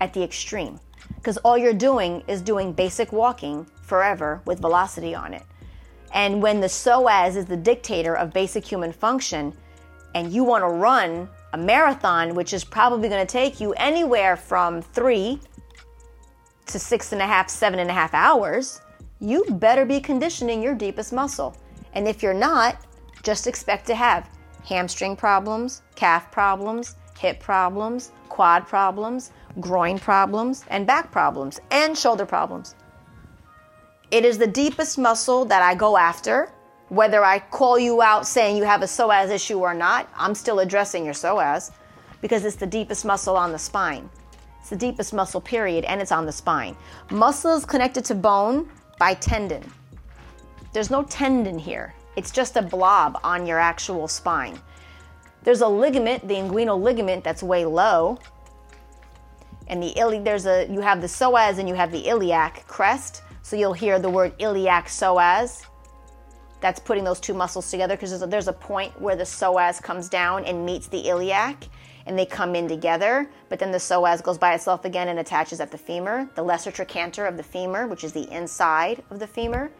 at 0.00 0.14
the 0.14 0.22
extreme. 0.22 0.80
Because 1.24 1.38
all 1.38 1.56
you're 1.56 1.72
doing 1.72 2.22
is 2.28 2.42
doing 2.42 2.70
basic 2.70 3.10
walking 3.10 3.66
forever 3.80 4.42
with 4.44 4.60
velocity 4.60 5.14
on 5.14 5.32
it. 5.32 5.42
And 6.12 6.42
when 6.42 6.60
the 6.60 6.66
psoas 6.66 7.34
is 7.34 7.46
the 7.46 7.56
dictator 7.56 8.14
of 8.14 8.30
basic 8.30 8.62
human 8.62 8.92
function, 8.92 9.54
and 10.14 10.30
you 10.30 10.44
want 10.44 10.62
to 10.64 10.68
run 10.68 11.26
a 11.54 11.56
marathon, 11.56 12.34
which 12.34 12.52
is 12.52 12.62
probably 12.62 13.08
going 13.08 13.26
to 13.26 13.32
take 13.32 13.58
you 13.58 13.72
anywhere 13.72 14.36
from 14.36 14.82
three 14.82 15.40
to 16.66 16.78
six 16.78 17.12
and 17.12 17.22
a 17.22 17.26
half, 17.26 17.48
seven 17.48 17.78
and 17.78 17.88
a 17.88 17.94
half 17.94 18.12
hours, 18.12 18.82
you 19.18 19.46
better 19.52 19.86
be 19.86 20.00
conditioning 20.00 20.62
your 20.62 20.74
deepest 20.74 21.10
muscle. 21.10 21.56
And 21.94 22.06
if 22.06 22.22
you're 22.22 22.34
not, 22.34 22.84
just 23.22 23.46
expect 23.46 23.86
to 23.86 23.94
have 23.94 24.28
hamstring 24.62 25.16
problems, 25.16 25.80
calf 25.94 26.30
problems, 26.30 26.96
hip 27.18 27.40
problems, 27.40 28.12
quad 28.28 28.66
problems, 28.66 29.30
groin 29.60 29.98
problems, 29.98 30.64
and 30.68 30.86
back 30.86 31.10
problems, 31.10 31.60
and 31.70 31.96
shoulder 31.96 32.26
problems. 32.26 32.74
It 34.10 34.24
is 34.24 34.38
the 34.38 34.46
deepest 34.46 34.98
muscle 34.98 35.44
that 35.46 35.62
I 35.62 35.74
go 35.74 35.96
after. 35.96 36.50
Whether 36.88 37.24
I 37.24 37.38
call 37.38 37.78
you 37.78 38.02
out 38.02 38.26
saying 38.26 38.56
you 38.56 38.64
have 38.64 38.82
a 38.82 38.86
psoas 38.86 39.30
issue 39.30 39.58
or 39.58 39.74
not, 39.74 40.08
I'm 40.16 40.34
still 40.34 40.60
addressing 40.60 41.04
your 41.04 41.14
psoas 41.14 41.72
because 42.20 42.44
it's 42.44 42.56
the 42.56 42.66
deepest 42.66 43.04
muscle 43.04 43.36
on 43.36 43.52
the 43.52 43.58
spine. 43.58 44.08
It's 44.60 44.70
the 44.70 44.76
deepest 44.76 45.12
muscle, 45.12 45.40
period, 45.40 45.84
and 45.84 46.00
it's 46.00 46.12
on 46.12 46.26
the 46.26 46.32
spine. 46.32 46.76
Muscle 47.10 47.54
is 47.54 47.64
connected 47.64 48.04
to 48.06 48.14
bone 48.14 48.68
by 48.98 49.14
tendon. 49.14 49.62
There's 50.72 50.90
no 50.90 51.02
tendon 51.04 51.58
here, 51.58 51.94
it's 52.16 52.30
just 52.30 52.56
a 52.56 52.62
blob 52.62 53.18
on 53.24 53.46
your 53.46 53.58
actual 53.58 54.08
spine. 54.08 54.58
There's 55.42 55.60
a 55.60 55.68
ligament, 55.68 56.26
the 56.26 56.34
inguinal 56.34 56.80
ligament, 56.80 57.24
that's 57.24 57.42
way 57.42 57.64
low. 57.64 58.18
And 59.68 59.82
the 59.82 59.98
ili- 59.98 60.18
there's 60.18 60.46
a 60.46 60.66
you 60.70 60.80
have 60.80 61.00
the 61.00 61.06
psoas 61.06 61.58
and 61.58 61.68
you 61.68 61.74
have 61.74 61.90
the 61.92 62.06
iliac 62.06 62.66
crest. 62.66 63.22
So 63.42 63.56
you'll 63.56 63.72
hear 63.72 63.98
the 63.98 64.10
word 64.10 64.38
iliac 64.38 64.86
psoas. 64.86 65.64
That's 66.60 66.80
putting 66.80 67.04
those 67.04 67.20
two 67.20 67.34
muscles 67.34 67.70
together 67.70 67.94
because 67.94 68.10
there's, 68.18 68.30
there's 68.30 68.48
a 68.48 68.52
point 68.52 68.98
where 69.00 69.16
the 69.16 69.24
psoas 69.24 69.82
comes 69.82 70.08
down 70.08 70.44
and 70.44 70.64
meets 70.64 70.88
the 70.88 71.08
iliac 71.08 71.68
and 72.06 72.18
they 72.18 72.26
come 72.26 72.54
in 72.54 72.68
together. 72.68 73.28
But 73.48 73.58
then 73.58 73.70
the 73.70 73.78
psoas 73.78 74.22
goes 74.22 74.38
by 74.38 74.54
itself 74.54 74.84
again 74.84 75.08
and 75.08 75.18
attaches 75.18 75.60
at 75.60 75.70
the 75.70 75.78
femur, 75.78 76.28
the 76.34 76.42
lesser 76.42 76.70
trochanter 76.70 77.26
of 77.26 77.36
the 77.36 77.42
femur, 77.42 77.86
which 77.86 78.04
is 78.04 78.12
the 78.12 78.30
inside 78.34 79.02
of 79.10 79.18
the 79.18 79.26
femur. 79.26 79.70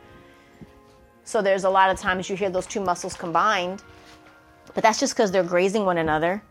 So 1.25 1.41
there's 1.41 1.65
a 1.65 1.71
lot 1.71 1.91
of 1.91 1.99
times 1.99 2.29
you 2.29 2.37
hear 2.37 2.51
those 2.51 2.67
two 2.67 2.81
muscles 2.81 3.15
combined, 3.15 3.83
but 4.75 4.83
that's 4.83 5.01
just 5.01 5.15
because 5.15 5.31
they're 5.31 5.43
grazing 5.43 5.87
one 5.87 5.99
another. 5.99 6.43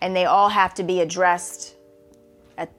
And 0.00 0.14
they 0.16 0.24
all 0.24 0.48
have 0.48 0.74
to 0.74 0.82
be 0.82 1.00
addressed 1.00 1.76
at 2.56 2.72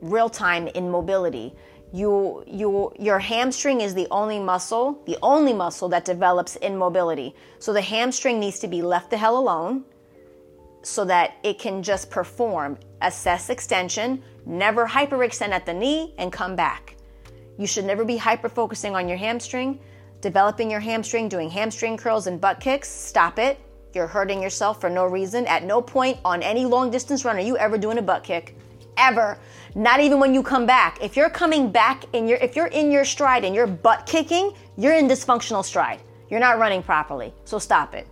real 0.00 0.30
time 0.30 0.68
in 0.68 0.90
mobility. 0.90 1.54
You, 1.92 2.44
you, 2.46 2.92
your 2.98 3.18
hamstring 3.18 3.80
is 3.80 3.94
the 3.94 4.06
only 4.10 4.38
muscle, 4.38 5.02
the 5.06 5.18
only 5.22 5.52
muscle 5.52 5.88
that 5.88 6.04
develops 6.04 6.56
in 6.56 6.76
mobility. 6.76 7.34
So 7.58 7.72
the 7.72 7.80
hamstring 7.80 8.38
needs 8.40 8.58
to 8.60 8.68
be 8.68 8.82
left 8.82 9.10
the 9.10 9.16
hell 9.16 9.38
alone 9.38 9.84
so 10.82 11.04
that 11.04 11.36
it 11.42 11.58
can 11.58 11.82
just 11.82 12.10
perform, 12.10 12.78
assess 13.02 13.50
extension, 13.50 14.22
never 14.46 14.86
hyperextend 14.86 15.50
at 15.50 15.66
the 15.66 15.74
knee, 15.74 16.14
and 16.18 16.32
come 16.32 16.56
back. 16.56 16.96
You 17.58 17.66
should 17.66 17.84
never 17.84 18.04
be 18.04 18.16
hyper 18.16 18.48
focusing 18.48 18.94
on 18.94 19.08
your 19.08 19.18
hamstring, 19.18 19.80
developing 20.20 20.70
your 20.70 20.80
hamstring, 20.80 21.28
doing 21.28 21.50
hamstring 21.50 21.96
curls 21.96 22.26
and 22.26 22.40
butt 22.40 22.60
kicks. 22.60 22.88
Stop 22.88 23.38
it. 23.38 23.58
You're 23.94 24.06
hurting 24.06 24.42
yourself 24.42 24.80
for 24.80 24.90
no 24.90 25.06
reason. 25.06 25.46
At 25.46 25.64
no 25.64 25.80
point 25.80 26.18
on 26.24 26.42
any 26.42 26.64
long 26.64 26.90
distance 26.90 27.24
run 27.24 27.36
are 27.36 27.40
you 27.40 27.56
ever 27.56 27.78
doing 27.78 27.98
a 27.98 28.02
butt 28.02 28.22
kick. 28.22 28.54
Ever. 28.96 29.38
Not 29.74 30.00
even 30.00 30.20
when 30.20 30.34
you 30.34 30.42
come 30.42 30.66
back. 30.66 31.02
If 31.02 31.16
you're 31.16 31.30
coming 31.30 31.70
back 31.70 32.04
in 32.12 32.28
your 32.28 32.38
if 32.38 32.56
you're 32.56 32.66
in 32.66 32.90
your 32.90 33.04
stride 33.04 33.44
and 33.44 33.54
you're 33.54 33.66
butt 33.66 34.06
kicking, 34.06 34.52
you're 34.76 34.94
in 34.94 35.08
dysfunctional 35.08 35.64
stride. 35.64 36.00
You're 36.28 36.40
not 36.40 36.58
running 36.58 36.82
properly. 36.82 37.32
So 37.44 37.58
stop 37.58 37.94
it. 37.94 38.06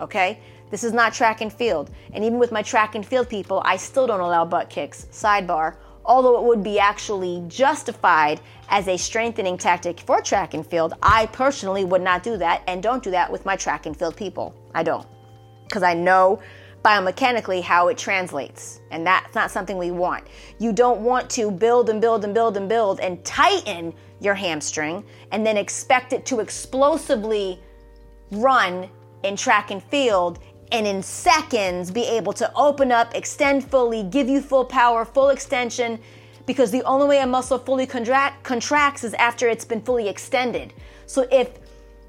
Okay? 0.00 0.40
This 0.70 0.84
is 0.84 0.92
not 0.92 1.12
track 1.12 1.40
and 1.40 1.52
field. 1.52 1.90
And 2.12 2.24
even 2.24 2.38
with 2.38 2.52
my 2.52 2.62
track 2.62 2.94
and 2.94 3.04
field 3.04 3.28
people, 3.28 3.62
I 3.64 3.76
still 3.76 4.06
don't 4.06 4.20
allow 4.20 4.44
butt 4.44 4.70
kicks. 4.70 5.06
Sidebar 5.10 5.76
although 6.08 6.38
it 6.38 6.44
would 6.44 6.64
be 6.64 6.78
actually 6.80 7.44
justified 7.46 8.40
as 8.70 8.88
a 8.88 8.96
strengthening 8.96 9.58
tactic 9.58 10.00
for 10.00 10.20
track 10.20 10.54
and 10.54 10.66
field, 10.66 10.94
I 11.02 11.26
personally 11.26 11.84
would 11.84 12.02
not 12.02 12.22
do 12.22 12.36
that 12.38 12.62
and 12.66 12.82
don't 12.82 13.04
do 13.04 13.10
that 13.12 13.30
with 13.30 13.44
my 13.44 13.54
track 13.54 13.86
and 13.86 13.96
field 13.96 14.16
people. 14.16 14.54
I 14.74 14.82
don't. 14.82 15.06
Because 15.64 15.82
I 15.82 15.94
know 15.94 16.40
biomechanically 16.82 17.62
how 17.62 17.88
it 17.88 17.98
translates. 17.98 18.80
And 18.90 19.06
that's 19.06 19.34
not 19.34 19.50
something 19.50 19.76
we 19.76 19.90
want. 19.90 20.26
You 20.58 20.72
don't 20.72 21.00
want 21.00 21.28
to 21.30 21.50
build 21.50 21.90
and 21.90 22.00
build 22.00 22.24
and 22.24 22.32
build 22.32 22.56
and 22.56 22.68
build 22.68 23.00
and 23.00 23.22
tighten 23.24 23.92
your 24.20 24.34
hamstring 24.34 25.04
and 25.30 25.44
then 25.44 25.56
expect 25.56 26.12
it 26.12 26.24
to 26.26 26.40
explosively 26.40 27.60
run 28.30 28.88
in 29.24 29.36
track 29.36 29.70
and 29.70 29.82
field 29.82 30.38
and 30.72 30.86
in 30.86 31.02
seconds 31.02 31.90
be 31.90 32.04
able 32.04 32.32
to 32.34 32.52
open 32.54 32.92
up, 32.92 33.14
extend 33.14 33.68
fully, 33.70 34.02
give 34.02 34.28
you 34.28 34.40
full 34.40 34.64
power, 34.64 35.04
full 35.04 35.30
extension, 35.30 35.98
because 36.46 36.70
the 36.70 36.82
only 36.84 37.06
way 37.06 37.20
a 37.20 37.26
muscle 37.26 37.58
fully 37.58 37.86
contract, 37.86 38.42
contracts 38.42 39.04
is 39.04 39.14
after 39.14 39.48
it's 39.48 39.64
been 39.64 39.82
fully 39.82 40.08
extended. 40.08 40.72
So 41.06 41.26
if 41.30 41.58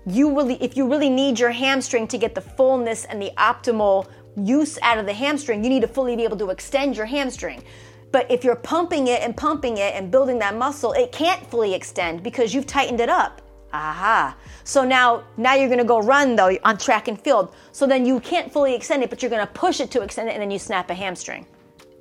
you 0.06 0.36
really 0.36 0.56
if 0.64 0.78
you 0.78 0.90
really 0.90 1.10
need 1.10 1.40
your 1.40 1.52
hamstring 1.52 2.08
to 2.08 2.18
get 2.18 2.34
the 2.34 2.42
fullness 2.42 3.06
and 3.06 3.22
the 3.22 3.32
optimal 3.38 4.08
use 4.36 4.80
out 4.82 4.98
of 4.98 5.06
the 5.06 5.14
hamstring, 5.14 5.64
you 5.64 5.70
need 5.70 5.82
to 5.82 5.88
fully 5.88 6.16
be 6.16 6.24
able 6.24 6.38
to 6.38 6.50
extend 6.50 6.96
your 6.96 7.06
hamstring. 7.06 7.64
But 8.12 8.32
if 8.32 8.44
you're 8.44 8.56
pumping 8.56 9.08
it 9.08 9.22
and 9.22 9.36
pumping 9.36 9.78
it 9.78 9.94
and 9.94 10.10
building 10.10 10.40
that 10.40 10.56
muscle, 10.56 10.94
it 10.94 11.12
can't 11.12 11.46
fully 11.52 11.74
extend 11.74 12.24
because 12.24 12.54
you've 12.54 12.66
tightened 12.66 13.02
it 13.02 13.10
up. 13.10 13.42
Aha. 13.72 14.36
So 14.64 14.84
now 14.84 15.24
now 15.38 15.54
you're 15.54 15.70
gonna 15.70 15.84
go 15.84 16.00
run 16.00 16.36
though 16.36 16.58
on 16.64 16.78
track 16.78 17.08
and 17.08 17.20
field. 17.20 17.54
So 17.72 17.86
then 17.86 18.06
you 18.06 18.20
can't 18.20 18.52
fully 18.52 18.74
extend 18.74 19.04
it, 19.04 19.10
but 19.10 19.22
you're 19.22 19.30
gonna 19.30 19.48
push 19.48 19.80
it 19.80 19.92
to 19.92 20.02
extend 20.02 20.30
it 20.30 20.34
and 20.34 20.42
then 20.42 20.52
you 20.52 20.60
snap 20.60 20.90
a 20.90 20.94
hamstring. 20.94 21.46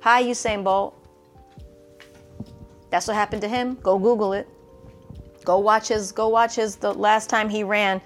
Hi, 0.01 0.23
Usain 0.23 0.63
Bolt. 0.63 0.95
That's 2.89 3.07
what 3.07 3.15
happened 3.15 3.41
to 3.43 3.47
him. 3.47 3.77
Go 3.83 3.99
Google 3.99 4.33
it. 4.33 4.47
Go 5.45 5.59
watch 5.59 5.89
his 5.89 6.11
go 6.11 6.27
watch 6.27 6.55
his 6.55 6.75
the 6.75 6.93
last 6.93 7.29
time 7.29 7.49
he 7.49 7.63
ran 7.63 8.01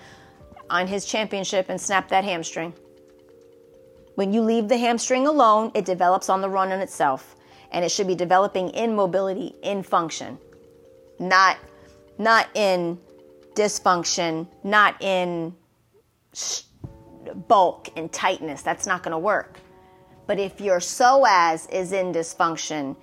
on 0.69 0.87
his 0.87 1.05
championship 1.05 1.67
and 1.69 1.79
snapped 1.79 2.09
that 2.09 2.23
hamstring. 2.23 2.73
When 4.15 4.31
you 4.31 4.41
leave 4.41 4.67
the 4.67 4.77
hamstring 4.77 5.25
alone, 5.25 5.71
it 5.73 5.85
develops 5.85 6.29
on 6.29 6.41
the 6.41 6.49
run 6.49 6.71
in 6.71 6.81
itself. 6.81 7.35
And 7.71 7.83
it 7.83 7.89
should 7.89 8.05
be 8.05 8.15
developing 8.15 8.69
in 8.69 8.95
mobility, 8.95 9.55
in 9.63 9.81
function. 9.81 10.37
Not 11.17 11.57
not 12.17 12.47
in 12.53 12.99
dysfunction, 13.55 14.47
not 14.63 15.01
in 15.01 15.55
bulk 17.47 17.89
and 17.95 18.11
tightness. 18.11 18.61
That's 18.61 18.85
not 18.87 19.03
going 19.03 19.11
to 19.11 19.19
work. 19.19 19.59
But 20.25 20.39
if 20.39 20.61
your 20.61 20.79
psoas 20.79 21.69
is 21.71 21.91
in 21.91 22.13
dysfunction, 22.13 22.95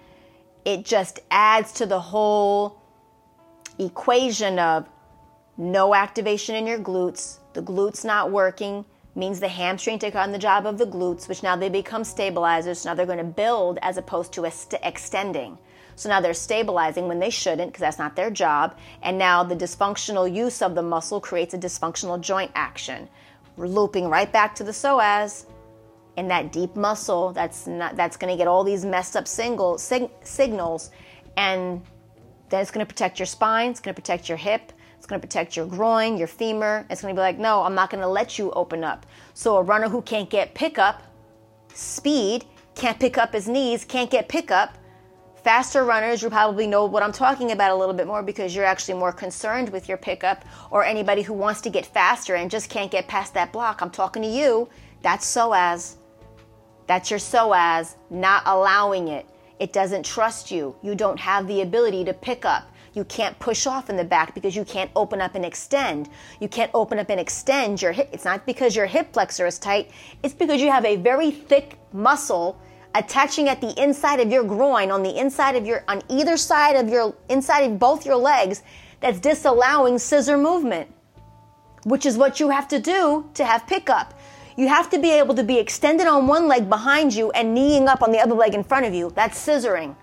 it 0.65 0.85
just 0.85 1.21
adds 1.31 1.73
to 1.73 1.87
the 1.87 2.01
whole 2.01 2.81
equation 3.79 4.59
of 4.59 4.89
no 5.57 5.95
activation 5.95 6.55
in 6.55 6.67
your 6.67 6.79
glutes, 6.79 7.39
the 7.53 7.63
glutes 7.63 8.05
not 8.05 8.31
working 8.31 8.85
means 9.15 9.41
the 9.41 9.49
hamstring 9.49 9.99
take 9.99 10.15
on 10.15 10.33
the 10.33 10.39
job 10.39 10.67
of 10.67 10.79
the 10.79 10.87
glutes, 10.87 11.29
which 11.29 11.43
now 11.43 11.57
they 11.57 11.69
become 11.69 12.05
stabilizers. 12.05 12.81
So 12.81 12.91
now 12.91 12.95
they're 12.95 13.07
going 13.07 13.19
to 13.19 13.25
build 13.25 13.79
as 13.83 13.97
opposed 13.97 14.33
to 14.33 14.45
extending. 14.83 15.59
So 16.01 16.09
now 16.09 16.19
they're 16.23 16.33
stabilizing 16.33 17.09
when 17.09 17.19
they 17.19 17.29
shouldn't 17.29 17.71
because 17.73 17.83
that's 17.83 17.99
not 17.99 18.17
their 18.17 18.31
job. 18.31 18.75
And 19.03 19.19
now 19.19 19.45
the 19.45 19.55
dysfunctional 19.55 20.35
use 20.35 20.63
of 20.63 20.75
the 20.75 20.83
muscle 20.83 21.21
creates 21.21 21.53
a 21.53 21.59
dysfunctional 21.59 22.19
joint 22.19 22.51
action. 22.55 23.07
We're 23.59 23.67
looping 23.67 24.09
right 24.09 24.33
back 24.33 24.55
to 24.55 24.65
the 24.65 24.71
psoas 24.71 25.45
and 26.17 26.31
that 26.31 26.53
deep 26.53 26.75
muscle 26.75 27.35
that's 27.35 27.67
not 27.67 27.97
that's 27.97 28.17
going 28.17 28.33
to 28.33 28.39
get 28.39 28.49
all 28.49 28.65
these 28.65 28.83
messed 28.83 29.15
up 29.15 29.29
single, 29.29 29.77
sig, 29.77 30.09
signals 30.23 30.91
and 31.37 31.83
then 32.49 32.63
it's 32.63 32.71
going 32.71 32.87
to 32.87 32.89
protect 32.89 33.19
your 33.19 33.27
spine, 33.27 33.71
it's 33.71 33.81
going 33.81 33.95
to 33.95 34.01
protect 34.01 34.27
your 34.27 34.39
hip, 34.39 34.73
it's 34.97 35.07
going 35.07 35.21
to 35.21 35.27
protect 35.27 35.55
your 35.55 35.67
groin, 35.67 36.17
your 36.17 36.29
femur. 36.29 36.87
It's 36.89 37.03
going 37.03 37.15
to 37.15 37.19
be 37.19 37.23
like, 37.23 37.39
"No, 37.39 37.63
I'm 37.63 37.75
not 37.75 37.91
going 37.91 38.01
to 38.01 38.09
let 38.09 38.39
you 38.39 38.51
open 38.53 38.85
up." 38.85 39.05
So 39.35 39.59
a 39.59 39.63
runner 39.63 39.91
who 39.91 40.01
can't 40.01 40.31
get 40.31 40.55
pickup 40.55 41.03
speed, 41.75 42.47
can't 42.75 42.99
pick 42.99 43.19
up 43.19 43.35
his 43.35 43.47
knees, 43.47 43.85
can't 43.85 44.11
get 44.11 44.31
pickup, 44.31 44.79
Faster 45.43 45.85
runners, 45.85 46.21
you 46.21 46.29
probably 46.29 46.67
know 46.67 46.85
what 46.85 47.03
I'm 47.03 47.13
talking 47.13 47.53
about 47.53 47.71
a 47.71 47.75
little 47.75 47.95
bit 47.95 48.07
more 48.07 48.23
because 48.23 48.55
you're 48.55 48.67
actually 48.67 48.99
more 48.99 49.11
concerned 49.13 49.71
with 49.71 49.89
your 49.89 49.97
pickup 49.97 50.45
or 50.71 50.85
anybody 50.85 51.23
who 51.23 51.33
wants 51.33 51.63
to 51.63 51.71
get 51.71 51.87
faster 51.87 52.35
and 52.35 52.51
just 52.51 52.69
can't 52.69 52.91
get 52.91 53.09
past 53.09 53.33
that 53.35 53.51
block. 53.51 53.81
I'm 53.81 53.91
talking 53.91 54.23
to 54.23 54.29
you. 54.29 54.69
That's 55.01 55.25
psoas. 55.27 55.97
That's 56.87 57.11
your 57.11 57.19
psoas 57.19 57.95
not 58.11 58.43
allowing 58.45 59.09
it. 59.09 59.27
It 59.59 59.73
doesn't 59.73 60.05
trust 60.05 60.51
you. 60.51 60.77
You 60.83 60.95
don't 60.95 61.19
have 61.19 61.47
the 61.47 61.63
ability 61.63 62.05
to 62.05 62.13
pick 62.13 62.45
up. 62.45 62.71
You 62.93 63.05
can't 63.05 63.39
push 63.39 63.67
off 63.67 63.89
in 63.89 63.97
the 63.97 64.05
back 64.05 64.35
because 64.35 64.55
you 64.55 64.65
can't 64.65 64.91
open 64.95 65.23
up 65.23 65.37
and 65.37 65.45
extend. 65.45 66.11
You 66.41 66.49
can't 66.49 66.71
open 66.75 66.99
up 66.99 67.09
and 67.09 67.21
extend 67.21 67.81
your 67.81 67.93
hip. 67.93 68.11
It's 68.13 68.27
not 68.27 68.45
because 68.45 68.77
your 68.77 68.87
hip 68.87 69.15
flexor 69.15 69.47
is 69.47 69.59
tight, 69.59 69.91
it's 70.23 70.35
because 70.35 70.61
you 70.61 70.71
have 70.71 70.85
a 70.85 70.97
very 70.97 71.31
thick 71.31 71.79
muscle 71.93 72.61
attaching 72.95 73.49
at 73.49 73.61
the 73.61 73.73
inside 73.83 74.21
of 74.21 74.31
your 74.31 74.45
groin, 74.45 74.91
on 74.91 75.03
the 75.03 75.19
inside 75.19 75.57
of 75.57 75.67
your, 75.67 75.85
on 75.89 76.03
either 76.09 76.37
side 76.37 76.77
of 76.77 76.89
your, 76.89 77.15
inside 77.29 77.61
of 77.61 77.79
both 77.79 78.05
your 78.05 78.17
legs, 78.17 78.63
that's 79.01 79.19
disallowing 79.19 79.99
scissor 79.99 80.37
movement, 80.37 80.93
which 81.85 82.05
is 82.05 82.19
what 82.19 82.41
you 82.41 82.51
have 82.51 82.69
to 82.69 82.79
do 82.79 83.29
to 83.35 83.45
have 83.45 83.67
pickup. 83.67 84.15
You 84.57 84.69
have 84.69 84.91
to 84.91 84.99
be 84.99 85.11
able 85.11 85.35
to 85.37 85.45
be 85.45 85.59
extended 85.59 86.07
on 86.07 86.27
one 86.27 86.49
leg 86.49 86.69
behind 86.69 87.15
you 87.15 87.31
and 87.31 87.55
kneeing 87.55 87.89
up 87.89 88.03
on 88.03 88.13
the 88.13 88.19
other 88.19 88.35
leg 88.35 88.55
in 88.55 88.65
front 88.65 88.85
of 88.85 88.93
you. 88.93 89.11
That's 89.15 89.39
scissoring. 89.39 89.97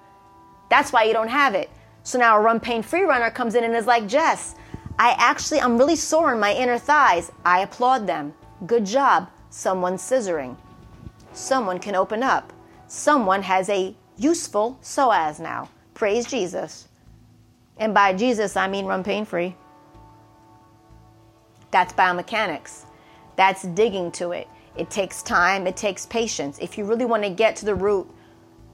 That's 0.69 0.91
why 0.91 1.03
you 1.03 1.13
don't 1.13 1.27
have 1.27 1.53
it. 1.53 1.69
So 2.03 2.17
now 2.17 2.38
a 2.38 2.41
run 2.41 2.59
pain 2.59 2.81
free 2.81 3.03
runner 3.03 3.29
comes 3.29 3.55
in 3.55 3.63
and 3.63 3.75
is 3.75 3.85
like, 3.85 4.07
Jess, 4.07 4.55
I 4.97 5.15
actually, 5.19 5.59
I'm 5.59 5.77
really 5.77 5.95
sore 5.95 6.33
in 6.33 6.39
my 6.39 6.53
inner 6.53 6.79
thighs. 6.79 7.31
I 7.45 7.59
applaud 7.59 8.07
them. 8.07 8.33
Good 8.65 8.85
job. 8.85 9.29
Someone's 9.49 10.01
scissoring. 10.01 10.57
Someone 11.33 11.79
can 11.79 11.95
open 11.95 12.23
up. 12.23 12.51
Someone 12.88 13.43
has 13.43 13.69
a 13.69 13.93
useful 14.17 14.79
psoas 14.81 15.39
now. 15.39 15.69
Praise 15.93 16.25
Jesus. 16.25 16.88
And 17.77 17.93
by 17.93 18.13
Jesus, 18.13 18.55
I 18.55 18.67
mean 18.67 18.85
run 18.85 19.03
pain 19.03 19.25
free. 19.25 19.55
That's 21.71 21.93
biomechanics. 21.93 22.85
That's 23.35 23.63
digging 23.63 24.11
to 24.13 24.31
it. 24.31 24.47
It 24.77 24.89
takes 24.89 25.21
time, 25.21 25.67
it 25.67 25.75
takes 25.75 26.05
patience. 26.05 26.59
If 26.59 26.77
you 26.77 26.85
really 26.85 27.05
want 27.05 27.23
to 27.23 27.29
get 27.29 27.55
to 27.57 27.65
the 27.65 27.75
root 27.75 28.09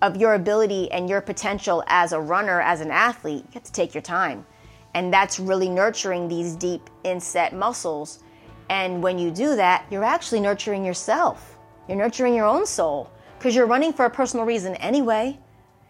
of 0.01 0.18
your 0.18 0.36
ability 0.36 0.91
and 0.91 1.09
your 1.09 1.22
potential 1.22 1.84
as 1.88 2.11
a 2.11 2.20
runner, 2.20 2.61
as 2.61 2.82
an 2.82 2.91
athlete, 2.91 3.43
you 3.47 3.53
have 3.53 3.64
to 3.64 3.72
take 3.72 3.93
your 3.93 4.01
time. 4.01 4.45
And 4.93 5.11
that's 5.11 5.39
really 5.39 5.70
nurturing 5.70 6.28
these 6.28 6.55
deep 6.55 6.89
inset 7.03 7.53
muscles. 7.53 8.20
And 8.70 9.01
when 9.01 9.18
you 9.18 9.32
do 9.32 9.55
that, 9.55 9.86
you're 9.89 10.03
actually 10.03 10.41
nurturing 10.41 10.86
yourself. 10.86 11.57
You're 11.88 11.97
nurturing 11.97 12.36
your 12.36 12.45
own 12.45 12.66
soul 12.66 13.09
because 13.44 13.58
you're 13.58 13.68
running 13.68 13.91
for 13.91 14.06
a 14.06 14.10
personal 14.10 14.46
reason 14.46 14.74
anyway. 14.76 15.38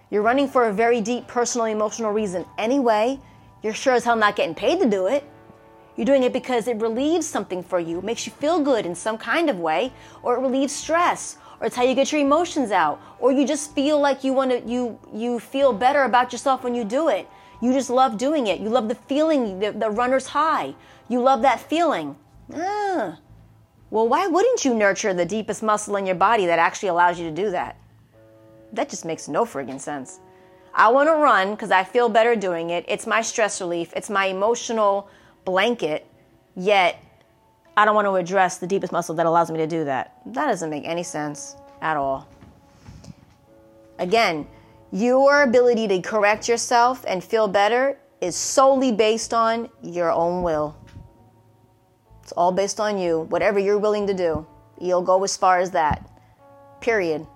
You're 0.09 0.23
running 0.23 0.47
for 0.47 0.69
a 0.69 0.73
very 0.73 1.01
deep 1.01 1.27
personal 1.27 1.67
emotional 1.67 2.11
reason 2.11 2.47
anyway. 2.57 3.19
You're 3.61 3.75
sure 3.75 3.93
as 3.93 4.03
hell 4.03 4.15
not 4.15 4.35
getting 4.35 4.55
paid 4.55 4.79
to 4.79 4.89
do 4.89 5.05
it. 5.05 5.23
You're 5.95 6.07
doing 6.07 6.23
it 6.23 6.33
because 6.33 6.67
it 6.67 6.81
relieves 6.81 7.27
something 7.27 7.61
for 7.61 7.79
you, 7.79 8.01
makes 8.01 8.25
you 8.25 8.31
feel 8.31 8.59
good 8.59 8.87
in 8.87 8.95
some 8.95 9.19
kind 9.19 9.51
of 9.51 9.59
way, 9.59 9.93
or 10.23 10.35
it 10.35 10.39
relieves 10.39 10.73
stress, 10.73 11.37
or 11.61 11.67
it's 11.67 11.75
how 11.75 11.83
you 11.83 11.93
get 11.93 12.11
your 12.11 12.21
emotions 12.21 12.71
out, 12.71 12.99
or 13.19 13.31
you 13.31 13.45
just 13.45 13.75
feel 13.75 13.99
like 13.99 14.23
you 14.23 14.33
want 14.33 14.49
to 14.49 14.59
you 14.67 14.97
you 15.13 15.39
feel 15.39 15.73
better 15.73 16.05
about 16.05 16.31
yourself 16.31 16.63
when 16.63 16.73
you 16.73 16.83
do 16.83 17.09
it. 17.09 17.29
You 17.61 17.71
just 17.71 17.91
love 17.91 18.17
doing 18.17 18.47
it. 18.47 18.61
You 18.61 18.69
love 18.69 18.87
the 18.87 18.95
feeling, 18.95 19.59
the, 19.59 19.73
the 19.73 19.91
runner's 19.91 20.25
high. 20.25 20.73
You 21.07 21.21
love 21.21 21.43
that 21.43 21.59
feeling. 21.59 22.15
Ah. 22.51 23.19
Well, 23.93 24.07
why 24.07 24.25
wouldn't 24.25 24.65
you 24.65 24.73
nurture 24.73 25.13
the 25.13 25.23
deepest 25.23 25.61
muscle 25.61 25.97
in 25.97 26.07
your 26.07 26.15
body 26.15 26.47
that 26.47 26.57
actually 26.57 26.89
allows 26.89 27.19
you 27.19 27.29
to 27.29 27.31
do 27.31 27.51
that? 27.51 27.77
That 28.71 28.89
just 28.89 29.05
makes 29.05 29.27
no 29.27 29.45
friggin' 29.45 29.79
sense. 29.79 30.19
I 30.73 30.89
want 30.89 31.09
to 31.09 31.13
run 31.13 31.51
because 31.51 31.69
I 31.69 31.83
feel 31.83 32.09
better 32.09 32.35
doing 32.35 32.71
it. 32.71 32.85
It's 32.87 33.05
my 33.05 33.21
stress 33.21 33.61
relief. 33.61 33.93
It's 33.95 34.09
my 34.09 34.25
emotional 34.25 35.09
blanket, 35.45 36.07
yet 36.55 37.03
I 37.77 37.85
don't 37.85 37.93
want 37.93 38.07
to 38.07 38.15
address 38.15 38.57
the 38.57 38.65
deepest 38.65 38.91
muscle 38.91 39.13
that 39.13 39.27
allows 39.27 39.51
me 39.51 39.57
to 39.57 39.67
do 39.67 39.83
that. 39.83 40.17
That 40.25 40.47
doesn't 40.47 40.71
make 40.71 40.85
any 40.87 41.03
sense 41.03 41.55
at 41.79 41.95
all. 41.95 42.27
Again, 43.99 44.47
your 44.91 45.43
ability 45.43 45.87
to 45.89 46.01
correct 46.01 46.49
yourself 46.49 47.05
and 47.07 47.23
feel 47.23 47.47
better 47.47 47.99
is 48.21 48.35
solely 48.35 48.91
based 48.91 49.35
on 49.35 49.69
your 49.83 50.11
own 50.11 50.41
will. 50.41 50.75
It's 52.33 52.37
all 52.39 52.51
based 52.51 52.79
on 52.79 52.97
you. 52.97 53.27
Whatever 53.29 53.59
you're 53.59 53.77
willing 53.77 54.07
to 54.07 54.13
do, 54.15 54.43
you'll 54.81 55.03
go 55.03 55.23
as 55.23 55.37
far 55.37 55.59
as 55.59 55.69
that. 55.69 56.09
Period. 56.81 57.27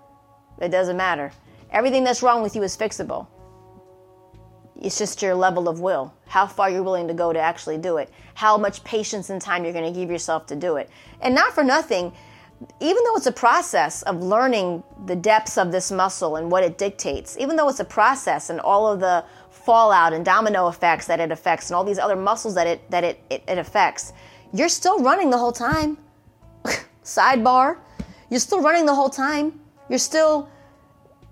It 0.60 0.70
doesn't 0.70 0.98
matter. 0.98 1.32
Everything 1.70 2.04
that's 2.04 2.24
wrong 2.24 2.42
with 2.42 2.56
you 2.56 2.64
is 2.64 2.76
fixable. 2.76 3.28
It's 4.82 4.98
just 4.98 5.22
your 5.22 5.36
level 5.36 5.70
of 5.70 5.82
will, 5.82 6.16
how 6.26 6.48
far 6.48 6.72
you're 6.72 6.82
willing 6.82 7.08
to 7.10 7.14
go 7.14 7.32
to 7.32 7.40
actually 7.40 7.78
do 7.78 7.98
it, 7.98 8.12
how 8.34 8.58
much 8.58 8.84
patience 8.84 9.30
and 9.30 9.40
time 9.40 9.64
you're 9.64 9.72
going 9.72 9.94
to 9.94 10.00
give 10.00 10.10
yourself 10.10 10.48
to 10.48 10.56
do 10.56 10.78
it. 10.78 10.90
And 11.22 11.36
not 11.36 11.54
for 11.54 11.64
nothing, 11.64 12.12
even 12.80 13.04
though 13.04 13.18
it's 13.18 13.28
a 13.28 13.32
process 13.32 14.02
of 14.02 14.24
learning 14.24 14.82
the 15.06 15.16
depths 15.16 15.60
of 15.60 15.72
this 15.72 15.92
muscle 15.92 16.38
and 16.38 16.50
what 16.50 16.64
it 16.64 16.80
dictates, 16.80 17.38
even 17.38 17.56
though 17.56 17.70
it's 17.70 17.80
a 17.80 17.86
process 17.86 18.50
and 18.50 18.60
all 18.62 18.92
of 18.92 19.00
the 19.00 19.24
fallout 19.52 20.12
and 20.12 20.26
domino 20.26 20.70
effects 20.70 21.06
that 21.06 21.20
it 21.20 21.32
affects 21.32 21.70
and 21.70 21.76
all 21.76 21.84
these 21.84 22.00
other 22.00 22.16
muscles 22.16 22.56
that 22.56 22.66
it 22.66 22.90
that 22.90 23.04
it, 23.04 23.20
it, 23.30 23.44
it 23.48 23.60
affects, 23.60 24.12
you're 24.54 24.70
still 24.70 25.00
running 25.00 25.30
the 25.30 25.38
whole 25.38 25.52
time. 25.52 25.98
Sidebar, 27.04 27.78
you're 28.30 28.40
still 28.40 28.62
running 28.62 28.86
the 28.86 28.96
whole 28.96 29.10
time. 29.10 29.60
You're 29.90 30.00
still 30.00 30.50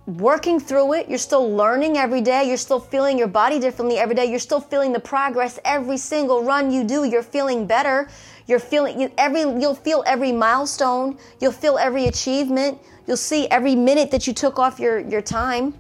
working 0.08 0.60
through 0.60 0.94
it. 0.94 1.10
You're 1.10 1.18
still 1.18 1.56
learning 1.56 1.98
every 1.98 2.22
day. 2.22 2.48
You're 2.48 2.58
still 2.58 2.80
feeling 2.80 3.18
your 3.18 3.28
body 3.28 3.60
differently 3.60 3.98
every 3.98 4.16
day. 4.16 4.26
You're 4.26 4.40
still 4.40 4.60
feeling 4.60 4.94
the 4.94 5.00
progress 5.00 5.60
every 5.66 5.98
single 5.98 6.44
run 6.44 6.72
you 6.72 6.84
do. 6.84 7.06
You're 7.06 7.24
feeling 7.24 7.66
better. 7.66 8.08
You're 8.48 8.60
feeling 8.60 9.12
every. 9.18 9.42
You'll 9.42 9.76
feel 9.76 10.04
every 10.06 10.32
milestone. 10.32 11.18
You'll 11.40 11.52
feel 11.52 11.78
every 11.78 12.06
achievement. 12.06 12.80
You'll 13.08 13.18
see 13.18 13.48
every 13.48 13.76
minute 13.76 14.12
that 14.12 14.28
you 14.28 14.34
took 14.34 14.60
off 14.60 14.80
your 14.80 15.00
your 15.00 15.22
time. 15.22 15.74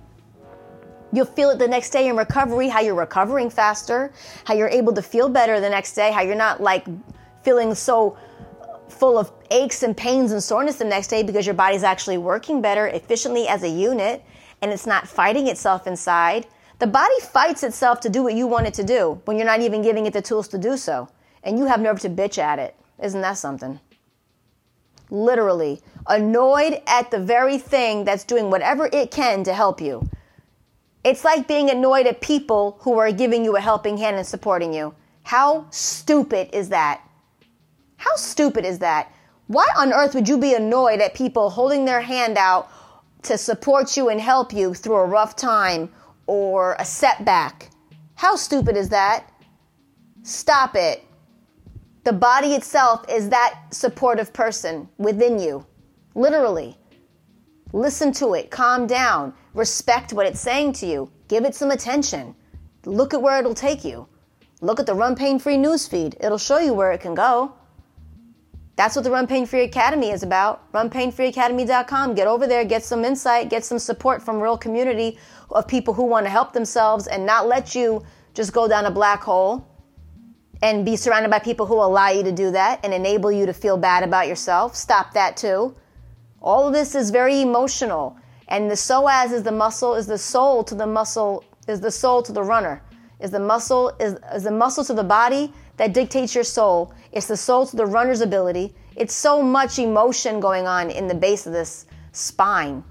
You'll 1.13 1.25
feel 1.25 1.51
it 1.51 1.59
the 1.59 1.67
next 1.67 1.91
day 1.91 2.07
in 2.09 2.17
recovery. 2.17 2.67
How 2.67 2.81
you're 2.81 2.95
recovering 2.95 3.49
faster. 3.49 4.11
How 4.43 4.55
you're 4.55 4.67
able 4.67 4.93
to 4.93 5.01
feel 5.01 5.29
better 5.29 5.59
the 5.61 5.69
next 5.69 5.93
day. 5.93 6.11
How 6.11 6.21
you're 6.21 6.35
not 6.35 6.61
like 6.61 6.85
feeling 7.45 7.75
so 7.75 8.17
full 8.89 9.17
of 9.17 9.31
aches 9.51 9.83
and 9.83 9.95
pains 9.95 10.31
and 10.31 10.43
soreness 10.43 10.77
the 10.77 10.85
next 10.85 11.07
day 11.07 11.23
because 11.23 11.45
your 11.45 11.55
body's 11.55 11.83
actually 11.83 12.17
working 12.17 12.61
better 12.61 12.87
efficiently 12.87 13.47
as 13.47 13.63
a 13.63 13.69
unit 13.69 14.23
and 14.61 14.71
it's 14.71 14.87
not 14.87 15.07
fighting 15.07 15.47
itself 15.47 15.85
inside. 15.85 16.47
The 16.79 16.87
body 16.87 17.13
fights 17.21 17.63
itself 17.63 17.99
to 18.01 18.09
do 18.09 18.23
what 18.23 18.33
you 18.33 18.47
want 18.47 18.67
it 18.67 18.73
to 18.75 18.83
do 18.83 19.21
when 19.25 19.37
you're 19.37 19.45
not 19.45 19.61
even 19.61 19.81
giving 19.81 20.05
it 20.05 20.13
the 20.13 20.21
tools 20.21 20.47
to 20.49 20.57
do 20.57 20.75
so. 20.75 21.07
And 21.43 21.59
you 21.59 21.65
have 21.65 21.79
nerve 21.79 21.99
to 22.01 22.09
bitch 22.09 22.37
at 22.37 22.59
it. 22.59 22.75
Isn't 23.01 23.21
that 23.21 23.37
something? 23.37 23.79
Literally, 25.11 25.81
annoyed 26.07 26.81
at 26.87 27.11
the 27.11 27.19
very 27.19 27.59
thing 27.59 28.05
that's 28.05 28.23
doing 28.23 28.49
whatever 28.49 28.89
it 28.91 29.11
can 29.11 29.43
to 29.43 29.53
help 29.53 29.79
you. 29.79 30.09
It's 31.03 31.23
like 31.23 31.47
being 31.47 31.69
annoyed 31.69 32.07
at 32.07 32.21
people 32.21 32.77
who 32.81 32.97
are 32.97 33.11
giving 33.11 33.45
you 33.45 33.55
a 33.55 33.61
helping 33.61 33.97
hand 33.97 34.15
and 34.15 34.25
supporting 34.25 34.73
you. 34.73 34.95
How 35.21 35.67
stupid 35.69 36.49
is 36.51 36.69
that? 36.69 37.04
How 37.97 38.15
stupid 38.15 38.65
is 38.65 38.79
that? 38.79 39.11
Why 39.47 39.67
on 39.77 39.93
earth 39.93 40.15
would 40.15 40.27
you 40.27 40.37
be 40.37 40.55
annoyed 40.55 41.01
at 41.01 41.13
people 41.13 41.49
holding 41.49 41.85
their 41.85 42.01
hand 42.01 42.37
out 42.37 42.69
to 43.23 43.37
support 43.37 43.95
you 43.95 44.09
and 44.09 44.19
help 44.19 44.53
you 44.53 44.73
through 44.73 44.95
a 44.95 45.05
rough 45.05 45.35
time 45.35 45.91
or 46.27 46.75
a 46.79 46.85
setback? 46.85 47.69
How 48.15 48.35
stupid 48.35 48.75
is 48.75 48.89
that? 48.89 49.29
Stop 50.23 50.75
it. 50.75 51.03
The 52.03 52.13
body 52.13 52.53
itself 52.53 53.05
is 53.09 53.29
that 53.29 53.59
supportive 53.71 54.31
person 54.33 54.89
within 54.97 55.39
you. 55.39 55.65
Literally. 56.15 56.77
Listen 57.73 58.11
to 58.13 58.35
it, 58.35 58.51
calm 58.51 58.87
down, 58.87 59.33
respect 59.53 60.13
what 60.13 60.25
it's 60.25 60.39
saying 60.39 60.71
to 60.73 60.85
you, 60.85 61.11
give 61.27 61.43
it 61.43 61.55
some 61.55 61.71
attention. 61.71 62.35
Look 62.85 63.13
at 63.13 63.21
where 63.21 63.37
it'll 63.39 63.53
take 63.53 63.83
you. 63.83 64.07
Look 64.61 64.79
at 64.79 64.85
the 64.85 64.93
Run 64.93 65.15
Pain 65.15 65.39
Free 65.39 65.57
newsfeed, 65.57 66.15
it'll 66.19 66.37
show 66.37 66.59
you 66.59 66.73
where 66.73 66.91
it 66.91 67.01
can 67.01 67.15
go. 67.15 67.53
That's 68.75 68.95
what 68.95 69.05
the 69.05 69.11
Run 69.11 69.25
Pain 69.25 69.45
Free 69.45 69.63
Academy 69.63 70.11
is 70.11 70.21
about. 70.21 70.69
RunPainFreeAcademy.com. 70.73 72.13
Get 72.13 72.27
over 72.27 72.45
there, 72.45 72.65
get 72.65 72.83
some 72.83 73.05
insight, 73.05 73.49
get 73.49 73.63
some 73.63 73.79
support 73.79 74.21
from 74.21 74.41
real 74.41 74.57
community 74.57 75.17
of 75.49 75.67
people 75.67 75.93
who 75.93 76.03
want 76.03 76.25
to 76.25 76.29
help 76.29 76.51
themselves 76.51 77.07
and 77.07 77.25
not 77.25 77.47
let 77.47 77.73
you 77.73 78.03
just 78.33 78.51
go 78.51 78.67
down 78.67 78.85
a 78.85 78.91
black 78.91 79.23
hole 79.23 79.65
and 80.61 80.85
be 80.85 80.97
surrounded 80.97 81.31
by 81.31 81.39
people 81.39 81.65
who 81.65 81.75
allow 81.75 82.09
you 82.09 82.23
to 82.23 82.31
do 82.31 82.51
that 82.51 82.83
and 82.83 82.93
enable 82.93 83.31
you 83.31 83.45
to 83.45 83.53
feel 83.53 83.77
bad 83.77 84.03
about 84.03 84.27
yourself. 84.27 84.75
Stop 84.75 85.13
that 85.13 85.37
too. 85.37 85.73
All 86.41 86.67
of 86.67 86.73
this 86.73 86.95
is 86.95 87.11
very 87.11 87.41
emotional. 87.41 88.17
And 88.49 88.69
the 88.69 88.75
psoas 88.75 89.31
is 89.31 89.43
the 89.43 89.51
muscle, 89.51 89.95
is 89.95 90.05
the 90.05 90.17
soul 90.17 90.63
to 90.65 90.75
the 90.75 90.85
muscle, 90.85 91.43
is 91.67 91.79
the 91.79 91.91
soul 91.91 92.21
to 92.23 92.31
the 92.31 92.43
runner. 92.43 92.81
Is 93.19 93.31
the 93.31 93.39
muscle, 93.39 93.93
is, 93.99 94.17
is 94.33 94.43
the 94.43 94.51
muscle 94.51 94.83
to 94.83 94.93
the 94.93 95.03
body 95.03 95.53
that 95.77 95.93
dictates 95.93 96.35
your 96.35 96.43
soul. 96.43 96.93
It's 97.11 97.27
the 97.27 97.37
soul 97.37 97.65
to 97.67 97.75
the 97.75 97.85
runner's 97.85 98.21
ability. 98.21 98.75
It's 98.95 99.13
so 99.13 99.41
much 99.41 99.79
emotion 99.79 100.39
going 100.39 100.67
on 100.67 100.89
in 100.89 101.07
the 101.07 101.15
base 101.15 101.45
of 101.45 101.53
this 101.53 101.85
spine 102.11 102.83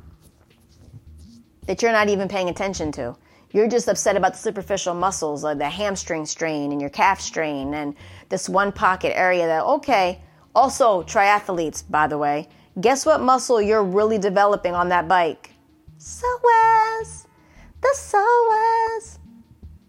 that 1.66 1.80
you're 1.80 1.92
not 1.92 2.08
even 2.08 2.28
paying 2.28 2.48
attention 2.48 2.92
to. 2.92 3.16
You're 3.52 3.68
just 3.68 3.88
upset 3.88 4.16
about 4.16 4.32
the 4.32 4.38
superficial 4.38 4.94
muscles, 4.94 5.44
like 5.44 5.58
the 5.58 5.70
hamstring 5.70 6.26
strain 6.26 6.72
and 6.72 6.80
your 6.80 6.90
calf 6.90 7.20
strain 7.20 7.72
and 7.74 7.94
this 8.28 8.48
one 8.48 8.72
pocket 8.72 9.16
area 9.16 9.46
that, 9.46 9.64
okay, 9.64 10.20
also 10.54 11.02
triathletes, 11.04 11.88
by 11.88 12.06
the 12.06 12.18
way, 12.18 12.48
guess 12.80 13.06
what 13.06 13.20
muscle 13.20 13.62
you're 13.62 13.84
really 13.84 14.18
developing 14.18 14.74
on 14.74 14.88
that 14.88 15.08
bike? 15.08 15.50
Psoas. 15.98 17.26
The 17.80 17.94
psoas. 17.96 19.18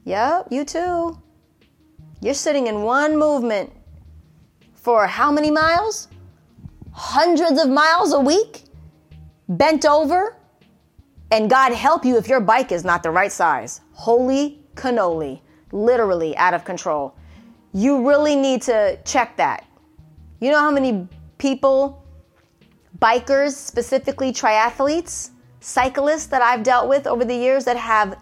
Yep, 0.04 0.48
you 0.52 0.64
too. 0.64 1.18
You're 2.22 2.34
sitting 2.34 2.68
in 2.68 2.82
one 2.84 3.18
movement 3.18 3.72
for 4.74 5.08
how 5.08 5.32
many 5.32 5.52
miles? 5.52 6.08
Hundreds 6.92 7.62
of 7.62 7.70
miles 7.70 8.14
a 8.14 8.20
week? 8.20 8.64
Bent 9.50 9.86
over? 9.86 10.38
And 11.32 11.50
God 11.50 11.74
help 11.74 12.06
you 12.06 12.18
if 12.18 12.28
your 12.28 12.40
bike 12.40 12.72
is 12.72 12.86
not 12.86 13.04
the 13.04 13.12
right 13.12 13.32
size. 13.32 13.82
Holy 13.94 14.62
cannoli, 14.76 15.42
literally 15.72 16.36
out 16.38 16.54
of 16.54 16.64
control. 16.64 17.16
You 17.74 18.08
really 18.08 18.36
need 18.36 18.62
to 18.64 18.98
check 19.04 19.36
that. 19.38 19.66
You 20.40 20.52
know 20.52 20.60
how 20.60 20.72
many 20.72 21.08
people, 21.38 22.06
bikers, 23.00 23.52
specifically 23.54 24.32
triathletes, 24.32 25.32
cyclists 25.60 26.28
that 26.28 26.42
I've 26.42 26.64
dealt 26.64 26.88
with 26.88 27.08
over 27.08 27.26
the 27.26 27.36
years 27.36 27.66
that 27.66 27.78
have 27.78 28.18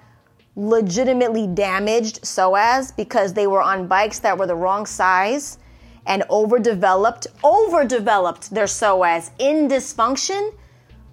legitimately 0.56 1.48
damaged 1.48 2.22
psoas 2.24 2.96
because 2.96 3.34
they 3.34 3.48
were 3.48 3.62
on 3.62 3.88
bikes 3.88 4.20
that 4.20 4.38
were 4.38 4.48
the 4.48 4.56
wrong 4.56 4.86
size 4.86 5.58
and 6.06 6.24
overdeveloped, 6.30 7.28
overdeveloped 7.44 8.54
their 8.54 8.66
psoas 8.66 9.32
in 9.40 9.68
dysfunction. 9.68 10.54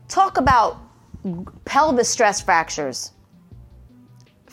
Talk 0.09 0.37
about 0.37 0.79
pelvis 1.65 2.09
stress 2.09 2.41
fractures. 2.41 3.13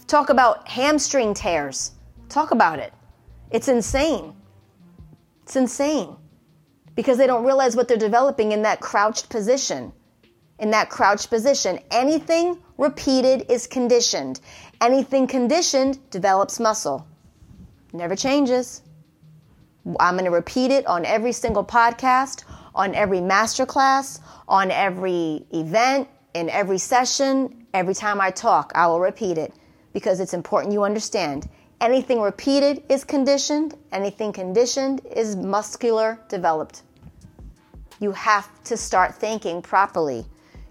Talk 0.06 0.30
about 0.30 0.68
hamstring 0.68 1.34
tears. 1.34 1.92
Talk 2.30 2.52
about 2.52 2.80
it. 2.80 2.94
It's 3.52 3.68
insane. 3.68 4.34
It's 5.44 5.56
insane 5.56 6.16
because 6.96 7.18
they 7.18 7.28
don't 7.28 7.44
realize 7.46 7.76
what 7.76 7.88
they're 7.88 7.98
developing 7.98 8.52
in 8.52 8.62
that 8.64 8.80
crouched 8.80 9.30
position. 9.30 9.92
In 10.60 10.72
that 10.72 10.90
crouched 10.90 11.30
position, 11.30 11.80
anything 11.92 12.58
repeated 12.78 13.46
is 13.50 13.68
conditioned. 13.68 14.40
Anything 14.80 15.26
conditioned 15.28 16.00
develops 16.12 16.60
muscle. 16.60 17.08
Never 17.94 18.16
changes. 18.16 18.84
I'm 20.00 20.16
going 20.16 20.26
to 20.26 20.32
repeat 20.32 20.72
it 20.72 20.86
on 20.86 21.06
every 21.06 21.32
single 21.32 21.64
podcast, 21.64 22.44
on 22.76 22.94
every 22.94 23.20
masterclass, 23.20 24.20
on 24.48 24.70
every 24.70 25.46
event, 25.52 26.08
in 26.34 26.50
every 26.50 26.78
session, 26.78 27.66
every 27.74 27.96
time 27.96 28.22
I 28.22 28.30
talk, 28.30 28.72
I 28.76 28.86
will 28.88 29.00
repeat 29.00 29.38
it 29.38 29.54
because 29.94 30.20
it's 30.20 30.36
important 30.36 30.74
you 30.74 30.84
understand. 30.84 31.50
Anything 31.82 32.22
repeated 32.22 32.84
is 32.90 33.04
conditioned, 33.04 33.76
anything 33.92 34.32
conditioned 34.32 35.02
is 35.16 35.36
muscular 35.36 36.20
developed. 36.30 36.84
You 38.00 38.12
have 38.12 38.64
to 38.66 38.78
start 38.78 39.16
thinking 39.16 39.64
properly. 39.64 40.26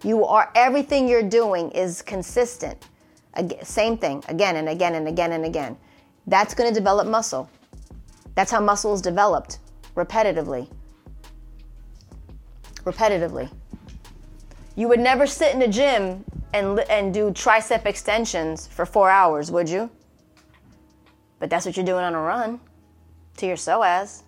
You 0.04 0.24
are 0.24 0.52
everything 0.54 1.08
you're 1.08 1.28
doing 1.28 1.72
is 1.72 2.02
consistent. 2.02 2.86
Same 3.62 3.98
thing 3.98 4.22
again 4.28 4.56
and 4.56 4.68
again 4.68 4.94
and 4.94 5.08
again 5.08 5.32
and 5.32 5.44
again. 5.44 5.76
That's 6.26 6.54
going 6.54 6.72
to 6.72 6.74
develop 6.74 7.06
muscle. 7.06 7.48
That's 8.34 8.50
how 8.50 8.60
muscle 8.60 8.94
is 8.94 9.00
developed 9.00 9.58
repetitively. 9.94 10.68
Repetitively. 12.84 13.50
You 14.74 14.88
would 14.88 15.00
never 15.00 15.26
sit 15.26 15.54
in 15.54 15.62
a 15.62 15.68
gym 15.68 16.24
and, 16.52 16.80
and 16.90 17.12
do 17.12 17.30
tricep 17.30 17.86
extensions 17.86 18.66
for 18.66 18.84
four 18.84 19.10
hours, 19.10 19.50
would 19.50 19.68
you? 19.68 19.90
But 21.38 21.50
that's 21.50 21.66
what 21.66 21.76
you're 21.76 21.86
doing 21.86 22.04
on 22.04 22.14
a 22.14 22.20
run 22.20 22.60
to 23.38 23.46
your 23.46 23.56
psoas, 23.56 24.22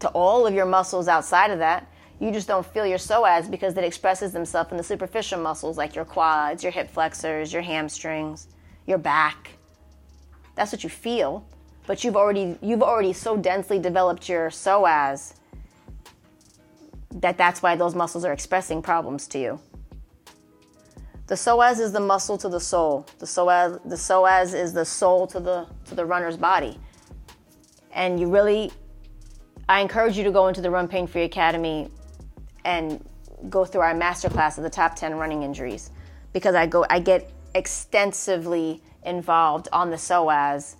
to 0.00 0.08
all 0.08 0.46
of 0.46 0.54
your 0.54 0.66
muscles 0.66 1.08
outside 1.08 1.50
of 1.50 1.58
that. 1.58 1.89
You 2.20 2.30
just 2.30 2.46
don't 2.46 2.66
feel 2.66 2.86
your 2.86 2.98
psoas 2.98 3.50
because 3.50 3.76
it 3.78 3.82
expresses 3.82 4.32
themselves 4.32 4.70
in 4.70 4.76
the 4.76 4.82
superficial 4.82 5.40
muscles 5.40 5.78
like 5.78 5.96
your 5.96 6.04
quads, 6.04 6.62
your 6.62 6.70
hip 6.70 6.90
flexors, 6.90 7.50
your 7.50 7.62
hamstrings, 7.62 8.46
your 8.86 8.98
back. 8.98 9.52
That's 10.54 10.70
what 10.70 10.84
you 10.84 10.90
feel. 10.90 11.46
But 11.86 12.04
you've 12.04 12.16
already 12.16 12.58
you've 12.60 12.82
already 12.82 13.14
so 13.14 13.38
densely 13.38 13.78
developed 13.78 14.28
your 14.28 14.50
psoas 14.50 15.34
that 17.12 17.38
that's 17.38 17.62
why 17.62 17.74
those 17.74 17.94
muscles 17.94 18.24
are 18.24 18.32
expressing 18.32 18.82
problems 18.82 19.26
to 19.28 19.38
you. 19.38 19.60
The 21.26 21.36
psoas 21.36 21.80
is 21.80 21.92
the 21.92 22.00
muscle 22.00 22.36
to 22.38 22.48
the 22.50 22.60
soul. 22.60 23.06
The 23.18 23.26
psoas, 23.26 23.80
the 23.88 23.96
psoas 23.96 24.54
is 24.54 24.74
the 24.74 24.84
soul 24.84 25.26
to 25.28 25.40
the 25.40 25.66
to 25.86 25.94
the 25.94 26.04
runner's 26.04 26.36
body. 26.36 26.78
And 27.94 28.20
you 28.20 28.28
really 28.28 28.72
I 29.70 29.80
encourage 29.80 30.18
you 30.18 30.24
to 30.24 30.30
go 30.30 30.48
into 30.48 30.60
the 30.60 30.70
Run 30.70 30.86
Pain 30.86 31.06
Free 31.06 31.22
Academy 31.22 31.88
and 32.64 33.04
go 33.48 33.64
through 33.64 33.80
our 33.80 33.94
masterclass 33.94 34.58
of 34.58 34.64
the 34.64 34.70
top 34.70 34.94
10 34.94 35.14
running 35.14 35.42
injuries 35.42 35.90
because 36.32 36.54
I 36.54 36.66
go 36.66 36.84
I 36.90 37.00
get 37.00 37.30
extensively 37.54 38.82
involved 39.04 39.68
on 39.72 39.90
the 39.90 39.96
psoas 39.96 40.76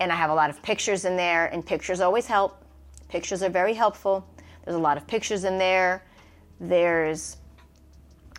and 0.00 0.12
I 0.12 0.16
have 0.16 0.30
a 0.30 0.34
lot 0.34 0.50
of 0.50 0.62
pictures 0.62 1.04
in 1.04 1.16
there 1.16 1.46
and 1.46 1.64
pictures 1.64 2.00
always 2.00 2.26
help. 2.26 2.62
Pictures 3.08 3.42
are 3.42 3.48
very 3.48 3.74
helpful. 3.74 4.26
There's 4.64 4.76
a 4.76 4.80
lot 4.80 4.96
of 4.96 5.06
pictures 5.06 5.44
in 5.44 5.58
there. 5.58 6.04
There's 6.60 7.36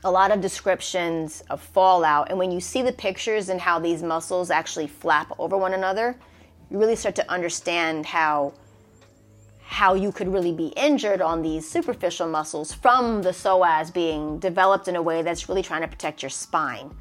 a 0.04 0.12
lot 0.12 0.32
of 0.32 0.42
descriptions 0.42 1.44
of 1.50 1.62
fallout. 1.62 2.30
And 2.30 2.38
when 2.38 2.52
you 2.52 2.60
see 2.60 2.82
the 2.82 2.92
pictures 2.92 3.50
and 3.50 3.60
how 3.60 3.80
these 3.80 4.04
muscles 4.04 4.52
actually 4.52 4.88
flap 4.88 5.32
over 5.40 5.58
one 5.58 5.74
another, 5.74 6.16
you 6.70 6.78
really 6.78 6.96
start 6.96 7.16
to 7.16 7.32
understand 7.32 8.06
how 8.06 8.54
how 9.66 9.94
you 9.94 10.12
could 10.12 10.32
really 10.32 10.54
be 10.54 10.68
injured 10.78 11.22
on 11.22 11.42
these 11.42 11.70
superficial 11.70 12.28
muscles 12.28 12.72
from 12.72 13.22
the 13.22 13.32
psoas 13.32 13.94
being 13.94 14.40
developed 14.40 14.88
in 14.88 14.96
a 14.96 15.02
way 15.02 15.22
that's 15.22 15.50
really 15.50 15.64
trying 15.64 15.82
to 15.82 15.88
protect 15.88 16.22
your 16.22 16.30
spine. 16.30 16.96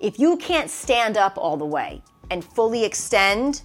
If 0.00 0.18
you 0.18 0.36
can't 0.36 0.70
stand 0.70 1.16
up 1.16 1.36
all 1.36 1.56
the 1.56 1.66
way 1.66 2.02
and 2.30 2.44
fully 2.44 2.84
extend 2.84 3.62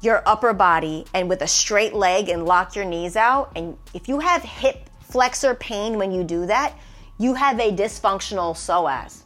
your 0.00 0.22
upper 0.26 0.52
body 0.52 1.04
and 1.14 1.28
with 1.28 1.42
a 1.42 1.46
straight 1.46 1.94
leg 1.94 2.28
and 2.28 2.44
lock 2.44 2.76
your 2.76 2.84
knees 2.84 3.16
out. 3.16 3.52
And 3.56 3.76
if 3.94 4.08
you 4.08 4.20
have 4.20 4.42
hip 4.42 4.88
flexor 5.00 5.54
pain 5.54 5.98
when 5.98 6.12
you 6.12 6.24
do 6.24 6.46
that, 6.46 6.74
you 7.18 7.34
have 7.34 7.58
a 7.58 7.72
dysfunctional 7.72 8.54
psoas. 8.54 9.22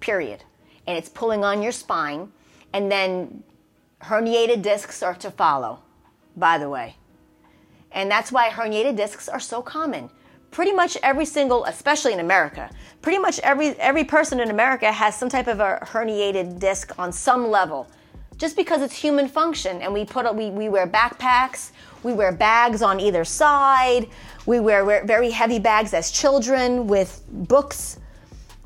Period. 0.00 0.44
And 0.86 0.96
it's 0.96 1.08
pulling 1.08 1.44
on 1.44 1.62
your 1.62 1.72
spine. 1.72 2.32
And 2.72 2.90
then 2.90 3.42
herniated 4.02 4.62
discs 4.62 5.02
are 5.02 5.14
to 5.16 5.30
follow, 5.30 5.82
by 6.36 6.58
the 6.58 6.68
way. 6.68 6.96
And 7.92 8.10
that's 8.10 8.30
why 8.30 8.48
herniated 8.48 8.96
discs 8.96 9.28
are 9.28 9.40
so 9.40 9.62
common. 9.62 10.10
Pretty 10.50 10.72
much 10.72 10.96
every 11.02 11.26
single, 11.26 11.64
especially 11.64 12.12
in 12.12 12.20
America, 12.20 12.70
pretty 13.02 13.18
much 13.18 13.38
every 13.40 13.68
every 13.78 14.04
person 14.04 14.40
in 14.40 14.50
America 14.50 14.90
has 14.90 15.16
some 15.16 15.28
type 15.28 15.46
of 15.46 15.60
a 15.60 15.78
herniated 15.82 16.58
disc 16.58 16.92
on 16.98 17.12
some 17.12 17.48
level 17.48 17.86
just 18.40 18.56
because 18.56 18.80
it's 18.80 18.96
human 18.96 19.28
function 19.28 19.82
and 19.82 19.92
we 19.92 20.02
put 20.02 20.34
we, 20.34 20.48
we 20.48 20.70
wear 20.70 20.86
backpacks 20.86 21.72
we 22.02 22.14
wear 22.14 22.32
bags 22.32 22.80
on 22.80 22.98
either 22.98 23.22
side 23.22 24.08
we 24.46 24.58
wear 24.58 25.04
very 25.04 25.30
heavy 25.30 25.58
bags 25.58 25.92
as 25.92 26.10
children 26.10 26.86
with 26.86 27.22
books 27.28 27.98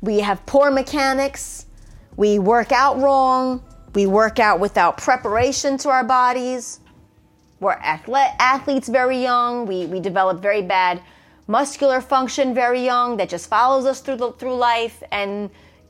we 0.01 0.19
have 0.19 0.43
poor 0.45 0.71
mechanics 0.71 1.65
we 2.15 2.39
work 2.39 2.71
out 2.71 2.97
wrong 2.99 3.61
we 3.93 4.05
work 4.05 4.39
out 4.39 4.61
without 4.61 4.97
preparation 4.97 5.77
to 5.77 5.89
our 5.89 6.05
bodies 6.05 6.79
we're 7.59 7.71
athlete, 7.71 8.31
athletes 8.39 8.87
very 8.87 9.21
young 9.21 9.65
we, 9.65 9.85
we 9.85 9.99
develop 9.99 10.41
very 10.41 10.61
bad 10.61 11.01
muscular 11.47 12.01
function 12.01 12.53
very 12.53 12.83
young 12.83 13.17
that 13.17 13.29
just 13.29 13.49
follows 13.49 13.85
us 13.85 14.01
through 14.01 14.17
the, 14.17 14.31
through 14.33 14.55
life 14.55 15.01
and 15.11 15.49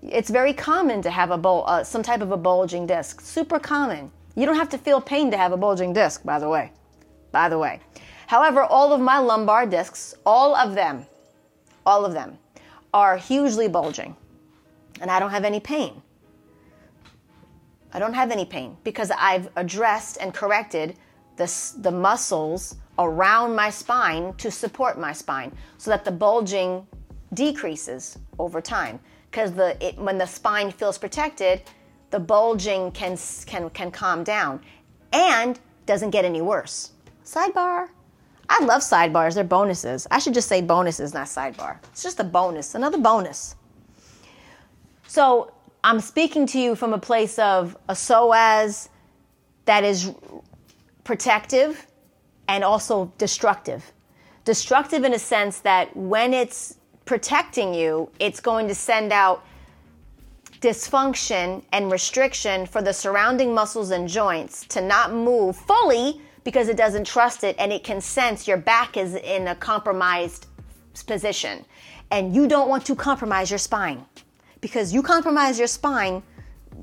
it's 0.10 0.30
very 0.30 0.54
common 0.54 1.02
to 1.02 1.10
have 1.10 1.32
a 1.32 1.38
bul- 1.38 1.64
uh, 1.68 1.84
some 1.84 2.04
type 2.04 2.22
of 2.22 2.32
a 2.32 2.38
bulging 2.38 2.86
disc. 2.86 3.22
Super 3.22 3.60
common. 3.60 4.12
You 4.36 4.46
don't 4.46 4.56
have 4.56 4.70
to 4.70 4.78
feel 4.78 5.02
pain 5.02 5.32
to 5.32 5.38
have 5.38 5.52
a 5.52 5.58
bulging 5.58 5.94
disc, 5.94 6.24
by 6.24 6.40
the 6.40 6.50
way. 6.50 6.72
By 7.32 7.50
the 7.50 7.58
way. 7.58 7.80
However, 8.28 8.64
all 8.64 8.94
of 8.94 9.02
my 9.02 9.20
lumbar 9.20 9.66
discs, 9.66 10.16
all 10.26 10.56
of 10.56 10.76
them, 10.76 11.06
all 11.86 12.06
of 12.06 12.14
them, 12.14 12.38
are 12.94 13.18
hugely 13.18 13.68
bulging. 13.68 14.16
And 15.02 15.12
I 15.12 15.20
don't 15.20 15.32
have 15.32 15.44
any 15.44 15.60
pain. 15.60 16.02
I 17.94 18.00
don't 18.00 18.14
have 18.14 18.32
any 18.32 18.46
pain 18.46 18.78
because 18.84 19.12
I've 19.12 19.50
addressed 19.56 20.18
and 20.20 20.34
corrected 20.34 20.96
the, 21.38 21.74
the 21.80 21.92
muscles 21.92 22.76
around 22.98 23.56
my 23.56 23.70
spine 23.70 24.34
to 24.36 24.50
support 24.50 25.00
my 25.00 25.12
spine 25.12 25.52
so 25.78 25.92
that 25.92 26.06
the 26.06 26.12
bulging 26.12 26.86
decreases 27.34 28.18
over 28.40 28.62
time 28.62 29.00
because 29.30 29.52
the 29.52 29.76
it, 29.86 29.98
when 29.98 30.18
the 30.18 30.26
spine 30.26 30.72
feels 30.72 30.98
protected, 30.98 31.62
the 32.12 32.20
bulging 32.20 32.92
can 32.92 33.18
can 33.46 33.70
can 33.72 33.92
calm 33.92 34.24
down 34.24 34.62
and 35.12 35.60
doesn't 35.86 36.12
get 36.12 36.24
any 36.24 36.42
worse. 36.42 36.92
Sidebar. 37.26 37.90
I 38.48 38.64
love 38.64 38.82
sidebars. 38.82 39.34
They're 39.34 39.44
bonuses. 39.44 40.08
I 40.12 40.20
should 40.20 40.34
just 40.34 40.48
say 40.48 40.62
bonuses, 40.62 41.14
not 41.14 41.28
sidebar. 41.28 41.78
It's 41.92 42.04
just 42.04 42.20
a 42.20 42.24
bonus, 42.24 42.76
another 42.76 43.00
bonus. 43.00 43.56
So 45.08 45.52
I'm 45.84 46.00
speaking 46.00 46.46
to 46.48 46.60
you 46.60 46.76
from 46.76 46.94
a 46.94 46.98
place 47.00 47.38
of 47.40 47.76
a 47.90 47.94
psoas 47.94 48.90
that 49.66 49.84
is 49.84 50.12
protective 51.06 51.88
and 52.50 52.66
also 52.66 53.14
destructive. 53.18 53.94
Destructive 54.44 55.06
in 55.06 55.14
a 55.14 55.20
sense 55.20 55.60
that 55.60 55.96
when 55.96 56.34
it's 56.34 56.76
protecting 57.06 57.74
you, 57.74 58.10
it's 58.20 58.42
going 58.42 58.68
to 58.68 58.76
send 58.76 59.14
out 59.14 59.46
dysfunction 60.60 61.64
and 61.72 61.92
restriction 61.92 62.66
for 62.66 62.82
the 62.82 62.92
surrounding 62.92 63.54
muscles 63.54 63.92
and 63.92 64.10
joints 64.10 64.66
to 64.66 64.82
not 64.82 65.14
move 65.14 65.56
fully 65.56 66.20
because 66.44 66.68
it 66.68 66.78
doesn't 66.78 67.06
trust 67.06 67.44
it 67.44 67.56
and 67.58 67.72
it 67.72 67.84
can 67.84 68.02
sense 68.02 68.48
your 68.48 68.58
back 68.58 68.98
is 68.98 69.16
in 69.16 69.48
a 69.48 69.56
compromised 69.56 70.48
position. 71.08 71.66
and 72.12 72.36
you 72.36 72.48
don't 72.48 72.70
want 72.70 72.86
to 72.86 72.96
compromise 72.96 73.50
your 73.50 73.58
spine. 73.58 74.06
Because 74.62 74.94
you 74.94 75.02
compromise 75.02 75.58
your 75.58 75.68
spine, 75.68 76.24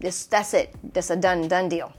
that's 0.01 0.55
it. 0.55 0.75
That's 0.93 1.11
a 1.11 1.17
done, 1.17 1.49
done 1.49 1.69
deal. 1.69 1.93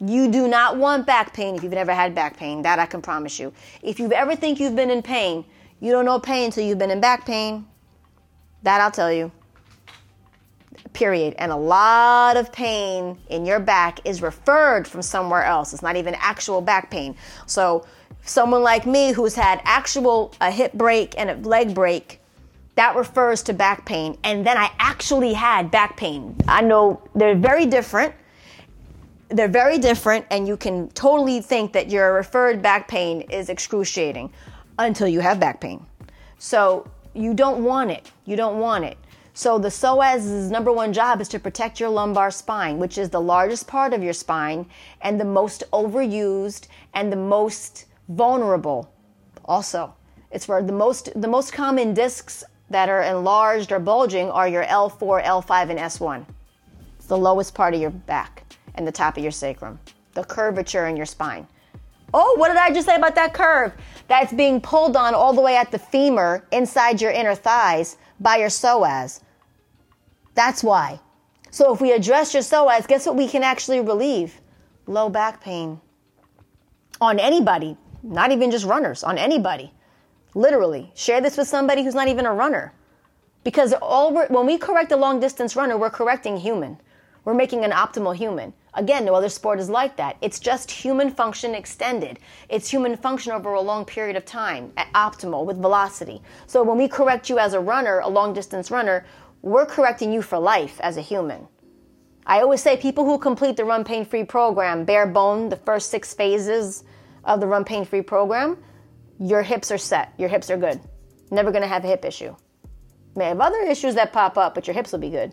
You 0.00 0.30
do 0.30 0.48
not 0.48 0.78
want 0.78 1.06
back 1.06 1.34
pain 1.34 1.54
if 1.54 1.62
you've 1.62 1.72
never 1.72 1.92
had 1.92 2.14
back 2.14 2.36
pain. 2.36 2.62
That 2.62 2.78
I 2.78 2.86
can 2.86 3.02
promise 3.02 3.38
you. 3.38 3.52
If 3.82 3.98
you've 3.98 4.12
ever 4.12 4.34
think 4.34 4.58
you've 4.58 4.76
been 4.76 4.90
in 4.90 5.02
pain, 5.02 5.44
you 5.78 5.92
don't 5.92 6.06
know 6.06 6.18
pain 6.18 6.46
until 6.46 6.64
you've 6.64 6.78
been 6.78 6.90
in 6.90 7.00
back 7.00 7.26
pain. 7.26 7.66
That 8.62 8.80
I'll 8.80 8.90
tell 8.90 9.12
you. 9.12 9.30
Period. 10.94 11.34
And 11.38 11.52
a 11.52 11.56
lot 11.56 12.36
of 12.36 12.50
pain 12.50 13.18
in 13.28 13.44
your 13.44 13.60
back 13.60 14.00
is 14.06 14.22
referred 14.22 14.88
from 14.88 15.02
somewhere 15.02 15.44
else. 15.44 15.74
It's 15.74 15.82
not 15.82 15.96
even 15.96 16.14
actual 16.18 16.62
back 16.62 16.90
pain. 16.90 17.14
So, 17.46 17.86
someone 18.22 18.62
like 18.62 18.86
me 18.86 19.12
who's 19.12 19.34
had 19.34 19.60
actual 19.64 20.32
a 20.40 20.50
hip 20.50 20.72
break 20.72 21.14
and 21.18 21.30
a 21.30 21.34
leg 21.48 21.74
break, 21.74 22.20
that 22.76 22.96
refers 22.96 23.42
to 23.44 23.52
back 23.52 23.84
pain. 23.84 24.16
And 24.24 24.46
then 24.46 24.56
I 24.56 24.70
actually 24.78 25.34
had 25.34 25.70
back 25.70 25.96
pain. 25.96 26.36
I 26.48 26.62
know 26.62 27.02
they're 27.14 27.34
very 27.34 27.66
different 27.66 28.14
they're 29.30 29.48
very 29.48 29.78
different, 29.78 30.26
and 30.30 30.46
you 30.46 30.56
can 30.56 30.88
totally 30.90 31.40
think 31.40 31.72
that 31.72 31.90
your 31.90 32.14
referred 32.14 32.60
back 32.60 32.88
pain 32.88 33.22
is 33.22 33.48
excruciating 33.48 34.32
until 34.78 35.06
you 35.06 35.20
have 35.20 35.38
back 35.38 35.60
pain. 35.60 35.86
So 36.38 36.90
you 37.14 37.34
don't 37.34 37.62
want 37.62 37.90
it. 37.90 38.10
You 38.24 38.36
don't 38.36 38.58
want 38.58 38.84
it. 38.84 38.98
So 39.32 39.58
the 39.58 39.70
psoas's 39.70 40.50
number 40.50 40.72
one 40.72 40.92
job 40.92 41.20
is 41.20 41.28
to 41.28 41.38
protect 41.38 41.78
your 41.78 41.88
lumbar 41.88 42.30
spine, 42.30 42.78
which 42.78 42.98
is 42.98 43.08
the 43.08 43.20
largest 43.20 43.68
part 43.68 43.94
of 43.94 44.02
your 44.02 44.12
spine 44.12 44.66
and 45.02 45.20
the 45.20 45.24
most 45.24 45.62
overused 45.72 46.66
and 46.94 47.12
the 47.12 47.16
most 47.16 47.86
vulnerable. 48.08 48.92
Also, 49.44 49.94
it's 50.30 50.48
where 50.48 50.62
the 50.62 50.72
most 50.72 51.10
the 51.20 51.28
most 51.28 51.52
common 51.52 51.94
discs 51.94 52.44
that 52.68 52.88
are 52.88 53.02
enlarged 53.02 53.72
or 53.72 53.78
bulging 53.78 54.30
are 54.30 54.48
your 54.48 54.64
L4, 54.64 55.24
L5, 55.24 55.70
and 55.70 55.78
S1. 55.78 56.26
It's 56.98 57.06
the 57.06 57.18
lowest 57.18 57.54
part 57.54 57.74
of 57.74 57.80
your 57.80 57.90
back 57.90 58.44
and 58.74 58.86
the 58.86 58.92
top 58.92 59.16
of 59.16 59.22
your 59.22 59.32
sacrum, 59.32 59.78
the 60.14 60.24
curvature 60.24 60.86
in 60.86 60.96
your 60.96 61.06
spine. 61.06 61.46
Oh, 62.12 62.34
what 62.38 62.48
did 62.48 62.56
I 62.56 62.72
just 62.72 62.86
say 62.86 62.96
about 62.96 63.14
that 63.14 63.34
curve? 63.34 63.72
That's 64.08 64.32
being 64.32 64.60
pulled 64.60 64.96
on 64.96 65.14
all 65.14 65.32
the 65.32 65.40
way 65.40 65.56
at 65.56 65.70
the 65.70 65.78
femur 65.78 66.44
inside 66.50 67.00
your 67.00 67.12
inner 67.12 67.34
thighs 67.34 67.96
by 68.18 68.36
your 68.36 68.48
psoas. 68.48 69.20
That's 70.34 70.64
why. 70.64 71.00
So 71.50 71.72
if 71.72 71.80
we 71.80 71.92
address 71.92 72.34
your 72.34 72.42
psoas, 72.42 72.88
guess 72.88 73.06
what 73.06 73.16
we 73.16 73.28
can 73.28 73.42
actually 73.42 73.80
relieve? 73.80 74.40
Low 74.86 75.08
back 75.08 75.40
pain. 75.40 75.80
On 77.00 77.18
anybody, 77.18 77.76
not 78.02 78.32
even 78.32 78.50
just 78.50 78.64
runners, 78.64 79.04
on 79.04 79.18
anybody. 79.18 79.72
Literally. 80.34 80.90
Share 80.94 81.20
this 81.20 81.36
with 81.36 81.48
somebody 81.48 81.82
who's 81.82 81.94
not 81.94 82.08
even 82.08 82.26
a 82.26 82.32
runner. 82.32 82.72
Because 83.42 83.72
all 83.74 84.12
when 84.28 84.46
we 84.46 84.58
correct 84.58 84.92
a 84.92 84.96
long 84.96 85.18
distance 85.18 85.56
runner, 85.56 85.76
we're 85.76 85.90
correcting 85.90 86.36
human. 86.36 86.78
We're 87.24 87.34
making 87.34 87.64
an 87.64 87.70
optimal 87.70 88.14
human. 88.14 88.52
Again, 88.74 89.04
no 89.04 89.14
other 89.14 89.28
sport 89.28 89.58
is 89.58 89.68
like 89.68 89.96
that. 89.96 90.16
It's 90.20 90.38
just 90.38 90.70
human 90.70 91.10
function 91.10 91.54
extended. 91.54 92.20
It's 92.48 92.68
human 92.68 92.96
function 92.96 93.32
over 93.32 93.52
a 93.54 93.60
long 93.60 93.84
period 93.84 94.16
of 94.16 94.24
time 94.24 94.72
at 94.76 94.92
optimal 94.92 95.44
with 95.44 95.60
velocity. 95.60 96.22
So 96.46 96.62
when 96.62 96.78
we 96.78 96.86
correct 96.86 97.28
you 97.28 97.38
as 97.38 97.54
a 97.54 97.60
runner, 97.60 97.98
a 97.98 98.08
long 98.08 98.32
distance 98.32 98.70
runner, 98.70 99.04
we're 99.42 99.66
correcting 99.66 100.12
you 100.12 100.22
for 100.22 100.38
life 100.38 100.80
as 100.80 100.96
a 100.96 101.02
human. 101.02 101.48
I 102.26 102.42
always 102.42 102.62
say 102.62 102.76
people 102.76 103.04
who 103.04 103.18
complete 103.18 103.56
the 103.56 103.64
Run 103.64 103.82
Pain 103.82 104.04
Free 104.04 104.24
program, 104.24 104.84
bare 104.84 105.06
bone, 105.06 105.48
the 105.48 105.56
first 105.56 105.90
six 105.90 106.14
phases 106.14 106.84
of 107.24 107.40
the 107.40 107.46
Run 107.46 107.64
Pain 107.64 107.84
Free 107.84 108.02
program, 108.02 108.56
your 109.18 109.42
hips 109.42 109.70
are 109.72 109.78
set. 109.78 110.12
Your 110.16 110.28
hips 110.28 110.48
are 110.50 110.56
good. 110.56 110.80
Never 111.30 111.50
gonna 111.50 111.66
have 111.66 111.84
a 111.84 111.88
hip 111.88 112.04
issue. 112.04 112.36
May 113.16 113.26
have 113.26 113.40
other 113.40 113.62
issues 113.62 113.96
that 113.96 114.12
pop 114.12 114.38
up, 114.38 114.54
but 114.54 114.66
your 114.66 114.74
hips 114.74 114.92
will 114.92 115.00
be 115.00 115.10
good 115.10 115.32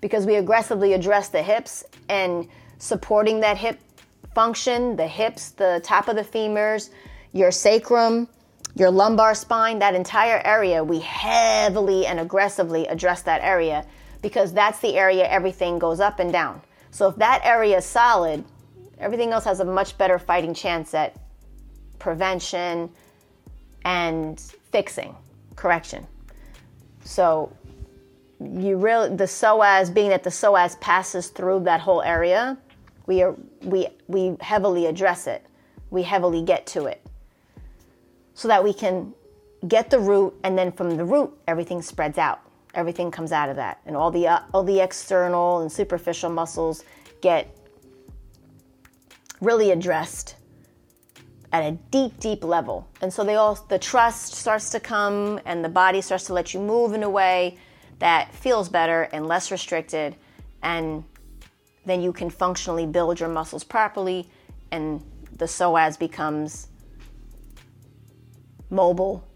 because 0.00 0.26
we 0.26 0.36
aggressively 0.36 0.92
address 0.92 1.28
the 1.28 1.42
hips 1.42 1.84
and 2.10 2.48
supporting 2.78 3.40
that 3.40 3.56
hip 3.56 3.80
function, 4.34 4.96
the 4.96 5.06
hips, 5.06 5.50
the 5.50 5.80
top 5.84 6.08
of 6.08 6.16
the 6.16 6.22
femurs, 6.22 6.90
your 7.32 7.50
sacrum, 7.50 8.28
your 8.74 8.90
lumbar 8.90 9.34
spine, 9.34 9.78
that 9.78 9.94
entire 9.94 10.42
area, 10.44 10.82
we 10.82 10.98
heavily 11.00 12.06
and 12.06 12.20
aggressively 12.20 12.86
address 12.86 13.22
that 13.22 13.40
area 13.42 13.86
because 14.22 14.52
that's 14.52 14.80
the 14.80 14.96
area 14.96 15.26
everything 15.28 15.78
goes 15.78 16.00
up 16.00 16.18
and 16.18 16.32
down. 16.32 16.60
So 16.90 17.08
if 17.08 17.16
that 17.16 17.40
area 17.44 17.78
is 17.78 17.84
solid, 17.84 18.44
everything 18.98 19.30
else 19.30 19.44
has 19.44 19.60
a 19.60 19.64
much 19.64 19.96
better 19.96 20.18
fighting 20.18 20.54
chance 20.54 20.92
at 20.94 21.16
prevention 21.98 22.90
and 23.84 24.40
fixing, 24.72 25.14
correction. 25.56 26.06
So 27.04 27.56
you 28.40 28.76
really 28.76 29.14
the 29.14 29.24
psoas 29.24 29.92
being 29.92 30.08
that 30.10 30.22
the 30.22 30.30
psoas 30.30 30.80
passes 30.80 31.28
through 31.28 31.60
that 31.60 31.80
whole 31.80 32.02
area 32.02 32.58
we 33.10 33.22
are 33.22 33.34
we 33.62 33.88
we 34.06 34.36
heavily 34.40 34.86
address 34.86 35.26
it. 35.26 35.44
We 35.90 36.04
heavily 36.04 36.42
get 36.42 36.64
to 36.68 36.84
it. 36.86 37.04
So 38.34 38.46
that 38.46 38.62
we 38.62 38.72
can 38.72 39.12
get 39.66 39.90
the 39.90 39.98
root 39.98 40.32
and 40.44 40.56
then 40.56 40.70
from 40.70 40.96
the 40.96 41.04
root 41.04 41.36
everything 41.48 41.82
spreads 41.82 42.18
out. 42.18 42.40
Everything 42.72 43.10
comes 43.10 43.32
out 43.32 43.48
of 43.48 43.56
that. 43.56 43.80
And 43.84 43.96
all 43.96 44.12
the 44.12 44.28
uh, 44.28 44.40
all 44.54 44.62
the 44.62 44.78
external 44.78 45.60
and 45.60 45.72
superficial 45.72 46.30
muscles 46.30 46.84
get 47.20 47.52
really 49.40 49.72
addressed 49.72 50.36
at 51.52 51.64
a 51.64 51.72
deep 51.90 52.20
deep 52.20 52.44
level. 52.44 52.86
And 53.02 53.12
so 53.12 53.24
they 53.24 53.34
all 53.34 53.56
the 53.68 53.78
trust 53.80 54.34
starts 54.34 54.70
to 54.70 54.78
come 54.78 55.40
and 55.44 55.64
the 55.64 55.68
body 55.68 56.00
starts 56.00 56.26
to 56.26 56.32
let 56.32 56.54
you 56.54 56.60
move 56.60 56.92
in 56.92 57.02
a 57.02 57.10
way 57.10 57.58
that 58.00 58.34
feels 58.34 58.68
better 58.68 59.02
and 59.12 59.26
less 59.26 59.50
restricted, 59.50 60.16
and 60.62 61.04
then 61.86 62.02
you 62.02 62.12
can 62.12 62.28
functionally 62.28 62.86
build 62.86 63.20
your 63.20 63.28
muscles 63.28 63.64
properly, 63.64 64.28
and 64.70 65.02
the 65.36 65.46
psoas 65.46 65.98
becomes 65.98 66.68
mobile 68.68 69.26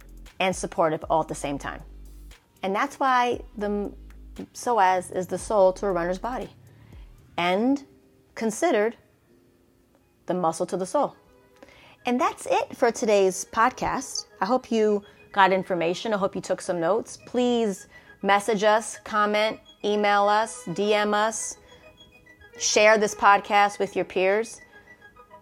and 0.40 0.54
supportive 0.54 1.04
all 1.08 1.22
at 1.22 1.28
the 1.28 1.34
same 1.34 1.58
time. 1.58 1.82
And 2.62 2.74
that's 2.74 2.98
why 2.98 3.40
the 3.56 3.92
psoas 4.54 5.14
is 5.14 5.26
the 5.26 5.38
soul 5.38 5.72
to 5.74 5.86
a 5.86 5.92
runner's 5.92 6.18
body 6.18 6.48
and 7.36 7.84
considered 8.34 8.96
the 10.26 10.34
muscle 10.34 10.66
to 10.66 10.76
the 10.76 10.86
soul. 10.86 11.16
And 12.06 12.20
that's 12.20 12.46
it 12.46 12.76
for 12.76 12.90
today's 12.90 13.46
podcast. 13.52 14.26
I 14.40 14.46
hope 14.46 14.70
you 14.70 15.02
got 15.32 15.52
information. 15.52 16.12
I 16.12 16.18
hope 16.18 16.34
you 16.34 16.40
took 16.40 16.60
some 16.60 16.80
notes. 16.80 17.18
Please 17.26 17.86
message 18.24 18.64
us, 18.64 18.98
comment, 19.04 19.60
email 19.84 20.28
us, 20.28 20.64
DM 20.68 21.12
us, 21.12 21.58
share 22.58 22.96
this 22.96 23.14
podcast 23.14 23.78
with 23.78 23.94
your 23.94 24.06
peers, 24.06 24.62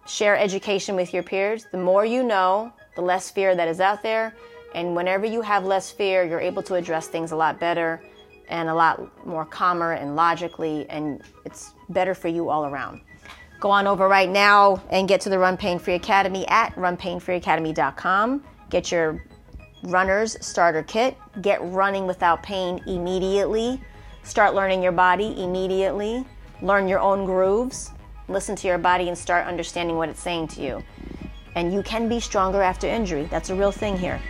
share 0.06 0.36
education 0.36 0.96
with 0.96 1.14
your 1.14 1.22
peers. 1.22 1.66
The 1.70 1.78
more 1.78 2.04
you 2.04 2.24
know, 2.24 2.72
the 2.96 3.02
less 3.02 3.30
fear 3.30 3.54
that 3.54 3.68
is 3.68 3.80
out 3.80 4.02
there. 4.02 4.34
And 4.74 4.96
whenever 4.96 5.24
you 5.24 5.42
have 5.42 5.64
less 5.64 5.92
fear, 5.92 6.24
you're 6.24 6.40
able 6.40 6.62
to 6.64 6.74
address 6.74 7.06
things 7.06 7.30
a 7.30 7.36
lot 7.36 7.60
better 7.60 8.02
and 8.48 8.68
a 8.68 8.74
lot 8.74 9.24
more 9.24 9.44
calmer 9.44 9.92
and 9.92 10.16
logically, 10.16 10.84
and 10.90 11.22
it's 11.44 11.74
better 11.88 12.14
for 12.14 12.28
you 12.28 12.48
all 12.48 12.66
around. 12.66 13.00
Go 13.60 13.70
on 13.70 13.86
over 13.86 14.08
right 14.08 14.28
now 14.28 14.82
and 14.90 15.06
get 15.06 15.20
to 15.20 15.28
the 15.28 15.38
Run 15.38 15.56
Pain 15.56 15.78
Free 15.78 15.94
Academy 15.94 16.48
at 16.48 16.74
runpainfreeacademy.com. 16.74 18.42
Get 18.70 18.90
your 18.90 19.22
runner's 19.82 20.36
starter 20.44 20.82
kit. 20.82 21.16
Get 21.40 21.60
running 21.62 22.06
without 22.06 22.42
pain 22.42 22.82
immediately. 22.86 23.80
Start 24.22 24.54
learning 24.54 24.82
your 24.82 24.92
body 24.92 25.42
immediately. 25.42 26.24
Learn 26.60 26.86
your 26.86 27.00
own 27.00 27.24
grooves. 27.24 27.90
Listen 28.28 28.54
to 28.56 28.68
your 28.68 28.78
body 28.78 29.08
and 29.08 29.18
start 29.18 29.46
understanding 29.46 29.96
what 29.96 30.08
it's 30.08 30.20
saying 30.20 30.48
to 30.48 30.62
you. 30.62 30.82
And 31.54 31.72
you 31.72 31.82
can 31.82 32.08
be 32.08 32.20
stronger 32.20 32.62
after 32.62 32.86
injury. 32.86 33.24
That's 33.30 33.50
a 33.50 33.54
real 33.54 33.72
thing 33.72 33.98
here. 33.98 34.20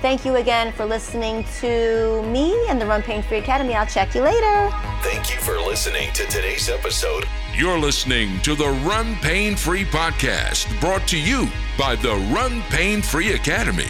Thank 0.00 0.24
you 0.24 0.36
again 0.36 0.72
for 0.72 0.84
listening 0.84 1.44
to 1.60 2.22
me 2.24 2.68
and 2.68 2.80
the 2.80 2.86
Run 2.86 3.02
Pain 3.02 3.20
Free 3.20 3.38
Academy. 3.38 3.74
I'll 3.74 3.86
check 3.86 4.14
you 4.14 4.22
later. 4.22 4.70
Thank 5.02 5.34
you 5.34 5.40
for 5.40 5.58
listening 5.58 6.12
to 6.12 6.24
today's 6.26 6.68
episode. 6.68 7.24
You're 7.56 7.80
listening 7.80 8.40
to 8.42 8.54
the 8.54 8.68
Run 8.86 9.16
Pain 9.16 9.56
Free 9.56 9.84
podcast 9.84 10.78
brought 10.80 11.08
to 11.08 11.18
you 11.18 11.48
by 11.76 11.96
the 11.96 12.14
Run 12.32 12.62
Pain 12.70 13.02
Free 13.02 13.32
Academy 13.32 13.88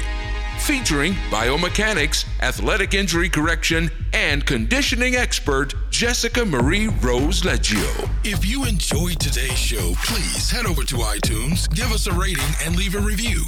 featuring 0.60 1.14
biomechanics, 1.30 2.24
athletic 2.40 2.94
injury 2.94 3.28
correction, 3.28 3.90
and 4.12 4.44
conditioning 4.44 5.16
expert 5.16 5.74
Jessica 5.90 6.44
Marie 6.44 6.88
Rose 6.88 7.42
Leggio. 7.42 8.10
If 8.24 8.44
you 8.44 8.64
enjoyed 8.64 9.20
today's 9.20 9.58
show, 9.58 9.94
please 10.04 10.50
head 10.50 10.66
over 10.66 10.84
to 10.84 10.96
iTunes, 10.96 11.68
give 11.74 11.92
us 11.92 12.06
a 12.06 12.12
rating, 12.12 12.44
and 12.64 12.76
leave 12.76 12.94
a 12.94 13.00
review. 13.00 13.44